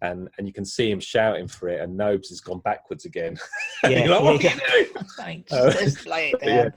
and 0.02 0.28
and 0.36 0.46
you 0.46 0.52
can 0.52 0.64
see 0.64 0.90
him 0.90 1.00
shouting 1.00 1.48
for 1.48 1.68
it, 1.68 1.80
and 1.80 1.96
Nobes 1.96 2.28
has 2.30 2.40
gone 2.40 2.60
backwards 2.60 3.04
again. 3.04 3.38
Yeah, 3.84 4.08
like, 4.18 4.42
yeah, 4.42 4.58
are 4.58 4.78
you 4.78 4.86
doing? 4.92 5.04
Thanks. 5.16 5.52
Uh, 5.52 5.70
Just 5.70 6.04
lay 6.04 6.30
it 6.30 6.40
down. 6.44 6.48
yeah. 6.48 6.68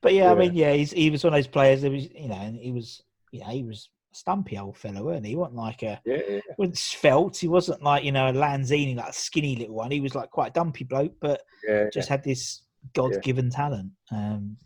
But 0.00 0.14
yeah, 0.14 0.32
I 0.32 0.34
mean, 0.34 0.54
yeah, 0.54 0.72
he's, 0.72 0.92
he 0.92 1.10
was 1.10 1.22
one 1.22 1.34
of 1.34 1.36
those 1.36 1.46
players 1.46 1.82
that 1.82 1.92
was, 1.92 2.04
you 2.10 2.28
know, 2.28 2.36
and 2.40 2.56
he 2.56 2.72
was, 2.72 3.02
you 3.32 3.40
know, 3.40 3.48
he 3.48 3.62
was 3.64 3.90
stumpy 4.12 4.58
old 4.58 4.76
fellow, 4.76 5.04
wasn't 5.04 5.26
he? 5.26 5.32
He 5.32 5.36
wasn't 5.36 5.56
like 5.56 5.82
a, 5.82 6.00
Yeah, 6.04 6.18
yeah, 6.28 6.40
wasn't 6.56 6.78
svelte. 6.78 7.38
He 7.38 7.48
wasn't 7.48 7.82
like, 7.82 8.04
you 8.04 8.12
know, 8.12 8.28
a 8.28 8.32
Lanzini, 8.32 8.96
like 8.96 9.10
a 9.10 9.12
skinny 9.12 9.56
little 9.56 9.76
one. 9.76 9.90
He 9.90 10.00
was 10.00 10.14
like 10.14 10.30
quite 10.30 10.48
a 10.48 10.52
dumpy 10.52 10.84
bloke, 10.84 11.14
but 11.20 11.42
yeah. 11.66 11.88
just 11.92 12.08
had 12.08 12.24
this 12.24 12.62
God 12.94 13.20
given 13.22 13.50
talent. 13.50 13.90
Um, 14.10 14.56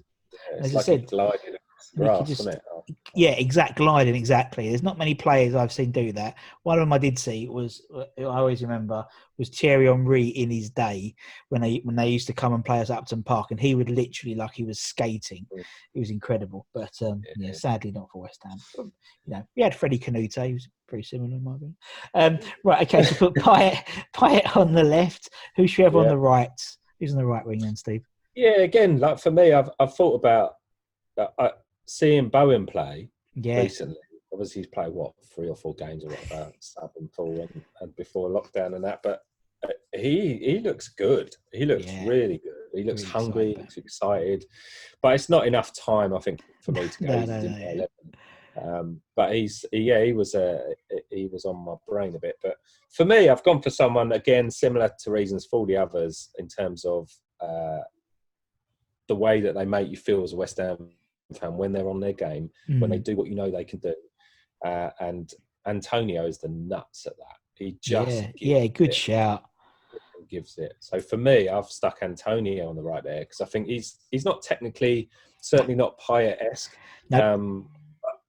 as 0.59 0.75
It's 0.75 0.77
I 0.77 0.83
said, 0.83 1.07
glided 1.09 1.57
across 1.83 1.91
the 1.91 2.01
we 2.01 2.07
could 2.07 2.27
grass, 2.27 2.29
just-? 2.29 2.49
Oh, 2.73 2.85
yeah, 3.15 3.31
exact 3.31 3.77
gliding, 3.77 4.15
exactly. 4.17 4.69
There's 4.69 4.83
not 4.83 4.99
many 4.99 5.15
players 5.15 5.55
I've 5.55 5.73
seen 5.73 5.93
do 5.93 6.13
that. 6.13 6.35
One 6.65 6.79
of 6.79 6.83
them 6.83 6.93
I 6.93 6.99
did 6.99 7.19
see 7.19 7.49
was 7.49 7.83
I 8.19 8.23
always 8.23 8.63
remember 8.63 9.05
was 9.39 9.49
Thierry 9.51 9.87
Henry 9.87 10.25
in 10.27 10.51
his 10.51 10.71
day 10.71 11.15
when 11.49 11.61
they 11.61 11.81
when 11.85 11.95
they 11.97 12.09
used 12.09 12.27
to 12.27 12.33
come 12.33 12.53
and 12.55 12.65
play 12.65 12.81
us 12.81 12.91
at 12.91 12.99
Upton 12.99 13.23
Park, 13.23 13.51
and 13.51 13.61
he 13.61 13.75
would 13.75 13.89
literally 13.91 14.35
like 14.35 14.53
he 14.53 14.65
was 14.65 14.81
skating. 14.81 15.47
Mm. 15.53 15.65
It 15.95 15.99
was 16.01 16.11
incredible, 16.11 16.67
but 16.75 16.93
um, 17.03 17.23
yeah, 17.37 17.49
Yeah. 17.49 17.53
sadly 17.53 17.93
not 17.93 18.09
for 18.13 18.23
West 18.23 18.41
Ham. 18.45 18.59
But, 18.77 18.87
you 18.87 19.35
know, 19.35 19.47
we 19.57 19.63
had 19.63 19.75
Freddie 19.75 19.99
Kanouté. 19.99 20.47
He 20.49 20.55
was 20.55 20.69
pretty 20.89 21.05
similar 21.05 21.37
in 21.37 21.45
my 21.45 21.55
opinion. 21.55 21.77
Um, 22.15 22.39
right, 22.65 22.83
okay, 22.83 23.05
so 23.05 23.15
put 23.15 23.35
Payet, 23.43 23.85
Payet 24.15 24.57
on 24.57 24.73
the 24.73 24.85
left. 24.85 25.31
Who 25.57 25.67
should 25.67 25.79
we 25.79 25.85
have 25.85 25.97
on 25.97 26.09
the 26.09 26.19
right? 26.19 26.51
Who's 26.99 27.13
on 27.13 27.19
the 27.19 27.27
right 27.27 27.47
wing 27.47 27.61
then, 27.61 27.77
Steve? 27.77 28.05
Yeah, 28.35 28.61
again, 28.61 28.99
like 28.99 29.19
for 29.19 29.31
me, 29.31 29.53
I've 29.53 29.71
I've 29.79 29.95
thought 29.95 30.15
about 30.15 30.55
uh, 31.19 31.27
uh, 31.39 31.49
seeing 31.87 32.29
Bowen 32.29 32.67
play 32.67 33.11
Yeah, 33.35 33.59
recently. 33.61 33.97
Obviously, 34.33 34.63
he's 34.63 34.67
played 34.69 34.93
what 34.93 35.13
three 35.35 35.49
or 35.49 35.57
four 35.57 35.75
games 35.75 36.05
or 36.05 36.09
whatever, 36.11 36.53
sub 36.61 36.91
and 36.99 37.13
full, 37.13 37.43
and, 37.43 37.63
and 37.81 37.95
before 37.97 38.31
lockdown 38.31 38.75
and 38.75 38.85
that. 38.85 39.01
But 39.03 39.21
uh, 39.65 39.69
he 39.95 40.39
he 40.39 40.59
looks 40.61 40.89
good. 40.89 41.35
He 41.53 41.67
looks 41.67 41.85
Yeah. 41.87 42.07
really 42.09 42.39
good. 42.39 42.53
He 42.75 42.83
looks 42.85 43.03
Really 43.03 43.13
hungry. 43.13 43.47
excited. 43.51 43.59
looks 43.61 43.77
excited. 43.77 44.45
But 45.03 45.15
it's 45.15 45.29
not 45.29 45.47
enough 45.47 45.73
time, 45.75 46.15
I 46.15 46.19
think, 46.21 46.41
for 46.63 46.73
me 46.73 46.89
to 46.89 47.05
go. 47.07 47.25
No, 47.25 47.41
no, 47.41 47.75
no. 47.75 47.87
Um, 48.61 49.01
but 49.17 49.35
he's 49.35 49.65
yeah, 49.73 50.03
he 50.05 50.13
was 50.13 50.35
uh, 50.35 50.61
he 51.11 51.27
was 51.27 51.45
on 51.45 51.57
my 51.65 51.75
brain 51.87 52.15
a 52.15 52.19
bit. 52.19 52.37
But 52.43 52.57
for 52.91 53.05
me, 53.05 53.29
I've 53.29 53.45
gone 53.45 53.61
for 53.63 53.71
someone 53.71 54.13
again 54.13 54.51
similar 54.51 54.91
to 55.01 55.11
reasons 55.11 55.47
for 55.47 55.67
the 55.67 55.77
others 55.77 56.31
in 56.39 56.49
terms 56.49 56.85
of 56.85 57.09
uh, 57.41 57.81
the 59.09 59.15
way 59.17 59.41
that 59.41 59.55
they 59.55 59.65
make 59.65 59.89
you 59.91 59.97
feel 59.97 60.23
as 60.23 60.33
a 60.33 60.37
West 60.37 60.59
Ham 60.59 60.91
fan 61.33 61.57
when 61.57 61.73
they're 61.73 61.89
on 61.89 62.01
their 62.01 62.13
game, 62.13 62.51
when 62.79 62.91
they 62.91 62.99
Mm. 62.99 63.05
do 63.05 63.17
what 63.17 63.29
you 63.29 63.35
know 63.35 63.51
they 63.51 63.65
can 63.65 63.79
do. 63.79 63.95
Uh, 64.65 64.91
and 65.01 65.33
Antonio 65.67 66.27
is 66.27 66.39
the 66.39 66.49
nuts 66.49 67.07
at 67.07 67.17
that. 67.19 67.37
He 67.55 67.77
just 67.81 68.23
yeah, 68.41 68.61
yeah, 68.61 68.67
good 68.69 68.89
it 68.91 68.95
shout. 68.95 69.45
gives 70.29 70.57
it. 70.59 70.75
So 70.81 71.01
for 71.01 71.17
me, 71.17 71.49
I've 71.49 71.67
stuck 71.67 71.99
Antonio 72.03 72.69
on 72.69 72.77
the 72.77 72.83
right 72.83 73.05
there 73.05 73.21
because 73.21 73.41
I 73.41 73.45
think 73.47 73.67
he's 73.67 73.99
he's 74.11 74.25
not 74.25 74.43
technically 74.43 75.11
certainly 75.41 75.75
not 75.75 75.99
Payet 76.01 76.41
esque. 76.51 76.77
Nope. 77.11 77.23
Um, 77.23 77.69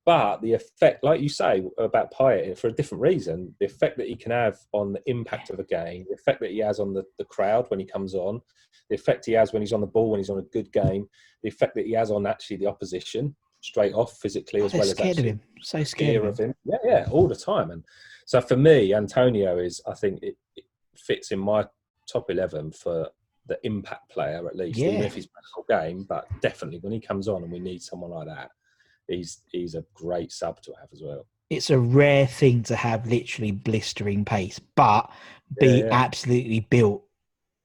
but 0.06 0.42
the 0.42 0.54
effect, 0.54 1.04
like 1.04 1.22
you 1.22 1.30
say 1.30 1.64
about 1.78 2.14
Payet, 2.14 2.58
for 2.58 2.68
a 2.68 2.74
different 2.74 3.02
reason, 3.02 3.56
the 3.60 3.66
effect 3.66 3.98
that 3.98 4.08
he 4.08 4.16
can 4.16 4.32
have 4.32 4.58
on 4.74 4.92
the 4.92 5.02
impact 5.06 5.50
of 5.50 5.60
a 5.60 5.64
game, 5.64 6.06
the 6.10 6.16
effect 6.16 6.42
that 6.42 6.52
he 6.52 6.60
has 6.60 6.80
on 6.80 6.94
the, 6.94 7.04
the 7.18 7.26
crowd 7.26 7.70
when 7.70 7.80
he 7.80 7.86
comes 7.86 8.14
on, 8.14 8.42
the 8.90 8.96
effect 8.96 9.26
he 9.26 9.32
has 9.34 9.54
when 9.54 9.62
he's 9.62 9.74
on 9.74 9.82
the 9.82 9.88
ball 9.88 10.12
when 10.12 10.20
he's 10.20 10.30
on 10.30 10.40
a 10.40 10.50
good 10.54 10.72
game, 10.74 11.08
the 11.42 11.50
effect 11.50 11.76
that 11.76 11.86
he 11.86 11.94
has 11.94 12.12
on 12.12 12.28
actually 12.28 12.58
the 12.58 12.68
opposition 12.68 13.34
straight 13.62 13.94
off 13.94 14.18
physically 14.18 14.60
oh, 14.62 14.66
as 14.66 14.74
They're 14.74 14.80
well 14.80 14.90
as 14.90 14.98
scared 14.98 15.20
of 15.20 15.26
him. 15.26 15.40
So 15.62 15.84
scared 15.86 16.26
of 16.26 16.38
him. 16.38 16.50
him. 16.50 16.56
Yeah, 16.66 16.78
yeah, 16.84 17.08
all 17.10 17.30
the 17.30 17.36
time. 17.36 17.72
And 17.72 17.86
so 18.26 18.42
for 18.42 18.58
me, 18.58 18.94
Antonio 18.94 19.58
is, 19.58 19.82
I 19.88 19.94
think, 19.94 20.22
it, 20.22 20.36
it 20.58 20.66
fits 20.96 21.32
in 21.32 21.40
my 21.40 21.66
top 22.12 22.30
eleven 22.30 22.72
for 22.72 23.10
the 23.48 23.58
impact 23.64 24.10
player 24.10 24.46
at 24.48 24.56
least, 24.56 24.80
even 24.80 25.02
if 25.02 25.16
he's 25.16 25.28
whole 25.54 25.66
game. 25.70 26.06
But 26.08 26.28
definitely 26.42 26.80
when 26.80 26.92
he 26.92 27.00
comes 27.00 27.28
on 27.28 27.44
and 27.44 27.52
we 27.52 27.60
need 27.60 27.82
someone 27.82 28.12
like 28.12 28.28
that, 28.28 28.52
he's 29.08 29.42
he's 29.52 29.76
a 29.76 29.86
great 29.94 30.32
sub 30.32 30.62
to 30.64 30.74
have 30.80 30.90
as 30.94 31.02
well. 31.02 31.26
It's 31.50 31.70
a 31.70 31.80
rare 31.80 32.26
thing 32.26 32.64
to 32.64 32.76
have 32.76 33.06
literally 33.08 33.52
blistering 33.52 34.26
pace, 34.26 34.60
but 34.76 35.12
be 35.60 35.84
Yeah, 35.84 35.86
yeah. 35.86 35.92
absolutely 35.92 36.62
built. 36.62 37.04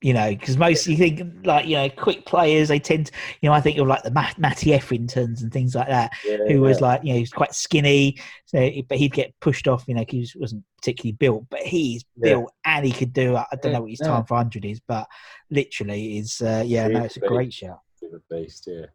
You 0.00 0.12
know, 0.14 0.30
because 0.30 0.56
most 0.56 0.86
you 0.86 0.96
think 0.96 1.44
like 1.44 1.66
you 1.66 1.74
know 1.76 1.88
quick 1.90 2.24
players, 2.24 2.68
they 2.68 2.78
tend, 2.78 3.06
to, 3.06 3.12
you 3.40 3.48
know, 3.48 3.52
I 3.54 3.60
think 3.60 3.78
of 3.78 3.88
like 3.88 4.04
the 4.04 4.12
Matt, 4.12 4.38
Matty 4.38 4.70
Etheringtons 4.70 5.42
and 5.42 5.52
things 5.52 5.74
like 5.74 5.88
that, 5.88 6.12
Yeah, 6.22 6.36
who 6.46 6.60
was 6.60 6.80
like 6.80 7.02
you 7.02 7.12
know 7.14 7.18
he's 7.18 7.32
quite 7.32 7.52
skinny, 7.54 8.18
so 8.46 8.70
but 8.88 8.98
he'd 8.98 9.12
get 9.12 9.34
pushed 9.40 9.66
off. 9.66 9.84
You 9.88 9.94
know, 9.94 10.04
'cause 10.04 10.30
he 10.32 10.38
wasn't 10.38 10.64
particularly 10.76 11.12
built, 11.12 11.46
but 11.50 11.60
he's 11.62 12.04
Yeah. 12.16 12.26
built 12.30 12.52
and 12.64 12.86
he 12.86 12.92
could 12.92 13.12
do. 13.12 13.36
I 13.36 13.46
don't 13.60 13.72
know 13.72 13.80
what 13.82 13.90
his 13.90 14.00
Yeah. 14.00 14.06
time 14.08 14.24
for 14.24 14.36
hundred 14.36 14.64
is, 14.64 14.80
but 14.86 15.08
literally 15.50 16.18
is. 16.18 16.40
Uh, 16.40 16.62
yeah, 16.64 16.86
no, 16.88 17.02
it's 17.02 17.16
a 17.16 17.20
great 17.20 17.52
shout. 17.52 17.80
A 18.02 18.18
beast, 18.30 18.66
yeah. 18.66 18.86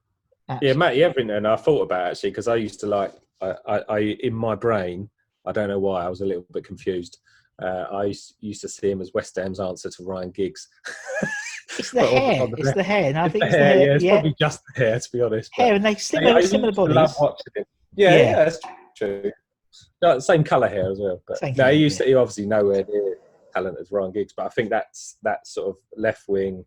Yeah, 0.50 0.56
Absolutely. 0.56 0.80
Matty 0.80 1.04
Etherington. 1.04 1.46
I 1.46 1.56
thought 1.56 1.82
about 1.84 2.08
actually 2.12 2.32
because 2.32 2.48
I 2.48 2.56
used 2.56 2.80
to 2.82 2.88
like 2.88 3.14
I, 3.42 3.56
I, 3.68 3.80
I 3.90 4.00
in 4.22 4.34
my 4.34 4.56
brain. 4.56 5.10
I 5.46 5.52
don't 5.52 5.68
know 5.70 5.80
why 5.80 6.06
I 6.06 6.10
was 6.10 6.22
a 6.22 6.26
little 6.26 6.46
bit 6.52 6.64
confused. 6.66 7.20
Uh, 7.62 7.86
I 7.92 8.06
used, 8.06 8.36
used 8.40 8.62
to 8.62 8.70
see 8.70 8.90
him 8.90 9.02
as 9.02 9.12
West 9.14 9.36
Ham's 9.36 9.60
answer 9.60 9.90
to 9.90 10.04
Ryan 10.04 10.32
Giggs. 10.32 10.68
It's 11.80 11.90
the 11.90 12.06
hair. 12.06 12.46
the 12.46 12.56
It's 12.58 12.74
the 12.74 12.84
hair, 12.84 13.10
and 13.10 13.18
I 13.18 13.26
It's 13.26 13.32
think 13.32 13.42
the 13.46 13.48
it's 13.48 13.56
the 13.56 13.64
hair, 13.64 13.74
hair. 13.74 13.88
yeah, 13.88 13.94
it's 13.96 14.04
yeah, 14.04 14.12
probably 14.14 14.36
just 14.40 14.62
the 14.76 14.80
hair, 14.84 15.00
to 15.00 15.10
be 15.12 15.22
honest. 15.22 15.52
but- 15.58 15.64
hair, 15.64 15.74
and 15.74 15.84
they 15.86 15.90
Yeah, 15.92 15.98
similar, 15.98 16.36
I 16.38 16.42
similar 16.42 16.72
to 16.72 16.82
love 16.84 16.94
bodies. 16.96 17.16
watching 17.20 17.54
him. 17.56 17.66
Yeah, 17.96 18.10
Yeah. 18.16 18.18
yeah, 18.22 18.36
that's 18.46 18.60
true. 18.96 19.32
No, 20.04 20.20
same 20.20 20.44
colour 20.44 20.68
hair 20.68 20.92
as 20.92 21.00
well. 21.00 21.24
But 21.28 21.38
Same 21.40 21.56
no, 21.56 21.64
colour, 21.64 21.74
he 21.74 21.80
used 21.80 22.00
yeah. 22.00 22.04
to. 22.06 22.10
He 22.12 22.16
obviously 22.16 22.46
nowhere 22.46 22.86
near 22.88 23.18
talent 23.56 23.78
as 23.82 23.92
Ryan 23.92 24.12
Giggs, 24.12 24.34
but 24.38 24.46
I 24.46 24.50
think 24.50 24.70
that's 24.70 25.18
that 25.24 25.48
sort 25.48 25.70
of 25.70 25.76
left 25.98 26.26
wing 26.28 26.64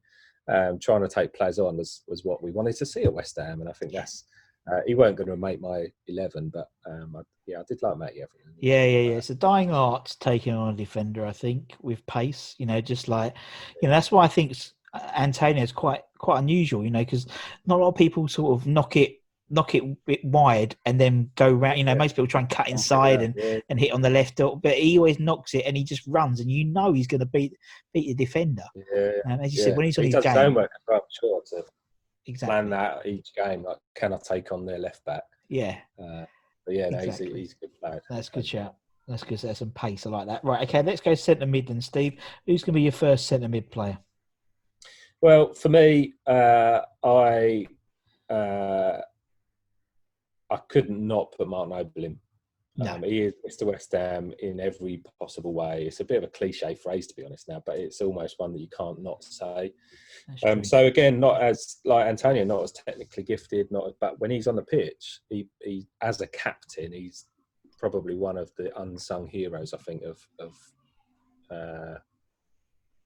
um, 0.49 0.79
trying 0.79 1.03
to 1.03 1.09
take 1.09 1.35
players 1.35 1.59
on 1.59 1.77
was 1.77 2.03
was 2.07 2.25
what 2.25 2.43
we 2.43 2.51
wanted 2.51 2.77
to 2.77 2.87
see 2.87 3.05
at 3.05 3.13
West 3.13 3.37
Ham, 3.39 3.61
and 3.61 3.69
I 3.69 3.73
think 3.73 3.93
that's. 3.93 4.25
Uh, 4.69 4.81
he 4.85 4.97
weren't 4.97 5.17
going 5.17 5.29
to 5.29 5.37
make 5.37 5.61
my 5.61 5.87
eleven, 6.09 6.49
but 6.53 6.69
um, 6.87 7.15
I, 7.17 7.21
yeah, 7.47 7.61
I 7.61 7.63
did 7.69 7.81
like 7.83 7.99
Matty 7.99 8.23
Etherington. 8.23 8.53
Yeah, 8.59 8.85
yeah, 8.85 9.11
yeah. 9.11 9.17
It's 9.19 9.31
a 9.31 9.35
dying 9.37 9.71
art 9.71 10.17
taking 10.19 10.55
on 10.55 10.75
a 10.75 10.77
defender, 10.77 11.25
I 11.25 11.31
think, 11.31 11.75
with 11.83 12.05
pace. 12.07 12.57
You 12.59 12.67
know, 12.67 12.81
just 12.81 13.07
like 13.07 13.35
you 13.81 13.89
know, 13.89 13.95
that's 13.95 14.11
why 14.11 14.25
I 14.25 14.29
think 14.29 14.51
s- 14.51 14.73
Antonio 15.17 15.63
is 15.63 15.71
quite 15.71 16.03
quite 16.19 16.41
unusual. 16.41 16.83
You 16.83 16.91
know, 16.91 17.05
because 17.05 17.27
not 17.67 17.79
a 17.79 17.83
lot 17.83 17.91
of 17.91 17.95
people 17.95 18.27
sort 18.27 18.61
of 18.61 18.67
knock 18.67 18.97
it 18.97 19.21
knock 19.49 19.75
it 19.75 19.83
a 19.85 19.97
bit 20.07 20.25
wide 20.25 20.75
and 20.85 21.01
then 21.01 21.31
go 21.37 21.51
round. 21.53 21.79
You 21.79 21.85
know, 21.85 21.93
Yeah. 21.93 21.99
most 21.99 22.13
people 22.17 22.27
try 22.27 22.41
and 22.41 22.51
cut 22.51 22.69
inside 22.69 23.23
and, 23.23 23.35
yeah, 23.37 23.59
and 23.69 23.79
hit 23.79 23.93
on 23.93 24.01
the 24.03 24.11
left, 24.11 24.37
but 24.39 24.75
he 24.75 24.99
always 24.99 25.19
knocks 25.21 25.55
it 25.55 25.65
and 25.67 25.77
he 25.77 25.85
just 25.85 26.07
runs, 26.07 26.41
and 26.41 26.51
you 26.51 26.65
know 26.65 26.93
he's 26.93 27.07
going 27.07 27.21
to 27.21 27.27
beat 27.27 27.55
beat 27.93 28.09
the 28.09 28.25
defender. 28.25 28.65
yeah, 28.95 29.13
Um, 29.27 29.41
as 29.41 29.55
you 29.55 29.61
yeah. 29.61 29.65
said, 29.67 29.77
when 29.77 29.87
he's 29.87 29.99
on 29.99 30.05
he 30.05 30.09
his 30.09 30.15
does 30.15 30.25
game, 30.25 30.35
homework 30.35 30.71
as 30.75 30.81
well, 30.89 30.97
I'm 30.99 31.03
sure, 31.11 31.43
to 31.47 31.65
exactly. 32.27 32.53
plan 32.53 32.71
that 32.71 33.07
each 33.07 33.33
game. 33.35 33.63
Like, 33.63 33.79
can 33.95 34.13
I 34.13 34.19
take 34.19 34.51
on 34.53 34.67
their 34.67 34.79
left 34.79 35.05
back? 35.05 35.23
Yeah, 35.49 35.79
Uh, 35.99 36.25
but 36.65 36.75
yeah, 36.75 36.89
no, 36.89 36.99
Exactly. 36.99 37.27
he's, 37.29 37.37
he's 37.37 37.53
a 37.53 37.57
good 37.61 37.75
player. 37.81 38.03
that's 38.11 38.29
good 38.29 38.47
shout. 38.47 38.75
That's 39.07 39.23
good. 39.23 39.39
There's 39.39 39.59
some 39.59 39.71
pace. 39.71 40.05
I 40.05 40.11
like 40.11 40.27
that. 40.27 40.43
Right. 40.43 40.69
Okay. 40.69 40.83
Let's 40.83 41.01
go 41.01 41.15
centre 41.15 41.47
mid 41.47 41.69
then, 41.69 41.81
Steve. 41.81 42.19
Who's 42.45 42.63
going 42.65 42.73
to 42.73 42.79
be 42.79 42.83
your 42.83 42.91
first 42.91 43.29
centre 43.29 43.49
mid 43.49 43.71
player? 43.71 43.99
Well, 45.21 45.55
for 45.55 45.69
me, 45.69 46.15
uh, 46.27 46.81
I 47.05 47.67
uh, 48.29 49.01
I 50.51 50.57
couldn't 50.69 51.05
not 51.05 51.33
put 51.37 51.49
Martin 51.49 51.77
Noble 51.77 52.05
in. 52.05 52.19
No. 52.79 52.93
Um, 52.93 53.03
he 53.05 53.23
is 53.23 53.35
Mr. 53.47 53.67
West 53.67 53.93
Ham 53.93 54.33
in 54.41 54.61
every 54.61 55.03
possible 55.19 55.55
way. 55.55 55.87
It's 55.87 56.01
a 56.01 56.05
bit 56.05 56.19
of 56.19 56.25
a 56.25 56.29
cliche 56.29 56.75
phrase 56.75 57.07
to 57.07 57.15
be 57.15 57.25
honest 57.25 57.49
now, 57.49 57.63
but 57.65 57.79
it's 57.79 58.03
almost 58.03 58.39
one 58.39 58.53
that 58.53 58.61
you 58.61 58.69
can't 58.77 59.03
not 59.03 59.25
say. 59.25 59.73
Um, 60.47 60.63
so 60.63 60.85
again, 60.85 61.19
not 61.19 61.41
as 61.41 61.79
like 61.87 62.07
Antonio, 62.07 62.45
not 62.45 62.65
as 62.65 62.73
technically 62.73 63.23
gifted, 63.23 63.71
not 63.71 63.93
but 63.99 64.21
when 64.21 64.31
he's 64.31 64.47
on 64.47 64.57
the 64.57 64.63
pitch, 64.63 65.21
he, 65.31 65.49
he 65.63 65.87
as 66.03 66.21
a 66.21 66.27
captain, 66.27 66.93
he's 66.93 67.27
probably 67.79 68.15
one 68.15 68.37
of 68.37 68.51
the 68.59 68.71
unsung 68.81 69.27
heroes. 69.27 69.73
I 69.73 69.79
think 69.79 70.03
of 70.03 70.19
of 70.39 70.55
uh, 71.51 71.99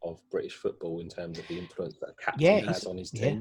of 0.02 0.20
British 0.30 0.54
football 0.54 1.00
in 1.00 1.08
terms 1.08 1.38
of 1.38 1.46
the 1.46 1.58
influence 1.58 1.98
that 2.00 2.10
a 2.10 2.24
captain 2.24 2.42
Yeah, 2.42 2.66
has 2.66 2.84
on 2.86 2.98
his 2.98 3.12
yeah. 3.14 3.38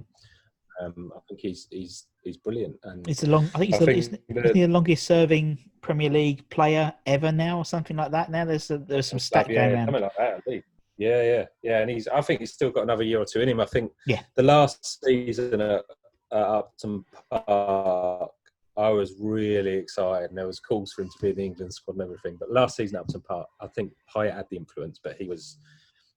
Team. 0.79 0.93
Um, 0.97 1.11
I 1.15 1.19
think 1.27 1.41
he's 1.41 1.67
he's 1.71 2.07
he's 2.23 2.37
brilliant, 2.37 2.75
and 2.83 3.07
It's 3.07 3.21
the 3.21 3.29
long. 3.29 3.45
I 3.55 3.59
think 3.59 3.73
he's 3.73 3.75
I 3.75 3.79
the, 3.79 3.85
think 3.85 3.97
isn't, 3.97 4.21
the- 4.27 4.39
isn't 4.39 4.55
he 4.55 4.61
the 4.61 4.67
longest 4.67 5.05
serving 5.05 5.57
Premier 5.81 6.09
League 6.09 6.49
player 6.49 6.93
ever 7.05 7.31
now, 7.31 7.57
or 7.57 7.65
something 7.65 7.97
like 7.97 8.11
that. 8.11 8.29
Now 8.31 8.45
there's 8.45 8.69
a, 8.71 8.77
there's 8.77 9.07
some 9.07 9.19
stat 9.19 9.49
yeah, 9.49 9.55
going 9.55 9.75
around. 9.75 9.85
something 9.87 10.03
like 10.03 10.17
that. 10.17 10.41
indeed. 10.45 10.63
Yeah, 10.97 11.21
yeah, 11.23 11.45
yeah. 11.63 11.79
And 11.79 11.89
he's. 11.89 12.07
I 12.07 12.21
think 12.21 12.41
he's 12.41 12.53
still 12.53 12.71
got 12.71 12.83
another 12.83 13.03
year 13.03 13.19
or 13.21 13.25
two 13.25 13.39
in 13.41 13.49
him. 13.49 13.59
I 13.59 13.65
think. 13.65 13.91
Yeah. 14.05 14.21
The 14.35 14.43
last 14.43 15.03
season 15.03 15.61
at, 15.61 15.83
at 16.31 16.41
Upton 16.41 17.05
Park, 17.31 18.31
I 18.77 18.89
was 18.89 19.13
really 19.19 19.73
excited, 19.73 20.29
and 20.29 20.37
there 20.37 20.47
was 20.47 20.59
calls 20.59 20.91
for 20.91 21.03
him 21.03 21.09
to 21.09 21.21
be 21.21 21.29
in 21.29 21.35
the 21.37 21.45
England 21.45 21.73
squad 21.73 21.93
and 21.93 22.03
everything. 22.03 22.37
But 22.39 22.51
last 22.51 22.75
season 22.75 22.97
at 22.97 23.03
Upton 23.03 23.21
Park, 23.21 23.47
I 23.61 23.67
think 23.67 23.93
Payet 24.13 24.35
had 24.35 24.47
the 24.51 24.57
influence, 24.57 24.99
but 25.03 25.15
he 25.15 25.27
was. 25.27 25.57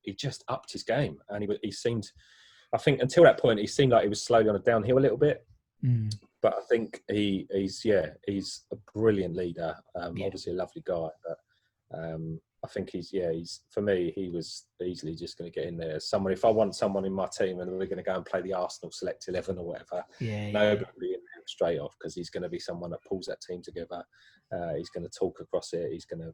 He 0.02 0.12
just 0.14 0.42
upped 0.48 0.72
his 0.72 0.82
game, 0.82 1.18
and 1.28 1.44
he 1.44 1.58
he 1.62 1.70
seemed. 1.70 2.10
I 2.72 2.78
think 2.78 3.00
until 3.02 3.24
that 3.24 3.38
point, 3.40 3.60
he 3.60 3.66
seemed 3.66 3.92
like 3.92 4.02
he 4.02 4.08
was 4.08 4.22
slowly 4.24 4.48
on 4.48 4.56
a 4.56 4.60
downhill 4.60 4.98
a 4.98 5.00
little 5.00 5.18
bit 5.18 5.44
Mm. 5.84 6.14
but 6.40 6.54
I 6.54 6.60
think 6.70 7.02
he 7.10 7.44
he's 7.50 7.84
yeah 7.84 8.10
he's 8.24 8.66
a 8.72 8.76
brilliant 8.94 9.34
leader. 9.34 9.74
Um, 9.96 10.16
Yeah. 10.16 10.26
Obviously 10.26 10.52
a 10.52 10.56
lovely 10.56 10.82
guy, 10.86 11.08
but 11.26 11.38
um, 11.98 12.40
I 12.64 12.68
think 12.68 12.90
he's 12.90 13.12
yeah 13.12 13.32
he's 13.32 13.62
for 13.70 13.80
me 13.82 14.12
he 14.14 14.28
was 14.28 14.66
easily 14.80 15.16
just 15.16 15.36
going 15.36 15.50
to 15.50 15.54
get 15.60 15.66
in 15.68 15.76
there 15.76 15.96
as 15.96 16.08
someone. 16.08 16.32
If 16.32 16.44
I 16.44 16.50
want 16.50 16.76
someone 16.76 17.04
in 17.04 17.12
my 17.12 17.26
team 17.26 17.58
and 17.58 17.68
we're 17.72 17.86
going 17.86 17.96
to 17.96 18.04
go 18.04 18.14
and 18.14 18.24
play 18.24 18.40
the 18.42 18.52
Arsenal 18.54 18.92
select 18.92 19.26
eleven 19.26 19.58
or 19.58 19.66
whatever, 19.66 20.04
Yeah, 20.20 20.46
yeah. 20.46 20.52
nobody 20.52 21.14
in 21.14 21.20
there 21.20 21.42
straight 21.48 21.80
off 21.80 21.96
because 21.98 22.14
he's 22.14 22.30
going 22.30 22.44
to 22.44 22.48
be 22.48 22.60
someone 22.60 22.90
that 22.90 23.02
pulls 23.02 23.26
that 23.26 23.40
team 23.40 23.60
together. 23.60 24.04
Uh, 24.54 24.74
he's 24.74 24.90
going 24.90 25.02
to 25.04 25.10
talk 25.18 25.40
across 25.40 25.72
it. 25.72 25.90
He's 25.90 26.04
going 26.06 26.20
to 26.22 26.32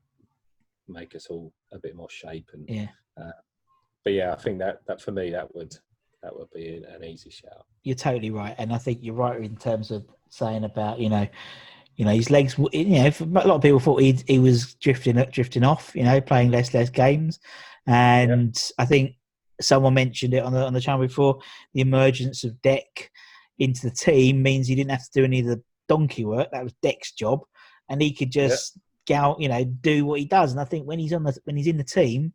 make 0.88 1.14
us 1.14 1.28
all 1.30 1.54
a 1.72 1.78
bit 1.78 1.96
more 1.96 2.10
shape 2.10 2.50
and 2.52 2.68
Yeah. 2.68 2.88
but 4.04 4.12
yeah, 4.12 4.32
I 4.32 4.36
think 4.36 4.58
that 4.58 4.80
that 4.86 5.00
for 5.00 5.12
me 5.12 5.30
that 5.30 5.54
would 5.54 5.74
that 6.22 6.36
would 6.36 6.50
be 6.50 6.82
an, 6.88 7.04
easy 7.04 7.30
shout. 7.30 7.66
you're 7.82 7.96
totally 7.96 8.30
right, 8.30 8.54
and 8.58 8.72
I 8.72 8.78
think 8.78 8.98
you're 9.02 9.14
right 9.14 9.40
in 9.40 9.56
terms 9.56 9.90
of 9.90 10.04
saying 10.30 10.64
about 10.64 10.98
you 10.98 11.08
know, 11.08 11.26
you 11.96 12.04
know 12.04 12.12
his 12.12 12.30
legs. 12.30 12.56
You 12.72 12.84
know, 12.84 13.10
a 13.20 13.24
lot 13.24 13.50
of 13.50 13.62
people 13.62 13.80
thought 13.80 14.02
he 14.02 14.18
he 14.26 14.38
was 14.38 14.74
drifting 14.74 15.16
drifting 15.30 15.64
off. 15.64 15.92
You 15.94 16.04
know, 16.04 16.20
playing 16.20 16.50
less 16.50 16.74
less 16.74 16.90
games, 16.90 17.38
and 17.86 18.60
I 18.78 18.84
think 18.84 19.14
someone 19.60 19.94
mentioned 19.94 20.34
it 20.34 20.44
on 20.44 20.52
the 20.52 20.64
on 20.64 20.72
the 20.72 20.80
channel 20.80 21.06
before. 21.06 21.38
The 21.74 21.80
emergence 21.80 22.44
of 22.44 22.52
Dec 22.62 23.08
into 23.58 23.88
the 23.88 23.94
team 23.94 24.42
means 24.42 24.66
he 24.66 24.74
didn't 24.74 24.90
have 24.90 25.04
to 25.04 25.20
do 25.20 25.24
any 25.24 25.40
of 25.40 25.46
the 25.46 25.62
donkey 25.88 26.24
work. 26.24 26.50
That 26.52 26.64
was 26.64 26.74
Dec's 26.82 27.12
job, 27.12 27.40
and 27.88 28.00
he 28.00 28.12
could 28.12 28.30
just 28.30 28.78
go, 29.08 29.36
you 29.38 29.48
know, 29.48 29.64
do 29.64 30.04
what 30.04 30.20
he 30.20 30.26
does. 30.26 30.52
And 30.52 30.60
I 30.60 30.64
think 30.64 30.86
when 30.86 30.98
he's 30.98 31.12
on 31.12 31.24
the 31.24 31.36
when 31.44 31.56
he's 31.56 31.66
in 31.66 31.78
the 31.78 31.84
team, 31.84 32.34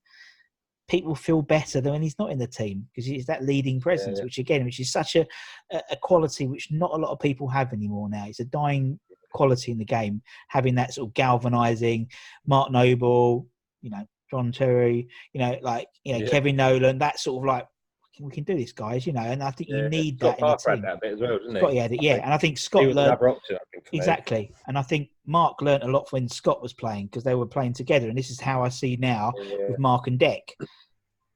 people 0.87 1.15
feel 1.15 1.41
better 1.41 1.79
than 1.79 1.93
when 1.93 2.01
he's 2.01 2.19
not 2.19 2.31
in 2.31 2.37
the 2.37 2.47
team 2.47 2.87
because 2.91 3.05
he's 3.05 3.25
that 3.25 3.43
leading 3.43 3.79
presence, 3.79 4.19
yeah. 4.19 4.23
which 4.23 4.37
again, 4.37 4.65
which 4.65 4.79
is 4.79 4.91
such 4.91 5.15
a, 5.15 5.25
a 5.71 5.81
a 5.91 5.95
quality 5.95 6.47
which 6.47 6.71
not 6.71 6.91
a 6.93 6.97
lot 6.97 7.11
of 7.11 7.19
people 7.19 7.47
have 7.47 7.73
anymore 7.73 8.09
now. 8.09 8.25
It's 8.27 8.39
a 8.39 8.45
dying 8.45 8.99
quality 9.33 9.71
in 9.71 9.77
the 9.77 9.85
game, 9.85 10.21
having 10.47 10.75
that 10.75 10.93
sort 10.93 11.09
of 11.09 11.13
galvanizing 11.13 12.09
Mark 12.45 12.71
Noble, 12.71 13.47
you 13.81 13.89
know, 13.89 14.05
John 14.29 14.51
Terry, 14.51 15.07
you 15.33 15.39
know, 15.39 15.57
like 15.61 15.87
you 16.03 16.13
know, 16.13 16.19
Yeah. 16.19 16.29
Kevin 16.29 16.55
Nolan, 16.55 16.99
that 16.99 17.19
sort 17.19 17.43
of 17.43 17.47
like 17.47 17.67
we 18.19 18.31
can 18.31 18.43
do 18.43 18.55
this, 18.57 18.71
guys, 18.71 19.07
you 19.07 19.13
know, 19.13 19.21
and 19.21 19.41
I 19.41 19.51
think 19.51 19.69
you 19.69 19.89
need 19.89 20.19
Scott 20.19 20.37
that 20.37 20.39
in 20.39 20.41
the 20.41 20.55
Parker 20.57 20.69
had 20.71 20.81
that 20.83 21.01
bit 21.01 21.13
as 21.13 21.19
well, 21.19 21.37
didn't 21.39 21.55
he? 21.55 21.59
Scott, 21.61 21.73
yeah, 21.73 21.87
yeah, 21.91 22.13
and 22.23 22.33
I 22.33 22.37
think 22.37 22.57
Scott 22.57 22.83
learned 22.83 22.99
another 22.99 23.29
option, 23.29 23.55
I 23.55 23.59
think. 23.71 23.85
for 23.87 23.95
me. 23.95 23.97
exactly, 23.99 24.51
and 24.67 24.77
I 24.77 24.81
think 24.83 25.09
Mark 25.25 25.61
learnt 25.61 25.83
a 25.83 25.87
lot 25.87 26.11
when 26.11 26.27
Scott 26.27 26.61
was 26.61 26.73
playing 26.73 27.07
because 27.07 27.23
they 27.23 27.35
were 27.35 27.45
playing 27.45 27.73
together, 27.73 28.09
and 28.09 28.17
this 28.17 28.29
is 28.29 28.39
how 28.39 28.63
I 28.63 28.69
see 28.69 28.97
now 28.97 29.31
Yeah. 29.37 29.69
with 29.69 29.79
Mark 29.79 30.07
and 30.07 30.19
Dec. 30.19 30.41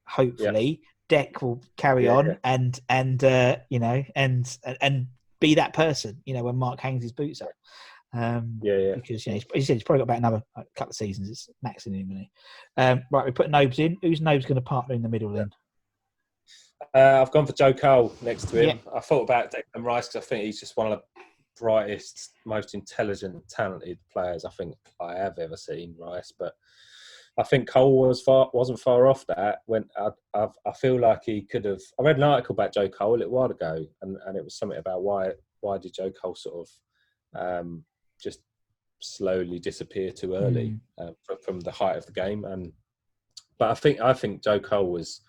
Hopefully, 0.08 0.82
Dec 1.10 1.42
will 1.42 1.62
carry 1.78 2.06
Yeah, 2.06 2.16
on 2.16 2.26
yeah. 2.28 2.36
and 2.44 2.80
and 2.90 3.24
uh, 3.24 3.58
you 3.70 3.80
know 3.80 4.04
and 4.16 4.58
and 4.82 5.08
be 5.40 5.56
that 5.56 5.74
person. 5.74 6.22
You 6.26 6.34
know 6.34 6.44
when 6.44 6.56
Mark 6.56 6.80
hangs 6.80 7.04
his 7.04 7.12
boots 7.12 7.42
up. 7.42 7.50
Um, 8.14 8.60
Yeah, 8.64 8.78
yeah. 8.78 8.96
because 8.96 9.26
you 9.26 9.34
know, 9.34 9.36
he's, 9.36 9.46
he 9.54 9.62
said 9.62 9.74
he's 9.74 9.84
probably 9.84 10.00
got 10.00 10.04
about 10.04 10.18
another 10.20 10.42
couple 10.76 10.92
of 10.92 10.96
seasons. 10.96 11.30
It's 11.30 11.50
maxing 11.66 11.94
him, 12.00 12.10
he? 12.10 12.30
Um, 12.78 13.04
right, 13.12 13.26
we 13.26 13.32
put 13.32 13.50
Nobes 13.50 13.80
in. 13.80 13.98
Who's 14.02 14.22
Nobes 14.22 14.46
going 14.46 14.56
to 14.56 14.62
partner 14.62 14.96
in 14.96 15.02
the 15.02 15.10
middle 15.10 15.30
then? 15.32 15.50
Uh, 16.94 17.22
I've 17.22 17.32
gone 17.32 17.46
for 17.46 17.54
Joe 17.54 17.74
Cole 17.74 18.14
next 18.22 18.50
to 18.50 18.70
him. 18.70 18.80
I 18.94 19.00
thought 19.00 19.24
about 19.24 19.52
Declan 19.52 19.84
Rice 19.84 20.08
because 20.08 20.26
I 20.26 20.28
think 20.28 20.46
he's 20.46 20.60
just 20.60 20.78
one 20.78 20.92
of 20.92 21.00
the 21.00 21.22
brightest, 21.60 22.34
most 22.46 22.74
intelligent, 22.74 23.48
talented 23.50 23.98
players 24.12 24.46
I 24.46 24.52
think 24.52 24.76
I 25.02 25.16
have 25.16 25.40
ever 25.40 25.58
seen. 25.58 25.96
Rice, 25.98 26.32
but 26.38 26.54
I 27.38 27.44
think 27.44 27.68
Cole 27.70 28.08
was 28.08 28.22
far 28.22 28.50
wasn't 28.54 28.80
far 28.80 29.08
off 29.08 29.26
that. 29.28 29.60
When 29.66 29.86
I, 29.98 30.10
I, 30.34 30.48
I 30.66 30.72
feel 30.74 31.00
like 31.00 31.24
he 31.26 31.42
could 31.42 31.66
have. 31.66 31.82
I 32.00 32.04
read 32.04 32.18
an 32.18 32.24
article 32.24 32.54
about 32.54 32.74
Joe 32.74 32.90
Cole 32.90 33.16
a 33.16 33.18
little 33.18 33.34
while 33.34 33.52
ago, 33.52 33.86
and, 34.02 34.18
and 34.26 34.38
it 34.38 34.44
was 34.44 34.56
something 34.56 34.80
about 34.80 35.04
why 35.04 35.32
why 35.62 35.78
did 35.78 35.94
Joe 35.94 36.12
Cole 36.12 36.36
sort 36.36 36.68
of 37.36 37.40
um, 37.40 37.84
just 38.20 38.40
slowly 39.00 39.60
disappear 39.60 40.12
too 40.12 40.34
early 40.34 40.80
uh, 40.98 41.12
from 41.44 41.60
the 41.60 41.72
height 41.72 41.98
of 41.98 42.06
the 42.06 42.12
game. 42.12 42.46
And 42.46 42.74
but 43.60 43.72
I 43.72 43.74
think 43.76 44.00
I 44.00 44.14
think 44.14 44.44
Joe 44.44 44.60
Cole 44.60 44.92
was 44.92 45.22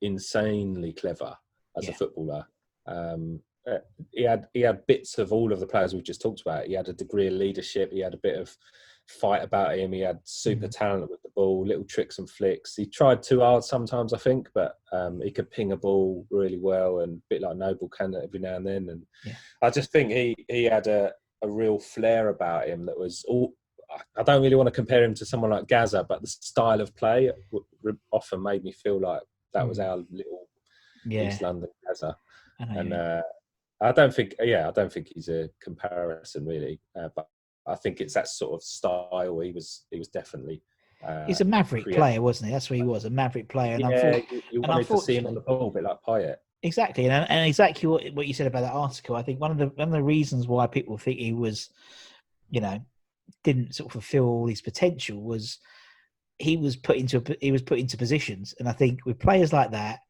insanely 0.00 0.92
clever 0.92 1.36
as 1.76 1.84
Yeah. 1.84 1.90
a 1.90 1.94
footballer. 1.94 2.46
Um, 2.86 3.40
uh, 3.66 3.78
he 4.12 4.22
had 4.22 4.48
he 4.54 4.60
had 4.62 4.86
bits 4.86 5.18
of 5.18 5.32
all 5.32 5.52
of 5.52 5.60
the 5.60 5.66
players 5.66 5.92
we've 5.94 6.02
just 6.02 6.22
talked 6.22 6.40
about. 6.40 6.66
He 6.66 6.72
had 6.72 6.88
a 6.88 6.92
degree 6.94 7.26
of 7.26 7.34
leadership. 7.34 7.92
He 7.92 8.00
had 8.00 8.14
a 8.14 8.18
bit 8.18 8.38
of 8.38 8.56
fight 9.06 9.42
about 9.42 9.76
him. 9.78 9.92
He 9.92 10.00
had 10.00 10.18
super 10.24 10.66
talent 10.68 11.10
with 11.10 11.20
the 11.22 11.28
ball, 11.34 11.66
little 11.66 11.84
tricks 11.84 12.18
and 12.18 12.28
flicks. 12.30 12.74
He 12.76 12.86
tried 12.86 13.22
too 13.22 13.40
hard 13.40 13.62
sometimes, 13.64 14.12
I 14.14 14.18
think, 14.18 14.48
but 14.54 14.76
um, 14.92 15.20
he 15.20 15.30
could 15.30 15.50
ping 15.50 15.72
a 15.72 15.76
ball 15.76 16.26
really 16.30 16.58
well 16.58 17.00
and 17.00 17.18
a 17.18 17.22
bit 17.28 17.42
like 17.42 17.56
Noble 17.56 17.88
can 17.88 18.14
every 18.14 18.38
now 18.40 18.56
and 18.56 18.66
then. 18.66 18.88
And 18.88 19.06
Yeah. 19.26 19.34
I 19.62 19.70
just 19.70 19.92
think 19.92 20.10
he 20.10 20.34
he 20.48 20.64
had 20.64 20.86
a, 20.86 21.12
a 21.42 21.48
real 21.50 21.78
flair 21.78 22.28
about 22.28 22.66
him 22.68 22.86
that 22.86 22.98
was 22.98 23.24
all. 23.28 23.52
I- 24.16 24.22
don't 24.22 24.42
really 24.42 24.54
want 24.54 24.68
to 24.68 24.80
compare 24.82 25.02
him 25.02 25.14
to 25.14 25.26
someone 25.26 25.50
like 25.50 25.66
Gazza, 25.66 26.04
but 26.08 26.22
the 26.22 26.28
style 26.28 26.80
of 26.80 26.94
play 26.94 27.30
often 28.12 28.40
made 28.42 28.62
me 28.62 28.70
feel 28.72 29.00
like 29.00 29.22
that 29.52 29.68
was 29.68 29.78
our 29.78 29.96
little 30.10 30.48
Yeah, 31.06 31.28
East 31.28 31.42
London 31.42 31.70
Gazza. 31.86 32.16
I. 32.58 32.64
And 32.64 32.92
uh, 32.92 33.22
I 33.80 33.92
don't 33.92 34.14
think, 34.14 34.34
yeah, 34.40 34.68
I 34.68 34.70
don't 34.70 34.92
think 34.92 35.08
he's 35.14 35.28
a 35.28 35.48
comparison 35.62 36.46
really, 36.46 36.80
uh, 36.98 37.08
but 37.16 37.26
I 37.66 37.74
think 37.74 38.00
it's 38.00 38.14
that 38.14 38.28
sort 38.28 38.54
of 38.54 38.62
style. 38.62 39.40
He 39.40 39.52
was, 39.52 39.86
he 39.90 39.98
was 39.98 40.08
definitely. 40.08 40.62
Uh, 41.06 41.24
He's 41.24 41.40
a 41.40 41.44
maverick 41.44 41.84
create- 41.84 41.96
player, 41.96 42.20
wasn't 42.20 42.48
he? 42.48 42.52
That's 42.52 42.68
what 42.68 42.76
he 42.76 42.82
was, 42.82 43.06
a 43.06 43.10
maverick 43.10 43.48
player. 43.48 43.74
And 43.74 43.90
yeah, 43.90 44.20
you, 44.30 44.42
you 44.52 44.60
wanted 44.60 44.86
to 44.88 44.98
see 44.98 45.16
him 45.16 45.26
on 45.26 45.34
the 45.34 45.40
ball, 45.40 45.68
a 45.68 45.70
bit 45.70 45.84
like 45.84 45.96
Payet. 46.06 46.36
Exactly, 46.62 47.08
and, 47.08 47.30
and 47.30 47.46
exactly 47.48 47.88
what, 47.88 48.04
what 48.12 48.26
you 48.26 48.34
said 48.34 48.46
about 48.46 48.60
that 48.60 48.74
article. 48.74 49.16
I 49.16 49.22
think 49.22 49.40
one 49.40 49.50
of 49.50 49.56
the 49.56 49.68
one 49.68 49.88
of 49.88 49.92
the 49.92 50.02
reasons 50.02 50.46
why 50.46 50.66
people 50.66 50.98
think 50.98 51.18
he 51.18 51.32
was, 51.32 51.70
you 52.50 52.60
know, 52.60 52.84
didn't 53.44 53.74
sort 53.74 53.86
of 53.86 53.92
fulfill 53.92 54.24
all 54.24 54.46
his 54.46 54.60
potential 54.60 55.22
was 55.22 55.58
he 56.40 56.56
was 56.56 56.76
put 56.76 56.96
into 56.96 57.22
he 57.40 57.52
was 57.52 57.62
put 57.62 57.78
into 57.78 57.96
positions, 57.96 58.54
and 58.58 58.68
I 58.68 58.72
think 58.72 59.04
with 59.04 59.18
players 59.18 59.52
like 59.52 59.70
that, 59.72 60.00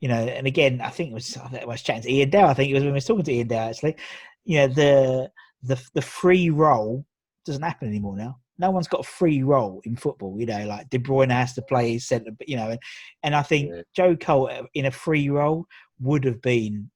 you 0.00 0.08
know, 0.08 0.16
and 0.16 0.46
again, 0.46 0.80
I 0.80 0.90
think 0.90 1.10
it 1.10 1.14
was 1.14 1.36
I 1.36 1.64
was 1.64 1.82
chatting 1.82 2.02
to 2.02 2.12
Iain 2.12 2.30
Dale. 2.30 2.46
I 2.46 2.54
think 2.54 2.70
it 2.70 2.74
was 2.74 2.82
when 2.82 2.92
I 2.92 2.94
was 2.94 3.04
talking 3.04 3.24
to 3.24 3.32
Iain 3.32 3.48
Dale 3.48 3.68
actually. 3.70 3.96
You 4.44 4.58
know, 4.58 4.68
the 4.68 5.30
the 5.62 5.82
the 5.94 6.02
free 6.02 6.50
role 6.50 7.04
doesn't 7.44 7.62
happen 7.62 7.88
anymore 7.88 8.16
now. 8.16 8.38
No 8.58 8.70
one's 8.70 8.88
got 8.88 9.00
a 9.00 9.08
free 9.08 9.42
role 9.42 9.80
in 9.84 9.96
football. 9.96 10.38
You 10.40 10.46
know, 10.46 10.66
like 10.66 10.88
De 10.90 10.98
Bruyne 10.98 11.30
has 11.30 11.52
to 11.54 11.62
play 11.62 11.92
his 11.92 12.08
centre. 12.08 12.32
You 12.46 12.56
know, 12.56 12.70
and, 12.70 12.80
and 13.22 13.34
I 13.34 13.42
think 13.42 13.70
Yeah. 13.72 13.82
Joe 13.94 14.16
Cole 14.16 14.48
uh, 14.50 14.62
in 14.74 14.86
a 14.86 14.90
free 14.90 15.28
role 15.28 15.66
would 16.00 16.24
have 16.24 16.40
been 16.42 16.90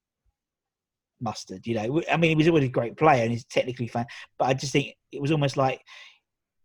mustard. 1.21 1.67
You 1.67 1.75
know, 1.75 2.03
I 2.11 2.17
mean, 2.17 2.31
he 2.31 2.35
was 2.37 2.49
always 2.49 2.65
a 2.65 2.69
great 2.69 2.97
player 2.97 3.23
and 3.23 3.31
he's 3.31 3.45
technically 3.45 3.89
fine, 3.89 4.07
but 4.39 4.47
I 4.47 4.55
just 4.55 4.73
think 4.73 4.95
it 5.13 5.21
was 5.21 5.31
almost 5.33 5.57
like 5.57 5.83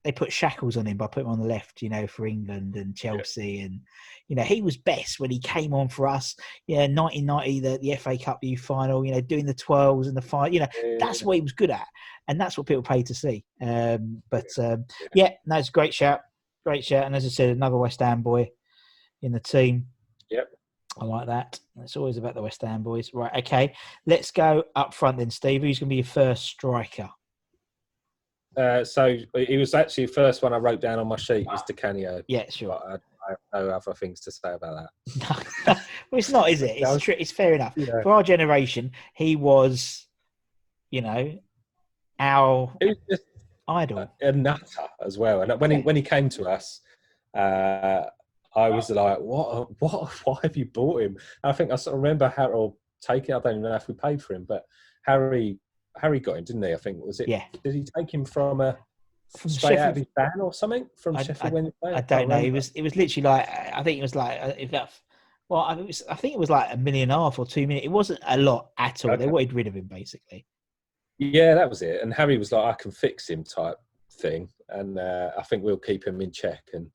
they 0.06 0.12
put 0.12 0.32
shackles 0.32 0.78
on 0.78 0.86
him 0.86 0.97
by 0.97 1.08
putting 1.08 1.26
him 1.26 1.34
on 1.34 1.39
the 1.39 1.47
left. 1.47 1.82
You 1.82 1.89
know, 1.89 2.06
for 2.06 2.28
England 2.28 2.76
and 2.76 2.95
Chelsea, 2.95 3.62
and 3.62 3.82
you 4.28 4.36
know 4.36 4.43
he 4.43 4.62
was 4.62 4.78
best 4.78 5.20
when 5.20 5.32
he 5.32 5.39
came 5.39 5.74
on 5.74 5.89
for 5.89 6.08
us. 6.08 6.36
Yeah, 6.68 6.88
1990, 6.88 7.60
the, 7.60 7.80
the 7.80 7.95
FA 7.95 8.18
Cup 8.18 8.38
U 8.43 8.56
final. 8.56 9.03
You 9.03 9.14
know, 9.14 9.22
doing 9.22 9.47
the 9.47 9.53
twelves 9.53 10.08
and 10.08 10.16
the 10.16 10.22
five. 10.22 10.53
You 10.53 10.62
know, 10.62 10.68
that's 10.99 11.24
what 11.24 11.36
he 11.36 11.41
was 11.41 11.53
good 11.53 11.72
at, 11.72 11.88
and 12.28 12.39
that's 12.39 12.56
what 12.56 12.68
people 12.68 12.84
paid 12.84 13.08
to 13.08 13.16
see. 13.16 13.43
Um, 13.60 14.22
but 14.30 14.47
um, 14.60 14.86
yeah, 15.16 15.32
no, 15.47 15.58
it's 15.58 15.70
a 15.70 15.74
great 15.74 15.93
shout, 15.93 16.22
great 16.64 16.86
shout, 16.86 17.06
and 17.06 17.16
as 17.16 17.26
I 17.26 17.30
said, 17.30 17.49
another 17.49 17.78
West 17.78 17.99
Ham 17.99 18.22
boy 18.22 18.51
in 19.24 19.32
the 19.32 19.39
team. 19.39 19.88
Yep. 20.30 20.49
I 20.97 21.06
like 21.06 21.28
that. 21.28 21.60
It's 21.82 21.97
always 21.97 22.18
about 22.18 22.36
the 22.36 22.43
West 22.43 22.62
Ham 22.62 22.84
boys. 22.84 23.10
Right, 23.14 23.34
okay. 23.39 23.74
Let's 24.06 24.32
go 24.32 24.64
up 24.76 24.93
front 24.93 25.18
then, 25.18 25.32
Steve. 25.32 25.62
Who's 25.64 25.80
going 25.80 25.88
to 25.88 25.91
be 25.93 25.97
your 25.97 26.06
first 26.06 26.45
striker? 26.45 27.10
Uh, 28.58 28.84
so 28.84 29.18
he 29.36 29.58
was 29.58 29.74
actually 29.74 30.06
the 30.06 30.14
first 30.14 30.41
one 30.41 30.53
I 30.53 30.58
wrote 30.58 30.82
down 30.82 30.99
on 30.99 31.08
my 31.08 31.16
sheet 31.16 31.47
is 31.53 31.62
Di 31.68 31.74
Canio. 31.74 32.22
Yeah, 32.28 32.45
sure. 32.49 32.74
I, 32.74 32.95
I 33.28 33.32
have 33.32 33.38
no 33.53 33.70
other 33.70 33.93
things 33.93 34.20
to 34.22 34.32
say 34.32 34.53
about 34.53 34.88
that. 35.16 35.56
well, 36.12 36.20
it's 36.20 36.30
not, 36.30 36.49
is 36.49 36.62
it? 36.62 36.78
It's, 36.78 37.03
tr- 37.03 37.12
it's 37.12 37.32
fair 37.32 37.53
enough. 37.53 37.74
Yeah. 37.76 38.01
For 38.03 38.14
our 38.14 38.24
generation, 38.24 38.91
he 39.14 39.36
was, 39.36 40.08
you 40.91 41.01
know, 41.01 41.38
our 42.20 42.74
just 43.10 43.24
idol. 43.68 44.10
a 44.22 44.32
nutter 44.32 44.88
as 45.03 45.18
well. 45.18 45.41
And 45.41 45.60
when 45.60 45.72
he 45.72 45.78
when 45.82 45.95
he 45.95 46.01
came 46.01 46.30
to 46.30 46.45
us, 46.45 46.82
uh, 47.36 48.03
I 48.56 48.70
was 48.70 48.89
like, 48.89 49.20
"What? 49.20 49.70
What? 49.80 50.10
Why 50.26 50.38
have 50.43 50.56
you 50.56 50.66
bought 50.66 51.01
him?" 51.01 51.18
And 51.43 51.51
I 51.51 51.53
think 51.53 51.72
I 51.72 51.76
sort 51.76 51.95
of 51.95 52.01
remember 52.01 52.30
Harold 52.30 52.76
taking. 53.01 53.36
I 53.36 53.39
don't 53.39 53.58
even 53.58 53.64
know 53.64 53.76
if 53.76 53.88
we 53.88 53.95
paid 53.95 54.22
for 54.22 54.34
him, 54.34 54.45
but 54.47 54.64
Harry 55.03 55.60
Harry 56.02 56.20
got 56.20 56.38
him, 56.38 56.43
didn't 56.43 56.64
he? 56.64 56.74
I 56.74 56.78
think 56.78 57.04
was 57.04 57.20
it. 57.20 57.28
Yeah. 57.30 57.43
Did 57.64 57.74
he 57.74 57.86
take 57.98 58.14
him 58.14 58.26
from 58.26 58.62
a 58.62 58.78
From 59.38 59.50
straight 59.50 59.78
out 59.78 59.89
of 59.91 59.98
Sheffield- 59.98 59.98
his 59.98 60.08
van 60.34 60.41
or 60.41 60.54
something 60.54 60.89
from 60.96 61.16
I- 61.18 61.24
Sheffield 61.24 61.54
Wednesday? 61.54 61.74
I 61.84 61.91
can't 61.93 62.08
don't 62.08 62.30
know. 62.30 62.38
It 62.39 62.52
was 62.52 62.70
it 62.76 62.82
was 62.82 62.96
literally 62.96 63.24
like 63.24 63.48
I 63.50 63.84
think 63.84 64.00
it 64.00 64.02
was 64.02 64.16
like 64.16 64.39
uh, 64.41 64.54
if 64.58 64.72
that. 64.72 64.91
Well, 65.48 65.62
I, 65.62 65.76
it 65.76 65.86
was, 65.86 66.02
I 66.10 66.16
think 66.16 66.34
it 66.34 66.39
was 66.39 66.50
like 66.50 66.74
a 66.74 66.78
million 66.78 67.12
and 67.12 67.20
a 67.20 67.24
half 67.24 67.38
or 67.38 67.46
two 67.46 67.68
million. 67.68 67.86
It 67.86 67.91
wasn't 67.91 68.20
a 68.26 68.36
lot 68.38 68.72
at 68.80 69.06
all. 69.06 69.16
They 69.16 69.28
wanted 69.28 69.54
rid 69.54 69.68
of 69.68 69.76
him 69.76 69.86
basically. 69.86 70.46
Yeah, 71.20 71.54
that 71.54 71.70
was 71.70 71.82
it. 71.84 72.02
And 72.02 72.14
Harry 72.14 72.38
was 72.38 72.52
like, 72.52 72.66
"I 72.66 72.74
can 72.74 72.91
fix 72.91 73.30
him," 73.30 73.43
type 73.43 73.78
thing, 74.12 74.50
and 74.70 74.98
uh, 74.98 75.32
I 75.38 75.43
think 75.43 75.64
we'll 75.64 75.78
keep 75.78 76.06
him 76.06 76.20
in 76.20 76.32
check. 76.32 76.64
And 76.74 76.89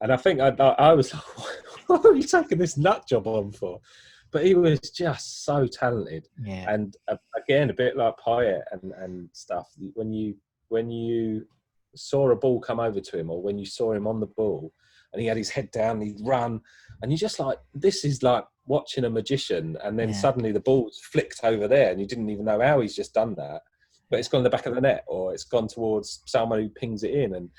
and 0.00 0.12
I 0.12 0.16
think 0.16 0.40
I, 0.40 0.48
I, 0.58 0.68
I 0.88 0.92
was 0.94 1.12
like, 1.14 1.22
"What 1.86 2.04
are 2.06 2.14
you 2.14 2.22
taking 2.22 2.58
this 2.58 2.76
nut 2.78 3.06
job 3.06 3.26
on 3.26 3.52
for?" 3.52 3.80
But 4.34 4.44
he 4.44 4.54
was 4.56 4.80
just 4.80 5.44
so 5.44 5.64
talented, 5.68 6.28
Yeah. 6.44 6.74
and 6.74 6.96
uh, 7.06 7.16
again, 7.36 7.70
a 7.70 7.72
bit 7.72 7.96
like 7.96 8.16
Payet 8.18 8.64
and 8.72 8.92
and 8.98 9.28
stuff. 9.32 9.68
When 9.94 10.12
you 10.12 10.34
when 10.70 10.90
you 10.90 11.46
saw 11.94 12.28
a 12.30 12.36
ball 12.36 12.58
come 12.60 12.80
over 12.80 12.98
to 13.00 13.16
him, 13.18 13.30
or 13.30 13.40
when 13.40 13.58
you 13.58 13.64
saw 13.64 13.92
him 13.92 14.08
on 14.08 14.18
the 14.18 14.26
ball, 14.26 14.72
and 15.12 15.22
he 15.22 15.28
had 15.28 15.36
his 15.36 15.50
head 15.50 15.70
down, 15.70 16.00
he'd 16.00 16.18
run, 16.24 16.60
and 17.00 17.12
you're 17.12 17.16
just 17.28 17.38
like, 17.38 17.58
this 17.74 18.04
is 18.04 18.24
like 18.24 18.44
watching 18.66 19.04
a 19.04 19.10
magician, 19.10 19.78
and 19.84 19.96
then 19.96 20.08
Yeah. 20.08 20.14
suddenly 20.20 20.50
the 20.50 20.58
ball's 20.58 20.98
flicked 21.12 21.44
over 21.44 21.68
there, 21.68 21.92
and 21.92 22.00
you 22.00 22.06
didn't 22.08 22.28
even 22.28 22.44
know 22.46 22.60
how 22.60 22.80
he's 22.80 22.96
just 22.96 23.14
done 23.14 23.36
that, 23.36 23.62
but 24.10 24.18
it's 24.18 24.26
gone 24.26 24.40
in 24.40 24.44
the 24.44 24.50
back 24.50 24.66
of 24.66 24.74
the 24.74 24.80
net, 24.80 25.04
or 25.06 25.32
it's 25.32 25.44
gone 25.44 25.68
towards 25.68 26.22
someone 26.26 26.60
who 26.60 26.68
pings 26.70 27.04
it 27.04 27.14
in, 27.14 27.36
and 27.36 27.50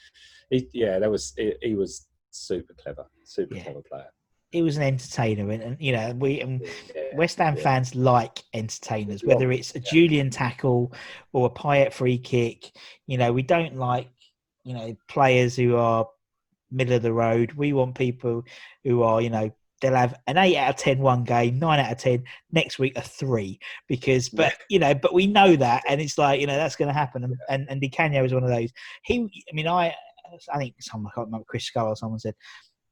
he, 0.49 0.67
yeah, 0.73 0.99
that 0.99 1.09
was 1.09 1.31
he, 1.37 1.53
he 1.61 1.73
was 1.75 2.09
super 2.31 2.73
clever, 2.73 3.05
super 3.23 3.55
Yeah. 3.55 3.63
clever 3.63 3.81
player. 3.89 4.09
He 4.55 4.61
was 4.61 4.77
an 4.77 4.83
entertainer, 4.83 5.51
and, 5.51 5.61
and 5.61 5.77
you 5.79 5.91
know 5.91 6.13
we 6.17 6.39
and 6.39 6.61
Yeah, 6.95 7.15
West 7.15 7.39
Ham 7.39 7.57
yeah. 7.57 7.63
fans 7.63 7.93
like 7.93 8.41
entertainers, 8.53 9.23
whether 9.23 9.51
it's 9.51 9.75
a 9.75 9.79
Julian 9.79 10.29
tackle 10.29 10.93
or 11.33 11.47
a 11.47 11.49
Payet 11.49 11.91
free 11.91 12.17
kick. 12.17 12.71
You 13.05 13.17
know, 13.17 13.33
we 13.33 13.41
don't 13.41 13.75
like 13.75 14.09
you 14.63 14.73
know 14.73 14.95
players 15.09 15.55
who 15.55 15.75
are 15.75 16.07
middle 16.71 16.95
of 16.95 17.01
the 17.01 17.13
road. 17.13 17.51
We 17.53 17.73
want 17.73 17.95
people 17.95 18.43
who 18.85 19.03
are 19.03 19.21
you 19.21 19.29
know 19.29 19.51
they'll 19.81 19.93
have 19.93 20.15
an 20.27 20.37
eight 20.37 20.57
out 20.57 20.69
of 20.69 20.75
ten 20.77 20.99
one 20.99 21.25
game, 21.25 21.59
nine 21.59 21.79
out 21.79 21.91
of 21.91 21.97
ten 21.97 22.23
next 22.51 22.79
week 22.79 22.97
a 22.97 23.01
three 23.01 23.59
because 23.87 24.29
but 24.29 24.53
you 24.69 24.79
know 24.79 24.93
but 24.93 25.13
we 25.13 25.27
know 25.27 25.55
that 25.55 25.83
and 25.87 25.99
it's 25.99 26.17
like 26.17 26.39
you 26.39 26.47
know 26.47 26.55
that's 26.55 26.77
going 26.77 26.87
to 26.87 26.93
happen 26.93 27.25
and 27.25 27.35
and, 27.49 27.67
and 27.69 27.81
Di 27.81 27.89
Canio 27.89 28.23
is 28.23 28.33
one 28.33 28.43
of 28.43 28.49
those. 28.49 28.71
He, 29.03 29.29
I 29.51 29.53
mean, 29.53 29.67
I 29.67 29.93
I 30.53 30.57
think 30.57 30.75
someone 30.79 31.11
I 31.11 31.15
can't 31.15 31.27
remember 31.27 31.45
Chris 31.47 31.65
Scull 31.65 31.87
or 31.87 31.95
someone 31.95 32.19
said 32.19 32.35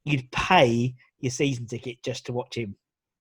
you'd 0.06 0.30
pay 0.32 0.96
your 1.24 1.32
season 1.32 1.66
ticket 1.66 1.98
just 2.04 2.26
to 2.28 2.34
watch 2.34 2.56
him. 2.56 2.76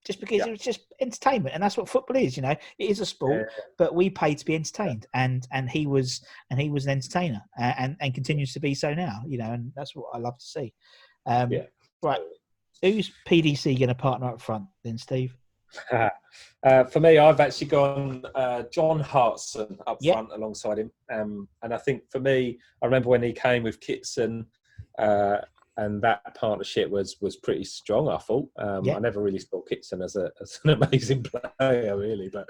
Just 0.05 0.19
because 0.21 0.39
Yeah. 0.39 0.49
it 0.49 0.51
was 0.51 0.61
just 0.61 0.81
entertainment, 1.01 1.55
and 1.55 1.63
that's 1.63 1.77
what 1.77 1.89
football 1.89 2.17
is. 2.17 2.37
You 2.37 2.43
know, 2.43 2.51
it 2.51 2.91
is 2.91 2.99
a 2.99 3.07
sport, 3.07 3.49
Yeah. 3.57 3.65
but 3.79 3.95
we 3.95 4.11
pay 4.11 4.35
to 4.35 4.45
be 4.45 4.57
entertained, 4.57 5.07
and 5.15 5.47
and 5.53 5.71
he 5.71 5.87
was 5.87 6.25
and 6.51 6.61
he 6.61 6.71
was 6.71 6.85
an 6.87 6.91
entertainer, 6.91 7.41
and 7.57 7.75
and, 7.79 7.97
and 8.01 8.15
continues 8.15 8.53
to 8.55 8.61
be 8.61 8.75
so 8.75 8.93
now. 8.93 9.23
You 9.27 9.39
know, 9.39 9.53
and 9.53 9.73
that's 9.77 9.95
what 9.95 10.07
I 10.13 10.19
love 10.19 10.37
to 10.39 10.45
see. 10.45 10.75
Um, 11.27 11.53
Yeah. 11.53 11.67
Right, 12.03 12.21
who's 12.83 13.13
PDC 13.29 13.79
going 13.79 13.89
to 13.89 13.95
partner 13.95 14.29
up 14.29 14.41
front 14.41 14.65
then, 14.83 14.99
Steve? 14.99 15.37
uh, 15.93 16.85
for 16.85 16.99
me, 16.99 17.19
I've 17.19 17.39
actually 17.39 17.69
gone 17.69 18.25
uh, 18.35 18.65
John 18.73 18.99
Hartson 18.99 19.79
up 19.87 19.99
Yeah. 20.01 20.15
front 20.15 20.33
alongside 20.33 20.79
him, 20.79 20.91
um, 21.13 21.49
and 21.63 21.73
I 21.73 21.79
think 21.79 22.03
for 22.11 22.19
me, 22.19 22.59
I 22.83 22.87
remember 22.87 23.09
when 23.09 23.23
he 23.23 23.33
came 23.33 23.63
with 23.63 23.79
Kitson, 23.79 24.47
uh, 24.99 25.39
and 25.85 26.03
that 26.03 26.35
partnership 26.35 26.91
was 26.91 27.17
was 27.21 27.37
pretty 27.37 27.65
strong. 27.65 28.09
I 28.09 28.19
thought 28.19 28.49
um, 28.59 28.85
Yeah. 28.85 28.97
I 28.97 28.99
never 29.01 29.21
really 29.23 29.39
saw 29.39 29.63
Kitson 29.63 30.03
as 30.03 30.17
a 30.17 30.31
as 30.41 30.61
an 30.65 30.71
amazing 30.83 31.23
player, 31.25 31.97
really, 31.97 32.29
but 32.33 32.49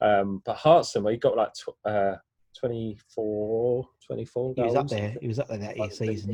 um, 0.00 0.42
but 0.44 0.56
Hartson, 0.56 1.02
well, 1.02 1.12
he 1.12 1.18
got 1.18 1.36
like 1.36 1.52
tw- 1.54 1.86
uh, 1.86 2.16
24, 2.58 3.88
24 4.06 4.54
He 4.56 4.62
was 4.62 4.74
up 4.74 4.88
there. 4.88 5.14
He 5.20 5.28
was 5.28 5.38
up 5.38 5.48
there 5.48 5.58
that 5.58 5.76
year 5.76 5.90
season. 5.90 6.32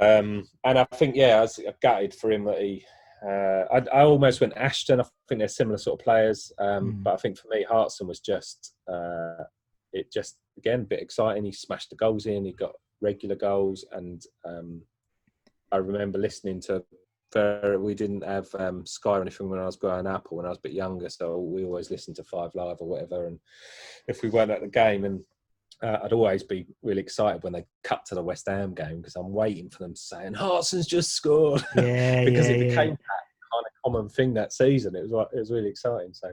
Yeah, 0.00 0.16
um, 0.18 0.48
and 0.64 0.78
I 0.78 0.84
think, 0.94 1.14
yeah, 1.16 1.38
I 1.38 1.40
was 1.42 1.60
gutted 1.82 2.14
for 2.14 2.30
him 2.32 2.44
that 2.44 2.60
he. 2.60 2.84
Uh, 3.26 3.64
I, 3.72 4.00
I 4.00 4.02
almost 4.04 4.40
went 4.42 4.52
Ashton. 4.56 5.00
I 5.00 5.04
think 5.28 5.38
they're 5.38 5.48
similar 5.48 5.78
sort 5.78 5.98
of 6.00 6.04
players, 6.04 6.52
um, 6.58 6.84
Mm. 6.96 7.02
but 7.04 7.14
I 7.14 7.16
think 7.16 7.38
for 7.38 7.48
me, 7.48 7.62
Hartson 7.62 8.06
was 8.06 8.20
just 8.20 8.74
uh, 8.92 9.44
it. 9.92 10.12
Just 10.12 10.36
again, 10.58 10.80
a 10.80 10.84
bit 10.84 11.00
exciting. 11.00 11.44
He 11.44 11.52
smashed 11.52 11.90
the 11.90 11.96
goals 11.96 12.26
in. 12.26 12.44
He 12.44 12.52
got 12.52 12.72
regular 13.00 13.36
goals, 13.36 13.84
and 13.92 14.24
um, 14.44 14.82
I 15.72 15.76
remember 15.78 16.18
listening 16.18 16.60
to. 16.62 16.84
We 17.80 17.94
didn't 17.96 18.22
have 18.22 18.46
um, 18.56 18.86
Sky 18.86 19.18
or 19.18 19.22
anything 19.22 19.48
when 19.48 19.58
I 19.58 19.66
was 19.66 19.74
growing 19.74 20.06
up, 20.06 20.28
or 20.30 20.36
when 20.36 20.46
I 20.46 20.50
was 20.50 20.58
a 20.58 20.62
bit 20.62 20.72
younger, 20.72 21.08
so 21.08 21.36
we 21.38 21.64
always 21.64 21.90
listened 21.90 22.14
to 22.16 22.24
Five 22.24 22.54
Live 22.54 22.76
or 22.78 22.86
whatever. 22.86 23.26
And 23.26 23.40
if 24.06 24.22
we 24.22 24.28
weren't 24.28 24.52
at 24.52 24.60
the 24.60 24.68
game, 24.68 25.04
and 25.04 25.20
uh, 25.82 25.98
I'd 26.02 26.12
always 26.12 26.42
be 26.42 26.66
really 26.82 27.02
excited 27.02 27.42
when 27.42 27.52
they 27.52 27.66
cut 27.82 28.04
to 28.06 28.14
the 28.14 28.22
West 28.22 28.46
Ham 28.48 28.74
game 28.74 28.98
because 28.98 29.16
I'm 29.16 29.32
waiting 29.32 29.68
for 29.68 29.82
them 29.82 29.94
to 29.94 30.00
say, 30.00 30.24
"And 30.24 30.36
Hartson's 30.36 30.86
just 30.86 31.12
scored," 31.12 31.64
yeah, 31.76 32.24
because 32.24 32.48
yeah, 32.48 32.54
it 32.54 32.60
yeah. 32.60 32.68
became 32.68 32.90
that 32.90 33.24
kind 33.52 33.64
of 33.66 33.82
common 33.84 34.08
thing 34.08 34.34
that 34.34 34.52
season. 34.52 34.94
It 34.94 35.08
was 35.08 35.28
it 35.32 35.38
was 35.38 35.50
really 35.50 35.68
exciting. 35.68 36.12
So, 36.12 36.30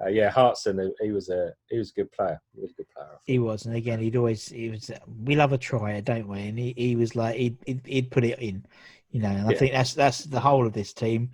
uh, 0.00 0.08
yeah, 0.08 0.30
Hartson, 0.30 0.92
he- 1.00 1.10
was 1.12 1.28
a 1.28 1.52
he 1.68 1.78
was 1.78 1.90
a 1.90 1.94
good 1.94 2.12
player. 2.12 2.40
He 2.54 2.60
was 2.62 2.70
a 2.70 2.74
good 2.74 2.86
player. 2.96 3.08
He 3.24 3.38
was, 3.38 3.66
and 3.66 3.76
again, 3.76 3.98
he'd 4.00 4.16
always 4.16 4.48
he 4.48 4.70
was. 4.70 4.90
We 5.24 5.36
love 5.36 5.52
a 5.52 5.58
trier, 5.58 6.00
don't 6.00 6.28
we? 6.28 6.40
And 6.48 6.58
he, 6.58 6.74
he 6.76 6.96
was 6.96 7.14
like 7.14 7.36
he'd, 7.36 7.56
he'd 7.66 7.80
he'd 7.86 8.10
put 8.10 8.24
it 8.24 8.38
in, 8.38 8.64
you 9.10 9.20
know. 9.20 9.28
And 9.28 9.46
I 9.46 9.52
Yeah. 9.52 9.58
think 9.58 9.72
that's 9.72 9.94
that's 9.94 10.24
the 10.24 10.40
whole 10.40 10.66
of 10.66 10.72
this 10.72 10.92
team. 10.92 11.30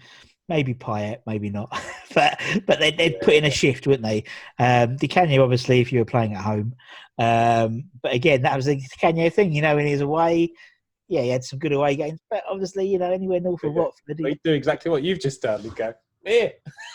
Maybe 0.50 0.72
Payet, 0.74 1.18
maybe 1.26 1.50
not, 1.50 1.70
but 2.14 2.40
but 2.66 2.78
they 2.80 2.90
they'd 2.90 3.20
put 3.20 3.34
in 3.34 3.44
a 3.44 3.50
shift, 3.50 3.86
wouldn't 3.86 4.04
they? 4.04 4.24
Um, 4.58 4.96
Di 4.96 5.06
Canio, 5.08 5.42
obviously, 5.42 5.80
if 5.80 5.92
you 5.92 5.98
were 6.00 6.04
playing 6.06 6.34
at 6.34 6.42
home, 6.42 6.74
um, 7.18 7.84
but 8.02 8.12
again, 8.14 8.42
that 8.42 8.56
was 8.56 8.64
the 8.66 8.76
Di 8.76 8.86
Canio 9.00 9.30
thing, 9.30 9.52
you 9.52 9.62
know. 9.62 9.76
When 9.76 9.86
he 9.86 9.92
was 9.92 10.00
away, 10.00 10.52
yeah, 11.08 11.22
he 11.22 11.28
had 11.28 11.44
some 11.44 11.58
good 11.58 11.72
away 11.72 11.96
games, 11.96 12.20
but 12.30 12.44
obviously, 12.48 12.86
you 12.86 12.98
know, 12.98 13.12
anywhere 13.12 13.40
north 13.40 13.62
of 13.62 13.74
Yeah. 13.74 13.80
Watford, 13.82 14.18
he- 14.18 14.24
They 14.24 14.38
do 14.42 14.52
exactly 14.52 14.90
what 14.90 15.02
you've 15.02 15.20
just 15.20 15.42
done. 15.42 15.62
You 15.64 15.70
go, 15.70 15.92
yeah, 16.24 16.48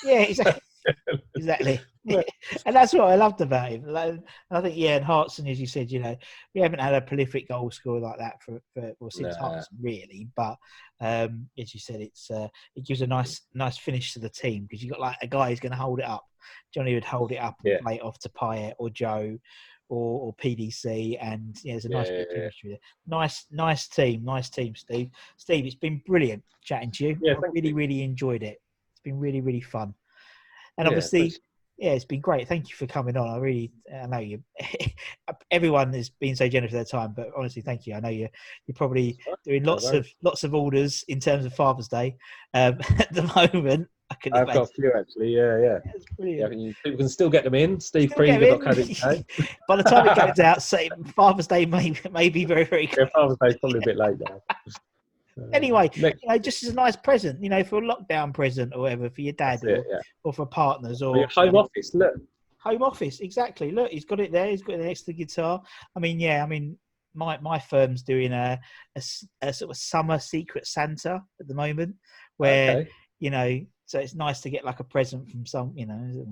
yeah, 0.03 0.19
exactly. 0.21 0.61
exactly. 1.43 1.79
Yeah. 2.05 2.21
and 2.65 2.75
that's 2.75 2.91
what 2.91 3.03
I 3.03 3.15
loved 3.15 3.39
about 3.39 3.69
him. 3.69 3.85
Like, 3.87 4.15
I 4.51 4.59
think, 4.59 4.75
yeah, 4.75 4.97
and 4.97 5.05
Hartson, 5.05 5.47
as 5.47 5.57
you 5.57 5.65
said, 5.65 5.89
you 5.89 5.99
know, 6.01 6.17
we 6.53 6.59
haven't 6.59 6.81
had 6.81 6.93
a 6.93 6.99
prolific 6.99 7.47
goal 7.47 7.71
scorer 7.71 8.01
like 8.01 8.17
that 8.19 8.43
for, 8.43 8.61
for 8.73 8.91
well 8.99 9.09
since 9.09 9.37
Nah. 9.37 9.47
Hartson, 9.47 9.77
really. 9.81 10.27
But 10.35 10.57
um, 10.99 11.47
as 11.57 11.73
you 11.73 11.79
said, 11.79 12.01
it's 12.01 12.29
uh, 12.29 12.49
it 12.75 12.85
gives 12.85 12.99
a 12.99 13.07
nice 13.07 13.39
nice 13.53 13.77
finish 13.77 14.11
to 14.15 14.19
the 14.19 14.27
team 14.27 14.63
because 14.63 14.83
you've 14.83 14.91
got 14.91 14.99
like 14.99 15.15
a 15.21 15.27
guy 15.27 15.47
who's 15.47 15.61
going 15.61 15.71
to 15.71 15.77
hold 15.77 15.99
it 15.99 16.05
up. 16.05 16.25
Johnny 16.73 16.93
would 16.93 17.05
hold 17.05 17.31
it 17.31 17.37
up 17.37 17.55
and 17.63 17.79
play 17.79 17.95
it 17.95 18.03
off 18.03 18.19
to 18.19 18.29
Payet 18.29 18.73
or 18.79 18.89
Joe. 18.89 19.37
Or, 19.89 20.21
or 20.21 20.33
PDC, 20.35 21.17
and 21.21 21.55
yeah, 21.63 21.73
there's 21.73 21.85
a 21.85 21.89
nice 21.89 22.07
Yeah, 22.09 22.17
bit 22.17 22.27
of 22.31 22.37
yeah, 22.37 22.49
yeah. 22.63 22.69
there. 22.71 22.77
Nice, 23.05 23.45
nice 23.51 23.87
team, 23.87 24.23
nice 24.23 24.49
team, 24.49 24.75
Steve. 24.75 25.09
Steve, 25.37 25.65
it's 25.67 25.75
been 25.75 26.01
brilliant 26.07 26.41
chatting 26.63 26.89
to 26.93 27.03
you. 27.09 27.17
Yeah, 27.21 27.33
I 27.33 27.47
really, 27.53 27.69
you. 27.69 27.75
really 27.75 28.01
enjoyed 28.01 28.41
it. 28.43 28.59
It's 28.91 29.01
been 29.03 29.19
really, 29.19 29.41
really 29.41 29.61
fun. 29.61 29.93
And 30.77 30.87
obviously, 30.87 31.21
thanks. 31.21 31.39
yeah, 31.77 31.91
it's 31.91 32.05
been 32.05 32.21
great. 32.21 32.47
Thank 32.47 32.69
you 32.69 32.75
for 32.75 32.87
coming 32.87 33.17
on. 33.17 33.29
I 33.29 33.37
really, 33.37 33.71
I 33.93 34.07
know 34.07 34.19
you. 34.19 34.43
everyone 35.51 35.93
has 35.93 36.09
been 36.09 36.35
so 36.35 36.47
generous 36.47 36.71
with 36.71 36.89
their 36.89 36.99
time, 36.99 37.13
but 37.15 37.29
honestly, 37.37 37.61
thank 37.61 37.85
you. 37.85 37.95
I 37.95 37.99
know 37.99 38.09
you. 38.09 38.27
You're 38.67 38.75
probably 38.75 39.17
doing 39.43 39.63
lots 39.63 39.89
of 39.89 40.07
lots 40.21 40.43
of 40.43 40.53
orders 40.53 41.03
in 41.07 41.19
terms 41.19 41.45
of 41.45 41.53
Father's 41.53 41.87
Day 41.87 42.15
um, 42.53 42.79
at 42.99 43.13
the 43.13 43.23
moment. 43.35 43.87
I 44.09 44.15
can 44.15 44.33
I've 44.33 44.47
got 44.47 44.63
a 44.63 44.67
few 44.67 44.91
actually. 44.95 45.35
Yeah, 45.35 45.57
yeah. 45.57 45.79
Yeah, 46.19 46.71
people 46.83 46.97
can 46.97 47.09
still 47.09 47.29
get 47.29 47.43
them 47.43 47.55
in. 47.55 47.79
Steve 47.79 48.11
Still 48.11 48.25
get 48.25 48.43
in. 48.43 48.59
Greenwood.co.uk. 48.59 49.57
By 49.67 49.75
the 49.77 49.83
time 49.83 50.07
it 50.07 50.15
goes 50.15 50.39
out, 50.39 50.61
say 50.61 50.89
Father's 51.15 51.47
Day 51.47 51.65
may 51.65 51.95
may 52.11 52.29
be 52.29 52.45
very 52.45 52.65
very. 52.65 52.89
Yeah, 52.97 53.05
Father's 53.13 53.37
Day's 53.41 53.57
probably 53.57 53.79
a 53.79 53.85
bit 53.85 53.97
late 53.97 54.17
now. 54.19 54.41
Uh, 55.39 55.45
Anyway, 55.53 55.89
next, 55.97 56.21
You 56.23 56.29
know, 56.29 56.37
just 56.37 56.63
as 56.63 56.69
a 56.69 56.73
nice 56.75 56.95
present, 56.95 57.41
you 57.43 57.49
know, 57.49 57.63
for 57.63 57.77
a 57.77 57.81
lockdown 57.81 58.33
present 58.33 58.73
or 58.75 58.81
whatever 58.81 59.09
for 59.09 59.21
your 59.21 59.33
dad 59.33 59.63
it, 59.63 59.79
or, 59.79 59.85
yeah. 59.89 59.99
or 60.23 60.33
for 60.33 60.45
partners 60.45 61.01
or 61.01 61.17
Your 61.17 61.27
home 61.27 61.55
office, 61.55 61.93
look. 61.93 62.13
home 62.59 62.81
office 62.83 63.19
exactly 63.19 63.71
look 63.71 63.91
he's 63.91 64.05
got 64.05 64.19
it 64.19 64.31
there 64.31 64.47
he's 64.47 64.61
got 64.61 64.75
it 64.75 64.81
next 64.85 65.01
to 65.01 65.07
the 65.07 65.13
guitar 65.13 65.61
i 65.97 65.99
mean 65.99 66.17
yeah 66.19 66.41
i 66.43 66.47
mean 66.47 66.77
my 67.13 67.37
my 67.39 67.59
firm's 67.59 68.01
doing 68.03 68.31
a 68.31 68.57
a 69.41 69.51
sort 69.53 69.69
of 69.69 69.75
summer 69.77 70.17
secret 70.17 70.65
santa 70.65 71.21
at 71.41 71.47
the 71.47 71.53
moment 71.53 71.93
where 72.37 72.77
Okay. 72.77 72.89
you 73.19 73.29
know 73.31 73.59
so 73.85 73.99
it's 73.99 74.15
nice 74.15 74.39
to 74.41 74.49
get 74.49 74.63
like 74.63 74.79
a 74.79 74.83
present 74.85 75.29
from 75.29 75.45
some 75.45 75.73
you 75.75 75.85
know 75.85 76.25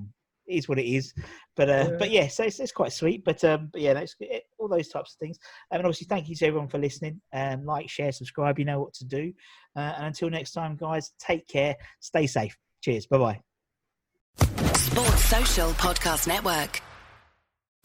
is 0.52 0.68
what 0.70 0.80
it 0.80 0.86
is. 0.86 1.14
But 1.56 1.70
uh, 1.70 1.88
Yeah. 1.91 1.95
but 1.99 2.12
yeah, 2.12 2.28
so 2.28 2.43
it's, 2.43 2.60
it's 2.60 2.72
quite 2.72 2.93
sweet. 2.93 3.24
But 3.24 3.43
um, 3.43 3.70
but 3.72 3.82
yeah, 3.82 3.93
that's 3.93 4.16
it, 4.20 4.43
all 4.60 4.68
those 4.68 4.89
types 4.89 5.14
of 5.14 5.20
things. 5.20 5.38
Um, 5.72 5.78
and 5.80 5.88
obviously, 5.88 6.08
thank 6.08 6.30
you 6.30 6.36
to 6.36 6.45
everyone 6.45 6.68
for 6.70 6.78
listening. 6.78 7.22
Um, 7.34 7.66
like, 7.66 7.89
share, 7.89 8.12
subscribe. 8.12 8.60
You 8.60 8.66
know 8.66 8.82
what 8.82 8.93
to 8.95 9.06
do. 9.06 9.34
Uh, 9.76 9.93
and 9.97 10.06
until 10.08 10.30
next 10.30 10.52
time, 10.52 10.76
guys, 10.76 11.12
take 11.20 11.47
care. 11.47 11.76
Stay 11.99 12.28
safe. 12.28 12.58
Cheers. 12.82 13.06
Bye 13.08 13.18
bye. 13.18 13.39
Sports 14.76 15.26
Social 15.26 15.70
Podcast 15.72 16.28
Network. 16.28 16.82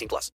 18 0.00 0.08
plus. 0.08 0.30